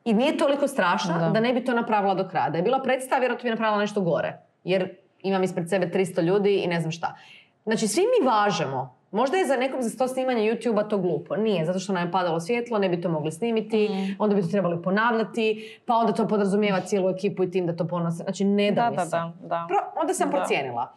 i 0.05 0.13
nije 0.13 0.37
toliko 0.37 0.67
strašna 0.67 1.17
da, 1.19 1.29
Da. 1.29 1.39
ne 1.39 1.53
bi 1.53 1.65
to 1.65 1.73
napravila 1.73 2.13
do 2.13 2.27
kraja. 2.27 2.49
Da 2.49 2.57
je 2.57 2.63
bila 2.63 2.79
predstava, 2.79 3.19
vjerojatno 3.19 3.43
bi 3.47 3.49
napravila 3.49 3.79
nešto 3.79 4.01
gore. 4.01 4.37
Jer 4.63 4.95
imam 5.21 5.43
ispred 5.43 5.69
sebe 5.69 5.89
300 5.93 6.21
ljudi 6.21 6.55
i 6.55 6.67
ne 6.67 6.79
znam 6.79 6.91
šta. 6.91 7.15
Znači 7.63 7.87
svi 7.87 8.01
mi 8.01 8.27
važemo. 8.27 8.98
Možda 9.11 9.37
je 9.37 9.45
za 9.45 9.55
nekom 9.55 9.81
za 9.81 9.97
to 9.97 10.07
snimanje 10.07 10.41
YouTube-a 10.43 10.83
to 10.83 10.97
glupo. 10.97 11.35
Nije, 11.35 11.65
zato 11.65 11.79
što 11.79 11.93
nam 11.93 12.05
je 12.05 12.11
padalo 12.11 12.39
svjetlo, 12.39 12.79
ne 12.79 12.89
bi 12.89 13.01
to 13.01 13.09
mogli 13.09 13.31
snimiti, 13.31 13.83
Mhm. 13.85 14.11
onda 14.19 14.35
bi 14.35 14.41
to 14.41 14.47
trebali 14.47 14.81
ponavljati, 14.81 15.45
pa 15.85 15.95
onda 15.95 16.13
to 16.13 16.27
podrazumijeva 16.27 16.79
cijelu 16.81 17.09
ekipu 17.09 17.43
i 17.43 17.51
tim 17.51 17.65
da 17.65 17.75
to 17.75 17.87
ponose. 17.87 18.23
Znači 18.23 18.45
ne 18.45 18.71
da, 18.71 18.81
Da, 18.81 18.89
mi 18.89 18.95
da, 18.95 19.05
se. 19.05 19.09
da, 19.09 19.33
da. 19.41 19.65
Pro- 19.67 20.01
onda 20.01 20.13
sam 20.13 20.29
Da. 20.29 20.37
procijenila. 20.37 20.93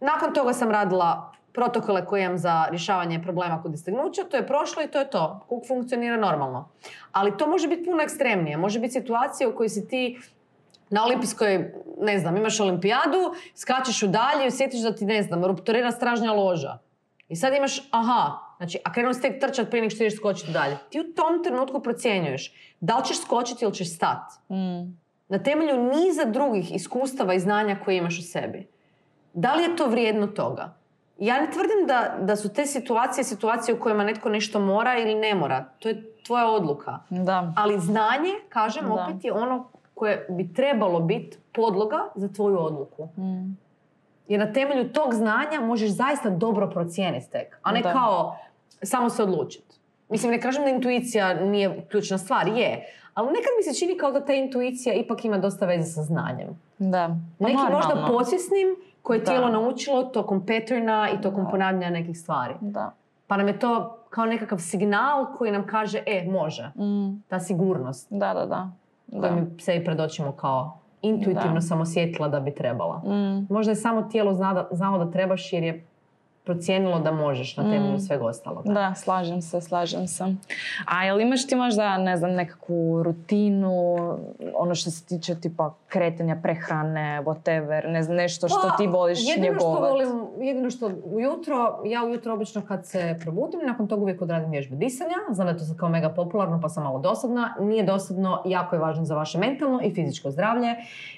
Nakon 0.00 0.34
toga 0.34 0.52
sam 0.52 0.70
radila 0.70 1.32
protokole 1.52 2.04
koje 2.04 2.24
imam 2.24 2.38
za 2.38 2.66
rješavanje 2.70 3.22
problema 3.22 3.62
kod 3.62 3.74
istegnuća, 3.74 4.22
to 4.22 4.36
je 4.36 4.46
prošlo 4.46 4.82
i 4.82 4.88
to 4.88 4.98
je 4.98 5.10
to. 5.10 5.40
Kuk 5.48 5.62
funkcionira 5.68 6.16
normalno. 6.18 6.68
Ali 7.12 7.36
to 7.36 7.46
može 7.46 7.68
biti 7.68 7.84
puno 7.84 8.02
ekstremnije. 8.02 8.56
Može 8.56 8.80
biti 8.80 8.92
situacija 8.92 9.48
u 9.48 9.54
kojoj 9.54 9.68
si 9.68 9.88
ti 9.88 10.18
na 10.90 11.04
olimpijskoj, 11.04 11.72
ne 11.98 12.18
znam, 12.18 12.36
imaš 12.36 12.60
olimpijadu, 12.60 13.18
skačeš 13.54 14.02
u 14.02 14.08
dalje 14.08 14.44
i 14.44 14.48
osjetiš 14.48 14.80
da 14.80 14.94
ti, 14.94 15.04
ne 15.04 15.22
znam, 15.22 15.44
rupturira 15.44 15.90
stražnja 15.90 16.32
loža. 16.32 16.78
I 17.32 17.36
sad 17.36 17.54
imaš, 17.54 17.88
aha, 17.90 18.38
znači, 18.56 18.78
a 18.84 18.92
krenuli 18.92 19.14
ste 19.14 19.38
trčati 19.38 19.70
prije 19.70 19.80
nego 19.82 19.90
što 19.90 20.04
ideš 20.04 20.16
skočiti 20.16 20.52
dalje. 20.52 20.76
Ti 20.90 21.00
u 21.00 21.14
tom 21.14 21.44
trenutku 21.44 21.80
procjenjuješ 21.80 22.54
da 22.80 22.96
li 22.96 23.04
ćeš 23.04 23.20
skočiti 23.20 23.64
ili 23.64 23.74
ćeš 23.74 23.94
stati 23.94 24.34
Mm. 24.48 24.98
na 25.28 25.38
temelju 25.38 25.82
niza 25.84 26.24
drugih 26.24 26.74
iskustava 26.74 27.34
i 27.34 27.40
znanja 27.40 27.76
koje 27.84 27.96
imaš 27.96 28.18
u 28.18 28.22
sebi. 28.22 28.66
Da 29.34 29.54
li 29.54 29.62
je 29.62 29.76
to 29.76 29.86
vrijedno 29.86 30.26
toga? 30.26 30.74
Ja 31.18 31.40
ne 31.40 31.50
tvrdim 31.50 31.86
da, 31.86 32.16
da 32.20 32.36
su 32.36 32.52
te 32.52 32.66
situacije 32.66 33.24
situacije 33.24 33.74
u 33.74 33.80
kojima 33.80 34.04
netko 34.04 34.28
nešto 34.28 34.60
mora 34.60 34.98
ili 34.98 35.14
ne 35.14 35.34
mora. 35.34 35.64
To 35.78 35.88
je 35.88 36.14
tvoja 36.26 36.46
odluka. 36.48 36.98
Da. 37.10 37.52
Ali 37.56 37.80
znanje, 37.80 38.30
kažem, 38.48 38.84
Da. 38.86 38.92
opet 38.92 39.24
je 39.24 39.32
ono 39.32 39.68
koje 39.94 40.26
bi 40.30 40.54
trebalo 40.54 41.00
biti 41.00 41.38
podloga 41.52 41.98
za 42.14 42.28
tvoju 42.28 42.58
odluku. 42.60 43.04
Mm. 43.16 43.56
Jer 44.28 44.40
na 44.40 44.52
temelju 44.52 44.88
tog 44.88 45.14
znanja 45.14 45.60
možeš 45.60 45.90
zaista 45.90 46.30
dobro 46.30 46.70
procijeniti 46.70 47.30
tek. 47.30 47.58
A 47.62 47.72
ne 47.72 47.80
Da. 47.80 47.92
kao 47.92 48.36
samo 48.82 49.08
se 49.10 49.22
odlučiti. 49.22 49.76
Mislim, 50.08 50.32
ne 50.32 50.40
kažem 50.40 50.62
da 50.62 50.70
intuicija 50.70 51.34
nije 51.36 51.86
ključna 51.90 52.18
stvar, 52.18 52.48
je. 52.48 52.82
Ali 53.14 53.26
nekad 53.28 53.50
mi 53.58 53.62
se 53.64 53.78
čini 53.78 53.98
kao 53.98 54.12
da 54.12 54.24
ta 54.24 54.32
intuicija 54.32 54.94
ipak 54.94 55.24
ima 55.24 55.38
dosta 55.38 55.66
veze 55.66 55.84
sa 55.84 56.02
znanjem. 56.02 56.48
Da. 56.78 57.16
Pa 57.38 57.48
možda 57.48 57.62
normalno. 57.88 58.08
podsvjesnim 58.08 58.66
koje 59.02 59.16
je 59.16 59.20
Da. 59.20 59.24
tijelo 59.24 59.48
naučilo 59.48 60.02
tokom 60.02 60.40
pattern 60.40 60.88
i 60.88 61.22
tokom 61.22 61.44
Da. 61.44 61.50
ponavljanja 61.50 61.90
nekih 61.90 62.18
stvari. 62.18 62.54
Da. 62.60 62.92
Pa 63.26 63.36
nam 63.36 63.48
je 63.48 63.58
to 63.58 63.98
kao 64.10 64.24
nekakav 64.24 64.58
signal 64.58 65.26
koji 65.36 65.52
nam 65.52 65.66
kaže, 65.66 66.02
e, 66.06 66.26
može. 66.30 66.70
Mm. 66.76 67.22
Ta 67.28 67.40
sigurnost 67.40 68.06
Da, 68.10 68.34
da, 68.34 68.46
da. 68.46 68.68
koju 69.10 69.20
Da. 69.22 69.30
mi 69.30 69.60
sebi 69.60 69.84
predočimo 69.84 70.32
kao 70.32 70.78
intuitivno 71.02 71.54
Da. 71.54 71.60
sam 71.60 71.80
osjetila 71.80 72.28
da 72.28 72.40
bi 72.40 72.54
trebala. 72.54 72.98
Mm. 72.98 73.46
Možda 73.50 73.72
je 73.72 73.76
samo 73.76 74.02
tijelo 74.02 74.34
zna 74.34 74.54
da- 74.54 74.68
znalo 74.70 75.04
da 75.04 75.10
trebaš 75.10 75.52
jer 75.52 75.62
je 75.62 75.86
procijenilo 76.44 76.98
da 76.98 77.12
možeš 77.12 77.56
na 77.56 77.62
temelju 77.64 77.92
Mm. 77.92 77.98
svega 77.98 78.24
ostalog. 78.24 78.62
Da, 78.64 78.94
slažem 78.94 79.42
se, 79.42 79.60
slažem 79.60 80.08
se. 80.08 80.24
A 80.86 81.04
jel 81.04 81.20
imaš 81.20 81.46
ti 81.46 81.56
možda, 81.56 81.98
ne 81.98 82.16
znam, 82.16 82.30
nekakvu 82.32 83.02
rutinu, 83.02 83.96
ono 84.54 84.74
što 84.74 84.90
se 84.90 85.04
tiče 85.04 85.34
tipa 85.34 85.74
kretanja, 85.88 86.36
prehrane, 86.36 87.22
whatever, 87.22 87.88
ne 87.88 88.02
znam, 88.02 88.16
nešto 88.16 88.48
što 88.48 88.68
Pa, 88.70 88.76
ti 88.76 88.86
voliš 88.86 89.18
jedino 89.28 89.54
što 89.54 89.68
njegovat? 89.68 89.90
volim, 89.90 90.08
jedino 90.40 90.70
što 90.70 90.90
ujutro, 91.04 91.54
ja 91.84 92.04
ujutro 92.04 92.34
obično 92.34 92.62
kad 92.62 92.86
se 92.86 93.18
probudim, 93.20 93.60
nakon 93.62 93.88
toga 93.88 94.02
uvijek 94.02 94.22
odradim 94.22 94.50
vježbe 94.50 94.76
disanja. 94.76 95.14
Znam 95.30 95.46
da 95.46 95.52
to 95.52 95.64
sad 95.64 95.76
kao 95.76 95.88
mega 95.88 96.08
popularno 96.10 96.60
pa 96.60 96.68
sam 96.68 96.84
malo 96.84 96.98
dosadna. 96.98 97.54
Nije 97.60 97.82
dosadno, 97.84 98.42
jako 98.46 98.76
je 98.76 98.80
važno 98.80 99.04
za 99.04 99.14
vaše 99.14 99.38
mentalno 99.38 99.80
i 99.82 99.94
fizičko 99.94 100.30
zdravlje. 100.30 100.74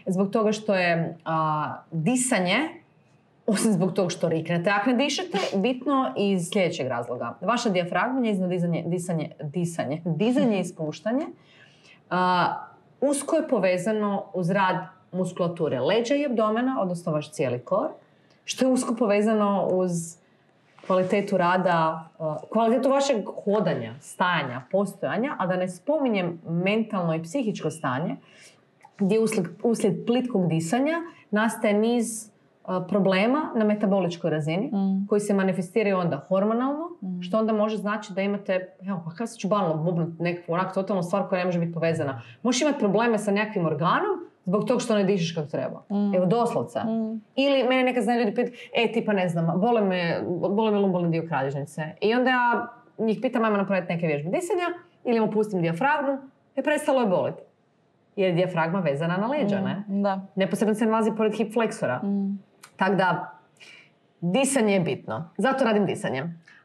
Zbog 0.07 0.31
toga 0.31 0.53
što 0.53 0.75
je 0.75 1.17
a, 1.25 1.65
disanje, 1.91 2.59
osim 3.47 3.73
zbog 3.73 3.93
toga 3.93 4.11
što 4.11 4.29
riknete 4.29 4.71
ako 4.71 4.91
ne 4.91 4.97
dišete, 4.97 5.39
bitno 5.57 6.13
iz 6.17 6.49
sljedećeg 6.53 6.87
razloga. 6.87 7.39
Vaša 7.41 7.69
dijafragma, 7.69 8.21
njezino 8.21 8.49
dizanje, 8.49 8.85
disanje, 8.87 9.31
disanje, 9.43 10.03
dizanje 10.05 10.61
i 10.61 10.65
spuštanje, 10.65 11.27
a, 12.11 12.55
usko 13.01 13.37
je 13.37 13.49
povezano 13.49 14.25
uz 14.35 14.51
rad 14.51 14.77
muskulature 15.13 15.81
leđa 15.81 16.15
i 16.15 16.27
abdomena, 16.27 16.81
odnosno 16.81 17.13
vaš 17.13 17.33
cijeli 17.33 17.59
kor, 17.59 17.89
što 18.45 18.65
je 18.65 18.73
usko 18.73 18.95
povezano 18.95 19.69
uz 19.73 19.91
kvalitetu 20.87 21.37
rada, 21.37 22.09
uh, 22.19 22.37
kvalitetu 22.53 22.91
vašeg 22.91 23.17
hodanja, 23.45 23.95
stajanja, 24.01 24.63
postojanja, 24.71 25.37
a 25.39 25.47
da 25.47 25.57
ne 25.57 25.69
spominjem 25.69 26.41
mentalno 26.49 27.15
i 27.15 27.23
psihičko 27.23 27.71
stanje, 27.71 28.17
gdje 28.99 29.21
uslijed, 29.21 29.47
uslijed 29.63 30.07
plitkog 30.07 30.49
disanja 30.49 30.97
nastaje 31.31 31.75
niz 31.75 32.29
uh, 32.29 32.34
problema 32.89 33.51
na 33.55 33.65
metaboličkoj 33.65 34.31
razini, 34.31 34.67
Mm. 34.67 35.07
koji 35.09 35.21
se 35.21 35.35
manifestiraju 35.35 35.99
onda 35.99 36.17
hormonalno, 36.19 36.89
Mm. 37.03 37.23
što 37.23 37.39
onda 37.39 37.53
može 37.53 37.77
znači 37.77 38.13
da 38.13 38.23
imate, 38.23 38.75
evo 38.83 39.03
pa 39.05 39.11
kada 39.11 39.31
ću 39.31 39.49
banalno 39.49 39.83
bubnut 39.85 40.19
nekakvu 40.19 40.53
onak 40.53 40.75
totalnu 40.75 41.03
stvar 41.03 41.29
koja 41.29 41.39
ne 41.39 41.45
može 41.45 41.59
biti 41.59 41.73
povezana. 41.73 42.23
Možeš 42.43 42.63
imati 42.63 42.79
probleme 42.79 43.19
sa 43.19 43.31
nekakvim 43.31 43.67
organom 43.67 44.19
zbog 44.45 44.65
toga 44.65 44.81
što 44.81 44.95
ne 44.95 45.05
dišeš 45.05 45.35
kako 45.35 45.47
treba. 45.49 45.83
Mm. 45.91 46.15
Evo 46.15 46.27
doslovce. 46.27 46.79
Mm. 46.79 47.21
Ili 47.37 47.69
mene 47.69 47.83
nekad 47.85 48.03
znaju 48.05 48.21
ljudi 48.21 48.35
pit, 48.35 48.49
e 48.75 48.93
tipa 48.93 49.13
ne 49.13 49.29
znam, 49.29 49.61
bole 49.61 49.81
me, 49.81 50.21
bole 50.51 50.71
me 50.71 50.79
lumbalni 50.79 51.11
dio 51.11 51.25
kralježnice. 51.29 51.83
I 52.01 52.15
onda 52.15 52.31
ja 52.31 52.69
njih 52.99 53.19
pitam 53.23 53.45
ajmo 53.45 53.57
napraviti 53.57 53.93
neke 53.93 54.07
vježbe 54.07 54.31
disanja 54.31 54.67
ili 55.05 55.21
mu 55.21 55.31
pustim 55.31 55.61
dijafragmu 55.61 56.19
i 56.57 56.63
prestalo 56.63 57.01
je 57.01 57.07
boliti. 57.07 57.43
Jer 58.17 58.29
je 58.29 58.35
dijafragma 58.35 58.81
vezana 58.81 59.17
na 59.17 59.27
leđa, 59.27 59.61
ne? 59.61 59.85
Da. 59.89 60.21
Neposredno 60.35 60.75
se 60.75 60.87
nalazi 60.87 61.13
pored 61.17 61.35
hip 61.35 61.53
fleksora. 61.53 62.01
Tako 62.77 62.95
da, 62.95 63.39
disanje 64.21 64.73
je 64.75 64.81
bitno. 64.81 65.31
Zato 65.39 65.65
radim 65.65 65.87
disanje. 65.87 66.21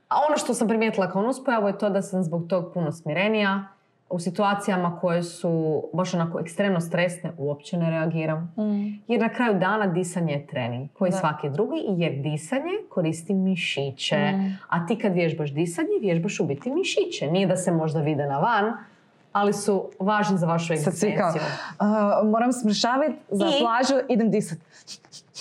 A 0.10 0.16
ono 0.30 0.38
što 0.38 0.54
sam 0.54 0.68
primijetila 0.68 1.12
kao 1.12 1.22
nuspojavu 1.22 1.68
je 1.68 1.78
to 1.78 1.90
da 1.90 2.02
sam 2.02 2.24
zbog 2.24 2.48
tog 2.48 2.74
puno 2.74 2.92
smirenija. 2.92 3.64
U 4.12 4.20
situacijama 4.20 5.00
koje 5.00 5.24
su 5.24 5.84
baš 5.94 6.14
onako 6.14 6.40
ekstremno 6.40 6.80
stresne 6.82 7.32
uopće 7.38 7.78
ne 7.78 7.90
reagiram. 7.90 8.54
Mm. 8.58 9.02
Jer 9.08 9.22
na 9.22 9.30
kraju 9.30 9.60
dana 9.60 9.88
disanje 9.88 10.34
je 10.34 10.48
trening, 10.48 10.90
koji 10.94 11.12
Da. 11.12 11.18
svaki 11.18 11.50
drugi, 11.50 11.76
jer 11.88 12.22
disanje 12.22 12.72
koristi 12.90 13.34
mišiće. 13.34 14.18
Mm. 14.32 14.58
A 14.70 14.86
ti 14.88 14.98
kad 14.98 15.14
vježbaš 15.14 15.54
disanje, 15.54 15.90
vježbaš 16.02 16.40
u 16.40 16.46
biti 16.46 16.72
mišiće. 16.72 17.28
Nije 17.32 17.48
da 17.48 17.56
se 17.58 17.72
možda 17.72 18.00
vide 18.02 18.26
na 18.26 18.40
van, 18.40 18.74
ali 19.32 19.54
su 19.54 19.90
važni 20.00 20.38
za 20.38 20.48
vašu 20.48 20.74
Sad 20.78 20.94
svi 20.94 21.16
kao, 21.18 21.30
egzistenciju. 21.30 21.56
"A, 21.80 22.22
moram 22.26 22.52
smršavit 22.54 23.12
za 23.32 23.46
I? 23.46 23.60
plažu, 23.62 24.06
idem 24.10 24.32
disat. 24.32 24.58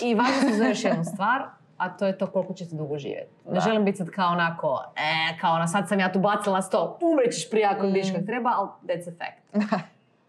I 0.02 0.14
važno 0.14 0.50
su 0.50 0.56
za 0.56 0.64
još 0.64 0.84
jednu 0.84 1.04
stvar, 1.04 1.42
a 1.76 1.88
to 1.88 2.06
je 2.06 2.18
to 2.18 2.26
koliko 2.26 2.52
ćete 2.52 2.76
dugo 2.76 2.98
živjeti. 2.98 3.30
Ne 3.46 3.54
Da. 3.54 3.60
želim 3.60 3.84
biti 3.84 3.98
sad 3.98 4.08
kao 4.08 4.28
onako, 4.28 4.84
e, 4.96 5.38
kao 5.40 5.54
ono, 5.54 5.66
sad 5.66 5.88
sam 5.88 6.00
ja 6.00 6.12
tu 6.12 6.18
bacila 6.20 6.56
na 6.56 6.62
sto, 6.62 6.98
umrećeš 7.02 7.50
prije 7.50 7.66
ako 7.66 7.82
Mm. 7.82 7.92
kako 7.92 8.20
treba, 8.20 8.50
ali 8.50 8.68
that's 8.84 9.08
a 9.08 9.12
fact. 9.14 9.68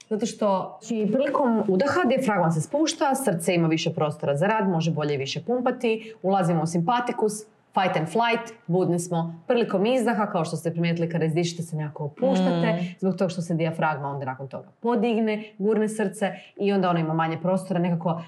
Zato 0.10 0.26
što 0.26 0.78
znači, 0.82 1.10
prilikom 1.14 1.64
udaha 1.68 2.02
dijafragma 2.06 2.52
se 2.52 2.62
spušta, 2.62 3.16
srce 3.16 3.56
ima 3.56 3.68
više 3.68 3.94
prostora 3.94 4.36
za 4.36 4.48
rad, 4.48 4.70
može 4.70 4.92
bolje 4.92 5.14
i 5.14 5.18
više 5.18 5.42
pumpati, 5.42 6.14
ulazimo 6.24 6.64
u 6.64 6.68
simpatikus, 6.68 7.34
fight 7.74 7.98
and 7.98 8.08
flight, 8.08 8.54
budni 8.68 9.00
smo. 9.00 9.42
Prilikom 9.48 9.86
izdaha, 9.86 10.26
kao 10.26 10.46
što 10.46 10.56
ste 10.56 10.72
primijetili 10.72 11.10
kada 11.10 11.26
izdišete 11.26 11.64
se 11.64 11.76
nekako 11.76 12.04
opuštate, 12.06 12.72
Mm. 12.74 12.96
zbog 13.00 13.16
toga 13.16 13.30
što 13.30 13.42
se 13.42 13.54
dijafragma 13.54 14.08
onda 14.08 14.26
nakon 14.26 14.48
toga 14.48 14.68
podigne, 14.80 15.44
gurne 15.58 15.90
srce 15.90 16.34
i 16.58 16.74
onda 16.74 16.90
ono 16.90 17.00
ima 17.00 17.14
manje 17.14 17.38
prostora, 17.38 17.80
nekako 17.80 18.22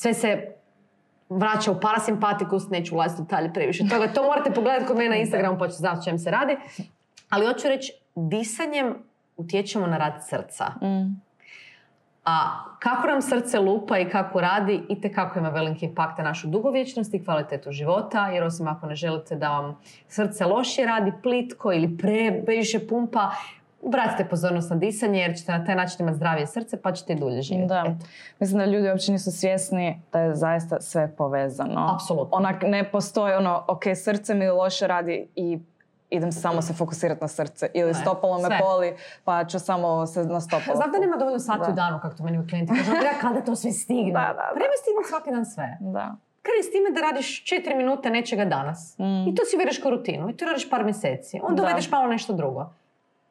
sve 0.00 0.14
se 0.14 0.54
vraća 1.28 1.72
u 1.72 1.80
parasimpatikus, 1.80 2.70
neću 2.70 2.94
ulaziti 2.94 3.22
u 3.22 3.24
detalje 3.24 3.52
previše 3.52 3.88
toga. 3.88 4.12
To 4.12 4.22
morate 4.22 4.50
pogledati 4.50 4.86
kod 4.86 4.96
mene 4.96 5.10
na 5.10 5.16
Instagramu 5.16 5.58
pa 5.58 5.68
ćete 5.68 5.76
znati 5.76 6.04
čem 6.04 6.18
se 6.18 6.30
radi. 6.30 6.56
Ali 7.30 7.46
hoću 7.46 7.68
reći, 7.68 7.92
disanjem 8.14 8.94
utječemo 9.36 9.86
na 9.86 9.98
rad 9.98 10.14
srca. 10.28 10.64
Mm. 10.66 11.20
A 12.24 12.64
kako 12.78 13.06
nam 13.06 13.22
srce 13.22 13.58
lupa 13.58 13.98
i 13.98 14.08
kako 14.08 14.40
radi, 14.40 14.82
i 14.88 15.12
kako 15.12 15.38
ima 15.38 15.48
veliki 15.48 15.86
impakt 15.86 16.18
na 16.18 16.24
našu 16.24 16.48
dugovječnost 16.48 17.14
i 17.14 17.24
kvalitetu 17.24 17.72
života, 17.72 18.28
jer 18.28 18.44
osim 18.44 18.68
ako 18.68 18.86
ne 18.86 18.94
želite 18.94 19.36
da 19.36 19.48
vam 19.48 19.78
srce 20.08 20.44
lošije 20.44 20.86
radi, 20.86 21.12
plitko 21.22 21.72
ili 21.72 21.98
previše 22.44 22.86
pumpa, 22.88 23.30
obratite 23.82 24.24
pozornost 24.24 24.70
na 24.70 24.76
disanje 24.76 25.20
jer 25.20 25.36
ćete 25.36 25.52
na 25.52 25.64
taj 25.64 25.74
način 25.74 25.96
imati 26.00 26.16
zdravije 26.16 26.46
srce 26.46 26.82
pa 26.82 26.92
ćete 26.92 27.12
i 27.12 27.16
dulje 27.16 27.42
živjeti. 27.42 27.68
Da. 27.68 27.84
Eto. 27.86 28.06
Mislim 28.40 28.58
da 28.58 28.64
ljudi 28.64 28.88
uopće 28.88 29.12
nisu 29.12 29.32
svjesni 29.32 30.02
da 30.12 30.20
je 30.20 30.34
zaista 30.34 30.80
sve 30.80 31.08
povezano. 31.08 31.90
Apsolutno. 31.94 32.36
Onak 32.36 32.62
ne 32.62 32.90
postoji 32.90 33.34
ono, 33.34 33.64
ok, 33.68 33.82
srce 33.96 34.34
mi 34.34 34.48
loše 34.48 34.86
radi 34.86 35.28
i 35.36 35.58
idem 36.10 36.32
samo 36.32 36.62
se 36.62 36.72
fokusirati 36.72 37.20
na 37.20 37.28
srce. 37.28 37.70
Ili 37.74 37.94
stopalo 37.94 38.38
me 38.38 38.48
boli, 38.62 38.94
pa 39.24 39.44
ću 39.44 39.58
samo 39.58 40.06
se 40.06 40.24
na 40.24 40.40
stopalo. 40.40 40.76
Znam 40.76 40.92
da 40.92 40.98
nema 40.98 41.16
dovoljno 41.16 41.38
sati 41.38 41.60
Da. 41.60 41.72
u 41.72 41.74
danu, 41.74 41.98
kako 42.02 42.16
to 42.16 42.22
meni 42.24 42.48
klijenti 42.48 42.72
kažu, 42.74 42.90
"Andreja, 42.90 43.12
kada 43.20 43.40
to 43.40 43.56
sve 43.56 43.72
stigne? 43.72 44.12
Da, 44.12 44.18
da, 44.28 44.54
da. 44.54 44.60
Stignuti 44.82 45.08
svaki 45.08 45.30
dan 45.30 45.46
sve. 45.46 45.76
Da. 45.80 46.16
Kreni 46.42 46.62
s 46.62 46.70
time 46.70 46.90
da 46.90 47.00
radiš 47.02 47.44
četiri 47.44 47.74
minute 47.74 48.10
nečega 48.10 48.44
danas. 48.44 48.98
Mm. 48.98 49.28
I 49.28 49.34
to 49.34 49.44
si 49.44 49.56
uvedeš 49.56 49.78
kao 49.78 49.90
rutinu. 49.90 50.30
I 50.30 50.36
to 50.36 50.44
radiš 50.44 50.70
par 50.70 50.84
mjeseci. 50.84 51.40
Onda 51.42 51.54
Da. 51.54 51.62
uvedeš 51.62 51.90
malo 51.90 52.06
nešto 52.06 52.32
drugo. 52.32 52.72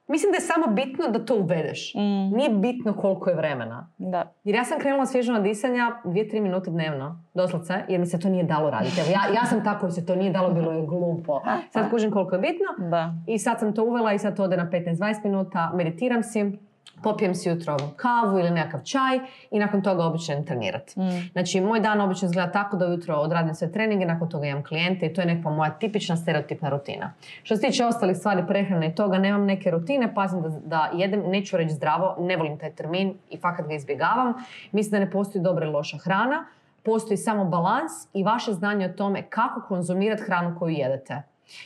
Mislim 0.10 0.32
da 0.32 0.36
je 0.36 0.42
samo 0.42 0.68
bitno 0.68 1.08
da 1.08 1.26
to 1.26 1.36
uvedeš. 1.36 1.94
Mm. 1.96 2.36
Nije 2.36 2.50
bitno 2.50 2.94
koliko 2.94 3.30
je 3.30 3.36
vremena. 3.36 3.90
Da. 3.98 4.34
Jer 4.44 4.56
ja 4.56 4.64
sam 4.64 4.80
krenula 4.80 5.06
svježo 5.06 5.34
na 5.34 5.40
disanja 5.40 5.92
dvije, 6.06 6.30
tri 6.30 6.42
minute 6.42 6.72
dnevno. 6.72 7.24
Doslovce. 7.34 7.74
Jer 7.88 8.00
mi 8.00 8.06
se 8.06 8.20
to 8.20 8.30
nije 8.30 8.44
dalo 8.44 8.70
raditi. 8.70 9.02
Evo, 9.02 9.10
ja, 9.10 9.42
ja 9.42 9.46
sam 9.46 9.64
tako 9.64 9.88
i 9.88 9.92
se 9.92 10.06
to 10.06 10.16
nije 10.16 10.32
dalo, 10.32 10.54
bilo 10.54 10.72
je 10.72 10.86
glupo. 10.86 11.42
Sad 11.74 11.90
kužim 11.90 12.12
koliko 12.12 12.36
je 12.36 12.42
bitno. 12.42 12.90
Da. 12.90 13.14
I 13.28 13.40
sad 13.40 13.60
sam 13.60 13.76
to 13.76 13.84
uvela 13.84 14.14
i 14.14 14.20
sad 14.20 14.36
to 14.36 14.44
ode 14.44 14.58
na 14.58 14.70
15-20 14.72 15.24
minuta, 15.24 15.72
meditiram 15.76 16.24
si, 16.24 16.60
popijem 17.04 17.36
si 17.36 17.50
jutro 17.50 17.78
kavu 17.96 18.40
ili 18.40 18.52
nekakav 18.52 18.84
čaj 18.84 19.20
i 19.52 19.60
nakon 19.60 19.82
toga 19.82 20.04
obično 20.04 20.44
trenirati. 20.48 21.00
Mm. 21.00 21.30
Znači, 21.32 21.62
moj 21.62 21.80
dan 21.80 22.02
obično 22.02 22.26
izgleda 22.26 22.52
tako 22.52 22.78
da 22.78 22.88
ujutro 22.88 23.16
odradim 23.16 23.56
sve 23.56 23.72
treninge, 23.72 24.06
nakon 24.06 24.30
toga 24.30 24.48
imam 24.48 24.64
klijente 24.64 25.06
i 25.06 25.14
to 25.14 25.22
je 25.22 25.28
neka 25.28 25.50
moja 25.50 25.72
tipična 25.72 26.18
stereotipna 26.18 26.70
rutina. 26.70 27.14
Što 27.44 27.56
se 27.56 27.62
tiče 27.62 27.86
ostalih 27.86 28.18
stvari 28.18 28.44
prehrane 28.48 28.88
i 28.88 28.96
toga, 28.96 29.18
nemam 29.18 29.46
neke 29.46 29.72
rutine, 29.72 30.14
pazim 30.14 30.42
da, 30.42 30.50
da 30.50 30.90
jedem, 30.94 31.24
neću 31.26 31.58
reći 31.58 31.74
zdravo, 31.74 32.16
ne 32.20 32.38
volim 32.38 32.58
taj 32.58 32.72
termin 32.72 33.14
i 33.30 33.38
fakat 33.38 33.68
ga 33.68 33.74
izbjegavam. 33.74 34.34
Mislim 34.72 34.92
da 34.92 35.06
ne 35.06 35.12
postoji 35.12 35.44
dobra 35.44 35.66
i 35.66 35.70
loša 35.70 35.98
hrana, 35.98 36.46
postoji 36.84 37.18
samo 37.18 37.46
balans 37.46 37.92
i 38.14 38.24
vaše 38.24 38.54
znanje 38.54 38.86
o 38.86 38.94
tome 38.94 39.22
kako 39.30 39.62
konzumirati 39.68 40.24
hranu 40.24 40.56
koju 40.60 40.76
jedete. 40.76 41.22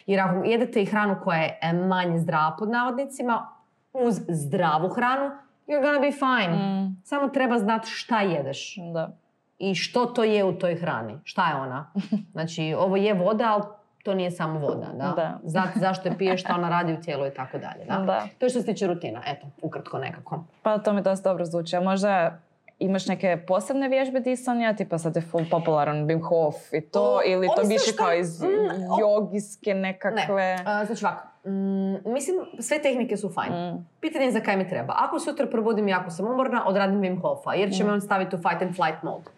Jer 0.05 0.19
ako 0.19 0.43
jedete 0.43 0.81
i 0.81 0.85
hranu 0.85 1.15
koja 1.23 1.39
je 1.39 1.73
manje 1.73 2.19
zdrava 2.19 2.55
pod 2.59 2.69
navodnicima, 2.69 3.47
uz 3.93 4.21
zdravu 4.29 4.89
hranu, 4.89 5.31
you're 5.67 5.81
gonna 5.81 5.99
be 5.99 6.11
fine. 6.11 6.57
Mm. 6.57 7.01
Samo 7.03 7.27
treba 7.27 7.59
znati 7.59 7.89
šta 7.89 8.21
jedeš 8.21 8.75
Da. 8.93 9.09
i 9.59 9.75
što 9.75 10.05
to 10.05 10.23
je 10.23 10.43
u 10.43 10.53
toj 10.53 10.75
hrani. 10.75 11.19
Šta 11.23 11.49
je 11.49 11.55
ona? 11.55 11.91
Znači, 12.33 12.75
ovo 12.77 12.95
je 12.97 13.13
voda, 13.13 13.51
ali 13.53 13.63
to 14.03 14.13
nije 14.13 14.31
samo 14.31 14.59
voda. 14.59 14.87
Da? 14.93 15.13
Da. 15.15 15.39
Znati 15.43 15.79
zašto 15.79 16.09
je 16.09 16.17
piješ, 16.17 16.41
šta 16.41 16.55
ona 16.55 16.69
radi 16.69 16.93
u 16.93 17.01
tijelu 17.01 17.27
i 17.27 17.33
tako 17.33 17.57
dalje. 17.57 17.85
Da? 17.85 17.97
Da. 17.97 18.27
To 18.39 18.45
je 18.45 18.49
što 18.49 18.59
se 18.59 18.65
tiče 18.65 18.87
rutina. 18.87 19.21
Eto, 19.27 19.47
ukratko 19.61 19.97
nekako. 19.97 20.43
Pa 20.63 20.77
to 20.77 20.93
mi 20.93 21.01
dosta 21.01 21.29
dobro 21.29 21.45
zvuči. 21.45 21.75
A 21.75 21.81
možda 21.81 22.39
imaš 22.79 23.07
neke 23.07 23.37
posebne 23.47 23.89
vježbe 23.89 24.19
disanja, 24.19 24.73
tipa 24.73 24.97
sad 24.97 25.15
je 25.15 25.21
full 25.21 25.45
popularan 25.51 25.97
Wim 26.07 26.21
Hof 26.29 26.55
i 26.73 26.81
to, 26.81 27.01
O, 27.01 27.19
ili 27.25 27.47
to 27.55 27.61
više 27.67 27.95
kao 27.97 28.13
iz 28.13 28.41
mm, 28.41 28.47
jogijske 28.99 29.73
Ne, 29.73 29.81
nekakve... 29.81 30.57
a, 30.65 30.85
znači 30.85 31.05
ovako, 31.05 31.27
mm, 31.45 32.13
mislim, 32.13 32.37
sve 32.59 32.81
tehnike 32.81 33.17
su 33.17 33.29
fajne. 33.29 33.71
Mm. 33.71 33.87
Pitanje 33.99 34.25
je 34.25 34.31
za 34.31 34.39
kaj 34.39 34.57
mi 34.57 34.69
treba. 34.69 34.93
Ako 34.97 35.19
sutra 35.19 35.45
probudim 35.47 35.87
i 35.87 35.93
ako 35.93 36.09
sam 36.09 36.27
umorna, 36.27 36.67
odradim 36.67 37.01
Wim 37.01 37.21
Hofa, 37.21 37.53
jer 37.53 37.71
će 37.71 37.83
me 37.83 37.93
on 37.93 38.01
staviti 38.01 38.35
u 38.35 38.39
fight 38.39 38.61
and 38.61 38.75
flight 38.75 39.03
mode. 39.03 39.29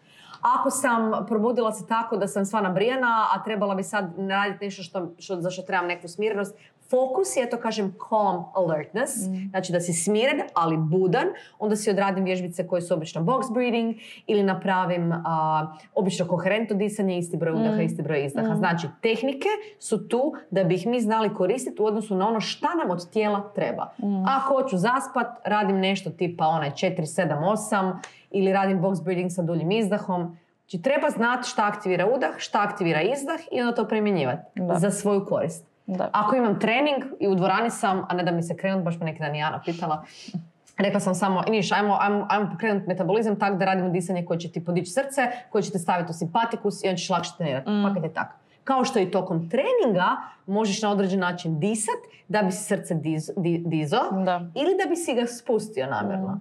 Ako 0.41 0.69
sam 0.71 1.25
probudila 1.27 1.71
se 1.71 1.87
tako 1.87 2.17
da 2.17 2.27
sam 2.27 2.45
sva 2.45 2.61
nabrijana, 2.61 3.27
a 3.33 3.43
trebala 3.43 3.75
bi 3.75 3.83
sad 3.83 4.13
raditi 4.29 4.65
nešto 4.65 4.83
što, 4.83 5.11
što, 5.19 5.41
za 5.41 5.49
što 5.49 5.61
trebam 5.61 5.87
neku 5.87 6.07
smirenost, 6.07 6.57
Fokus 6.89 7.35
je, 7.37 7.49
to 7.49 7.57
kažem, 7.57 7.95
calm 8.09 8.43
alertness, 8.55 9.13
znači 9.49 9.71
da 9.71 9.79
si 9.79 9.93
smiren, 9.93 10.41
ali 10.53 10.77
budan, 10.77 11.27
onda 11.59 11.75
si 11.75 11.89
odradim 11.89 12.23
vježbice 12.23 12.67
koje 12.67 12.81
su 12.81 12.93
obično 12.93 13.21
box 13.21 13.53
breathing 13.53 13.95
ili 14.27 14.43
napravim 14.43 15.11
a, 15.25 15.67
obično 15.95 16.27
koherentno 16.27 16.75
disanje, 16.75 17.17
isti 17.17 17.37
broj 17.37 17.53
udaha, 17.53 17.81
isti 17.81 18.01
broj 18.01 18.25
izdaha. 18.25 18.55
Znači, 18.55 18.87
tehnike 19.01 19.47
su 19.79 20.07
tu 20.07 20.33
da 20.51 20.63
bi 20.63 20.75
ih 20.75 20.87
mi 20.87 21.01
znali 21.01 21.33
koristiti 21.33 21.81
u 21.81 21.85
odnosu 21.85 22.15
na 22.15 22.27
ono 22.27 22.39
šta 22.39 22.75
nam 22.75 22.89
od 22.91 23.09
tijela 23.09 23.51
treba. 23.55 23.93
Ako 24.27 24.53
hoću 24.61 24.77
zaspat, 24.77 25.27
radim 25.45 25.79
nešto 25.79 26.09
tipa 26.09 26.45
onaj 26.47 26.69
4, 26.69 26.95
7, 26.97 27.39
8 27.71 27.93
ili 28.31 28.53
radim 28.53 28.81
box 28.81 29.03
breathing 29.03 29.31
sa 29.31 29.41
duljim 29.41 29.71
izdahom. 29.71 30.37
Znači, 30.61 30.81
treba 30.83 31.09
znati 31.09 31.49
šta 31.49 31.65
aktivira 31.67 32.07
udah, 32.15 32.29
šta 32.37 32.61
aktivira 32.61 33.01
izdah 33.01 33.39
i 33.51 33.61
onda 33.61 33.75
to 33.75 33.87
primjenjivati 33.87 34.41
Da. 34.61 34.79
za 34.79 34.91
svoju 34.91 35.25
korist. 35.25 35.74
Da. 35.87 36.09
Ako 36.13 36.35
imam 36.35 36.59
trening 36.59 37.03
i 37.19 37.27
u 37.27 37.35
dvorani 37.35 37.69
sam, 37.69 38.05
a 38.09 38.13
ne 38.13 38.23
da 38.23 38.31
mi 38.31 38.43
se 38.43 38.57
krenut, 38.57 38.83
baš 38.83 38.99
me 38.99 39.05
neki 39.05 39.19
dan 39.19 39.35
i 39.35 39.39
Jana 39.39 39.61
pitala, 39.65 40.03
rekla 40.77 40.99
sam 40.99 41.15
samo, 41.15 41.41
Niš, 41.41 41.71
ajmo, 41.71 41.97
ajmo, 42.01 42.27
ajmo 42.29 42.49
pokrenuti 42.51 42.87
metabolizam 42.87 43.39
tako 43.39 43.55
da 43.55 43.65
radimo 43.65 43.89
disanje 43.89 44.25
koje 44.25 44.39
će 44.39 44.51
ti 44.51 44.65
podići 44.65 44.91
srce, 44.91 45.21
koje 45.49 45.61
će 45.61 45.71
te 45.71 45.79
staviti 45.79 46.09
u 46.09 46.13
simpatikus 46.13 46.83
i 46.83 46.89
on 46.89 46.95
ćeš 46.95 47.09
lakše 47.09 47.31
trenirati. 47.37 47.69
Mm. 47.69 47.83
Fakat 47.83 48.03
je 48.03 48.13
tako. 48.13 48.35
Kao 48.63 48.85
što 48.85 48.99
i 48.99 49.11
tokom 49.11 49.49
treninga 49.49 50.07
možeš 50.47 50.81
na 50.81 50.91
određen 50.91 51.19
način 51.19 51.59
disat 51.59 51.95
da 52.27 52.41
bi 52.41 52.51
si 52.51 52.63
srce 52.63 52.95
diz, 52.95 53.31
di- 53.37 53.63
dizo 53.65 53.99
Da. 54.25 54.35
ili 54.55 54.77
da 54.83 54.89
bi 54.89 54.95
si 54.95 55.13
ga 55.13 55.25
spustio 55.27 55.87
namjerno. 55.87 56.39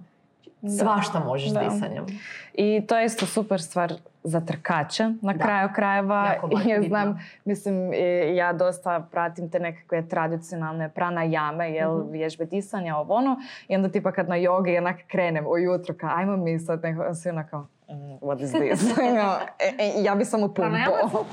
Svašta 0.79 1.19
možeš 1.19 1.49
Da. 1.49 1.59
disanjem. 1.61 2.05
I 2.53 2.83
to 2.87 2.97
je 2.97 3.05
isto 3.05 3.25
super 3.25 3.61
stvar 3.61 3.93
za 4.23 4.41
trkače 4.41 5.03
na 5.21 5.33
Da. 5.33 5.39
kraju 5.39 5.69
krajeva. 5.75 6.33
Ja 6.65 6.81
znam, 6.81 7.19
mislim, 7.45 7.93
ja 8.35 8.53
dosta 8.53 9.07
pratim 9.11 9.49
te 9.49 9.59
nekakve 9.59 10.07
tradicionalne 10.07 10.89
pranajame, 10.89 11.71
jel, 11.71 11.97
Mhm. 11.97 12.11
vježbe 12.11 12.45
disanja, 12.45 12.97
ovo 12.97 13.13
ono. 13.13 13.37
I 13.67 13.75
onda 13.75 13.89
tipa 13.89 14.11
kad 14.11 14.29
na 14.29 14.35
jogi 14.35 14.77
onak 14.77 14.95
krenem 15.07 15.45
ujutro, 15.47 15.95
kao 15.95 16.09
ajmo 16.09 16.37
mi 16.37 16.59
sad 16.59 16.83
neko, 16.83 17.13
svi 17.13 17.29
onako, 17.29 17.57
"Mm, 17.89 17.93
what 18.21 18.41
is 18.41 18.51
this? 18.51 18.81
Ono, 19.01 19.33
e, 19.59 19.73
e, 19.79 19.93
ja 19.97 20.15
bi 20.15 20.25
samo 20.25 20.47
pumpo. 20.47 21.25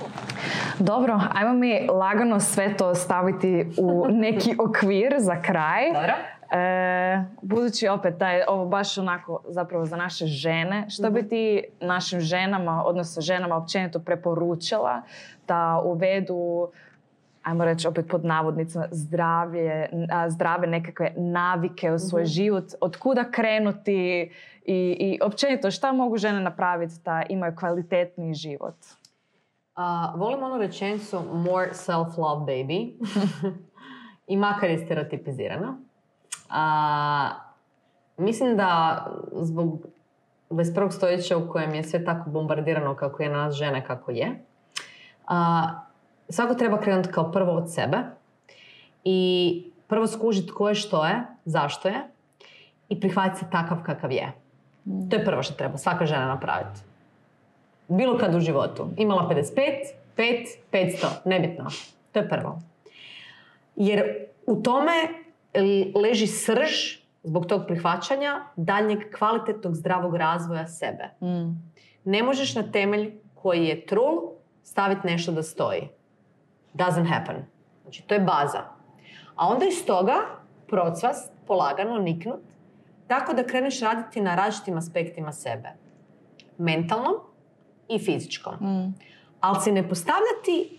Dobro, 0.78 1.20
ajmo 1.32 1.52
mi 1.52 1.86
lagano 1.88 2.40
sve 2.40 2.76
to 2.76 2.94
staviti 2.94 3.66
u 3.78 4.06
neki 4.08 4.56
okvir 4.60 5.14
za 5.18 5.42
kraj. 5.42 5.86
Dobro. 5.86 6.12
E, 6.52 6.58
budući 7.42 7.88
opet 7.88 8.14
da 8.14 8.28
je 8.28 8.44
ovo 8.48 8.66
baš 8.66 8.98
onako 8.98 9.42
zapravo 9.48 9.84
za 9.86 9.96
naše 9.96 10.26
žene, 10.26 10.90
što 10.90 11.02
Mhm. 11.02 11.14
bi 11.14 11.28
ti 11.28 11.64
našim 11.80 12.20
ženama, 12.20 12.82
odnosno 12.84 13.22
ženama 13.22 13.56
općenito 13.56 13.98
preporučila 13.98 15.02
da 15.48 15.82
uvedu 15.84 16.68
ajmo 17.42 17.64
reći 17.64 17.88
opet 17.88 18.06
pod 18.08 18.24
navodnicima, 18.24 18.84
zdravlje, 18.90 19.88
zdrave 20.28 20.66
nekakve 20.66 21.12
navike 21.16 21.92
u 21.92 21.98
svoj 21.98 22.22
Mhm. 22.22 22.28
život, 22.28 22.64
od 22.80 22.96
kuda 22.96 23.24
krenuti 23.24 24.30
i, 24.64 24.96
i 25.00 25.18
općenito 25.22 25.70
šta 25.70 25.92
mogu 25.92 26.16
žene 26.16 26.40
napraviti 26.40 26.94
da 27.04 27.22
imaju 27.28 27.56
kvalitetniji 27.56 28.34
život. 28.34 28.74
A, 29.74 30.14
volim 30.16 30.42
onu 30.42 30.58
rečenicu 30.58 31.20
more 31.34 31.70
self-love 31.70 32.44
baby. 32.46 32.92
I 34.26 34.36
makar 34.36 34.70
je 34.70 34.78
stereotipizirana. 34.78 35.78
A, 36.52 37.30
mislim 38.16 38.56
da 38.56 39.06
zbog 39.32 39.86
21. 40.50 40.90
stoljeća 40.90 41.36
u 41.36 41.48
kojem 41.48 41.74
je 41.74 41.84
sve 41.84 42.04
tako 42.04 42.30
bombardirano 42.30 42.96
kako 42.96 43.22
je 43.22 43.28
nas 43.28 43.54
žene 43.54 43.84
kako 43.86 44.10
je, 44.10 44.44
a, 45.26 45.68
svako 46.28 46.54
treba 46.54 46.80
krenuti 46.80 47.08
kao 47.08 47.32
prvo 47.32 47.52
od 47.52 47.72
sebe 47.72 47.98
i 49.04 49.62
prvo 49.86 50.06
skužiti 50.06 50.52
ko 50.52 50.68
je 50.68 50.74
što 50.74 51.04
je, 51.06 51.22
zašto 51.44 51.88
je 51.88 52.02
i 52.88 53.00
prihvatiti 53.00 53.38
se 53.38 53.50
takav 53.50 53.78
kakav 53.82 54.12
je. 54.12 54.32
To 55.10 55.16
je 55.16 55.24
prvo 55.24 55.42
što 55.42 55.54
treba 55.54 55.78
svaka 55.78 56.06
žena 56.06 56.26
napraviti 56.26 56.80
bilo 57.88 58.18
kad 58.18 58.34
u 58.34 58.40
životu. 58.40 58.88
Imala 58.96 59.28
55, 59.28 59.44
5, 60.16 60.46
500, 60.72 61.06
nebitno. 61.24 61.70
To 62.12 62.18
je 62.18 62.28
prvo. 62.28 62.60
Jer 63.76 64.26
u 64.46 64.62
tome 64.62 64.92
leži 65.94 66.26
srž 66.26 66.70
zbog 67.22 67.46
tog 67.46 67.62
prihvaćanja 67.66 68.44
daljnjeg 68.56 68.98
kvalitetnog 69.18 69.74
zdravog 69.74 70.16
razvoja 70.16 70.66
sebe. 70.66 71.10
Ne 72.04 72.22
možeš 72.22 72.54
na 72.54 72.62
temelj 72.72 73.12
koji 73.34 73.66
je 73.66 73.86
trul 73.86 74.32
staviti 74.62 75.06
nešto 75.06 75.32
da 75.32 75.42
stoji. 75.42 75.88
Doesn't 76.74 77.08
happen. 77.08 77.36
Znači, 77.82 78.02
to 78.02 78.14
je 78.14 78.20
baza. 78.20 78.62
A 79.34 79.48
onda 79.48 79.66
iz 79.66 79.86
toga 79.86 80.14
procvast, 80.66 81.32
polagano, 81.46 81.98
niknut, 81.98 82.40
tako 83.06 83.34
da 83.34 83.44
kreneš 83.46 83.80
raditi 83.80 84.20
na 84.20 84.34
različitim 84.34 84.76
aspektima 84.76 85.32
sebe. 85.32 85.68
Mentalnom 86.58 87.14
i 87.88 87.98
fizičkom. 87.98 88.54
Ali 89.40 89.60
si 89.60 89.72
ne 89.72 89.88
postavljati 89.88 90.78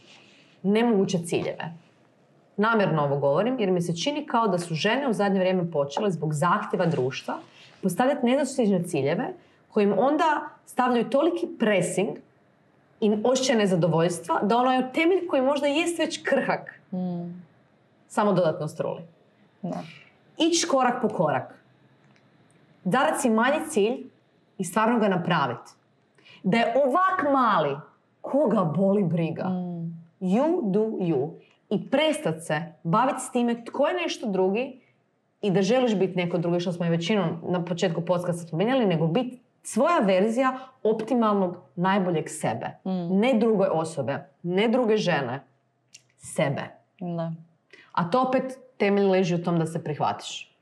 nemoguće 0.64 1.18
ciljeve. 1.26 1.83
Namjerno 2.58 3.04
ovo 3.04 3.18
govorim 3.18 3.60
jer 3.60 3.72
mi 3.72 3.82
se 3.82 3.96
čini 3.96 4.26
kao 4.26 4.48
da 4.48 4.58
su 4.60 4.76
žene 4.76 5.10
u 5.10 5.14
zadnje 5.14 5.40
vrijeme 5.40 5.72
počele 5.72 6.12
zbog 6.12 6.34
zahtjeva 6.34 6.86
društva 6.86 7.38
postavljati 7.82 8.26
nedostižne 8.26 8.84
ciljeve 8.84 9.34
kojim 9.72 9.94
onda 9.98 10.50
stavljaju 10.66 11.10
toliki 11.10 11.48
pressing 11.60 12.10
i 13.02 13.18
osjećaj 13.24 13.56
nezadovoljstva 13.56 14.40
da 14.44 14.58
ono 14.58 14.74
je 14.74 14.94
temelj 14.94 15.28
koji 15.28 15.42
možda 15.42 15.68
jest 15.68 16.00
već 16.00 16.24
krhak 16.24 16.80
samo 18.08 18.34
dodatno 18.34 18.68
struli. 18.68 19.02
Da. 19.62 19.84
Ići 20.38 20.68
korak 20.68 21.02
po 21.02 21.10
korak. 21.10 21.64
Darat 22.84 23.22
si 23.22 23.30
manji 23.30 23.70
cilj 23.70 24.10
i 24.58 24.64
stvarno 24.64 25.00
ga 25.00 25.08
napraviti. 25.08 25.72
Da 26.44 26.58
je 26.58 26.74
ovak 26.86 27.34
mali, 27.34 27.78
koga 28.22 28.64
boli 28.64 29.04
briga? 29.04 29.44
You 30.22 30.72
do 30.72 30.80
you. 30.80 31.30
I 31.74 31.90
prestat 31.90 32.42
se 32.42 32.62
baviti 32.84 33.20
s 33.20 33.32
time 33.32 33.66
tko 33.66 33.88
je 33.88 33.94
nešto 33.94 34.28
drugi 34.30 34.82
i 35.42 35.52
da 35.52 35.62
želiš 35.62 35.96
biti 35.96 36.16
neko 36.16 36.38
drugi, 36.38 36.60
što 36.60 36.72
smo 36.72 36.86
i 36.86 36.90
većinom 36.90 37.30
na 37.44 37.66
početku 37.66 38.02
podcasta 38.02 38.48
spominjali, 38.48 38.86
nego 38.86 39.08
biti 39.08 39.40
svoja 39.64 40.00
verzija 40.00 40.60
optimalnog 40.84 41.58
najboljeg 41.76 42.30
sebe. 42.30 42.68
Ne 43.10 43.34
druge 43.34 43.66
osobe, 43.66 44.20
ne 44.44 44.68
druge 44.68 44.98
žene, 44.98 45.44
sebe. 46.18 46.62
Da. 47.00 47.32
A 47.92 48.10
to 48.10 48.22
opet 48.22 48.44
temelj 48.78 49.06
leži 49.06 49.36
u 49.36 49.44
tom 49.44 49.60
da 49.60 49.66
se 49.66 49.84
prihvatiš. 49.84 50.56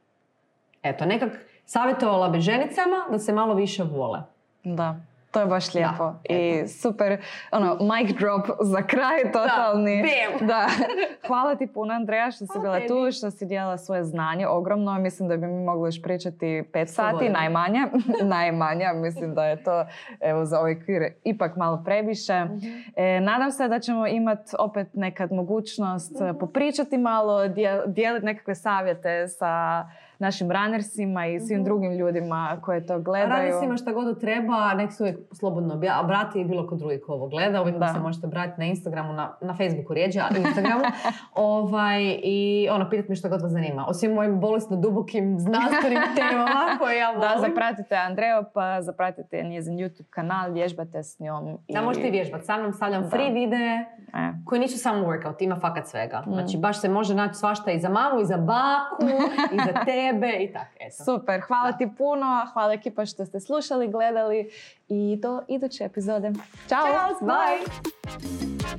Eto, 0.83 1.05
nekak 1.05 1.45
savjetovala 1.65 2.29
bi 2.29 2.39
ženicama 2.39 3.05
da 3.11 3.19
se 3.19 3.33
malo 3.33 3.53
više 3.53 3.83
vole. 3.83 4.19
Da, 4.63 4.95
to 5.31 5.39
je 5.39 5.45
baš 5.45 5.73
lijepo. 5.73 6.13
I 6.23 6.49
eto. 6.49 6.67
super, 6.67 7.21
ono, 7.51 7.77
mic 7.81 8.17
drop 8.19 8.47
za 8.61 8.81
kraj 8.81 9.31
totalni. 9.33 10.03
bam. 10.03 10.47
Da. 10.47 10.67
Hvala 11.27 11.55
ti 11.55 11.67
puno, 11.67 11.93
Andreja, 11.93 12.31
što 12.31 12.45
si 12.45 12.51
Hvala 12.53 12.61
bila 12.61 12.75
tebi. 12.75 12.87
tu, 12.87 13.11
što 13.11 13.31
si 13.31 13.45
dijelila 13.45 13.77
svoje 13.77 14.03
znanje 14.03 14.47
ogromno. 14.47 14.99
Mislim 14.99 15.29
da 15.29 15.37
bi 15.37 15.47
mi 15.47 15.63
mogli 15.63 15.87
još 15.87 16.01
pričati 16.01 16.63
pet 16.73 16.89
sati, 16.89 17.29
najmanje. 17.29 17.79
najmanje, 18.35 18.85
mislim 18.95 19.33
da 19.35 19.45
je 19.45 19.63
to 19.63 19.85
evo, 20.19 20.45
za 20.45 20.59
ovaj 20.59 20.79
kvir 20.79 21.03
ipak 21.23 21.55
malo 21.55 21.81
previše. 21.85 22.43
Mhm. 22.45 22.67
E, 22.95 23.19
nadam 23.19 23.51
se 23.51 23.67
da 23.67 23.79
ćemo 23.79 24.07
imati 24.07 24.51
opet 24.59 24.87
nekad 24.93 25.31
mogućnost 25.31 26.21
e, 26.21 26.39
popričati 26.39 26.97
malo, 26.97 27.33
dijel- 27.39 27.83
dijeliti 27.87 28.25
nekakve 28.25 28.55
savjete 28.55 29.27
sa 29.27 29.83
našim 30.21 30.51
runnersima 30.51 31.25
i 31.27 31.39
svim 31.39 31.63
drugim 31.63 31.91
ljudima 31.91 32.57
koji 32.61 32.85
to 32.85 32.99
gledaju. 32.99 33.29
Radi 33.31 33.51
se 33.51 33.65
ima 33.65 33.77
šta 33.77 33.91
god 33.91 34.19
treba, 34.19 34.73
nek 34.73 34.91
se 34.91 35.03
uvijek 35.03 35.17
slobodno 35.31 35.75
obja- 35.75 35.99
obrati 35.99 36.41
i 36.41 36.45
bilo 36.45 36.67
ko 36.67 36.75
drugi 36.75 36.99
ko 36.99 37.13
ovo 37.13 37.27
gleda. 37.27 37.61
Uvijek 37.61 37.75
mi 37.75 37.79
Da. 37.79 37.87
se 37.87 37.99
možete 37.99 38.27
obratiti 38.27 38.59
na 38.59 38.65
Instagramu, 38.65 39.13
na, 39.13 39.37
na 39.41 39.53
Facebooku 39.53 39.93
rijeđe, 39.93 40.19
ali 40.21 40.39
Instagramu. 40.39 40.83
ovaj, 41.35 42.01
I 42.23 42.37
ono, 42.71 42.89
pitat 42.89 43.09
me 43.09 43.15
šta 43.15 43.29
god 43.29 43.41
vas 43.41 43.51
zanima. 43.51 43.85
O 43.87 43.93
svim 43.93 44.13
mojim 44.13 44.39
bolesno 44.39 44.77
dubokim 44.77 45.39
znanstvenim 45.39 45.99
temama 46.15 46.77
koje 46.79 46.97
ja 46.97 47.07
volim. 47.07 47.21
Da, 47.21 47.41
zapratite 47.41 47.95
Andreju, 47.97 48.43
pa 48.53 48.81
zapratite 48.81 49.43
njezin 49.43 49.73
YouTube 49.75 50.09
kanal, 50.09 50.51
vježbate 50.51 51.03
s 51.03 51.19
njom. 51.19 51.57
I, 51.67 51.73
Da, 51.73 51.81
možete 51.81 52.07
i 52.07 52.11
vježbati. 52.11 52.45
Sa 52.45 52.57
mnom 52.57 52.73
stavljam 52.73 53.01
Da. 53.03 53.09
free 53.09 53.29
videe 53.31 53.85
E, 54.13 54.33
koji 54.45 54.61
nisu 54.61 54.77
samo 54.77 55.07
workout, 55.07 55.35
ima 55.39 55.55
fakat 55.55 55.87
svega. 55.87 56.23
Mm. 56.27 56.33
Znači, 56.33 56.57
baš 56.57 56.81
se 56.81 56.89
može 56.89 57.15
naći 57.15 57.33
svašta 57.33 57.71
i 57.71 57.79
za 57.79 57.89
mamu, 57.89 58.19
i 58.21 58.25
za 58.25 58.37
baku, 58.37 59.11
i 59.53 59.57
za 59.57 59.83
tebe, 59.85 60.10
sebe 60.11 60.43
i 60.43 60.53
tako. 60.53 60.71
Eto. 60.79 61.03
Super, 61.03 61.41
hvala 61.41 61.71
da. 61.71 61.77
ti 61.77 61.89
puno, 61.97 62.47
hvala 62.53 62.73
ekipa 62.73 63.05
što 63.05 63.25
ste 63.25 63.39
slušali, 63.39 63.87
gledali 63.87 64.49
i 64.87 65.17
do 65.21 65.41
iduće 65.47 65.83
epizode. 65.83 66.31
Ćao! 66.69 66.85
Ćao, 66.85 67.27
bye! 67.27 67.27
bye. 67.27 68.71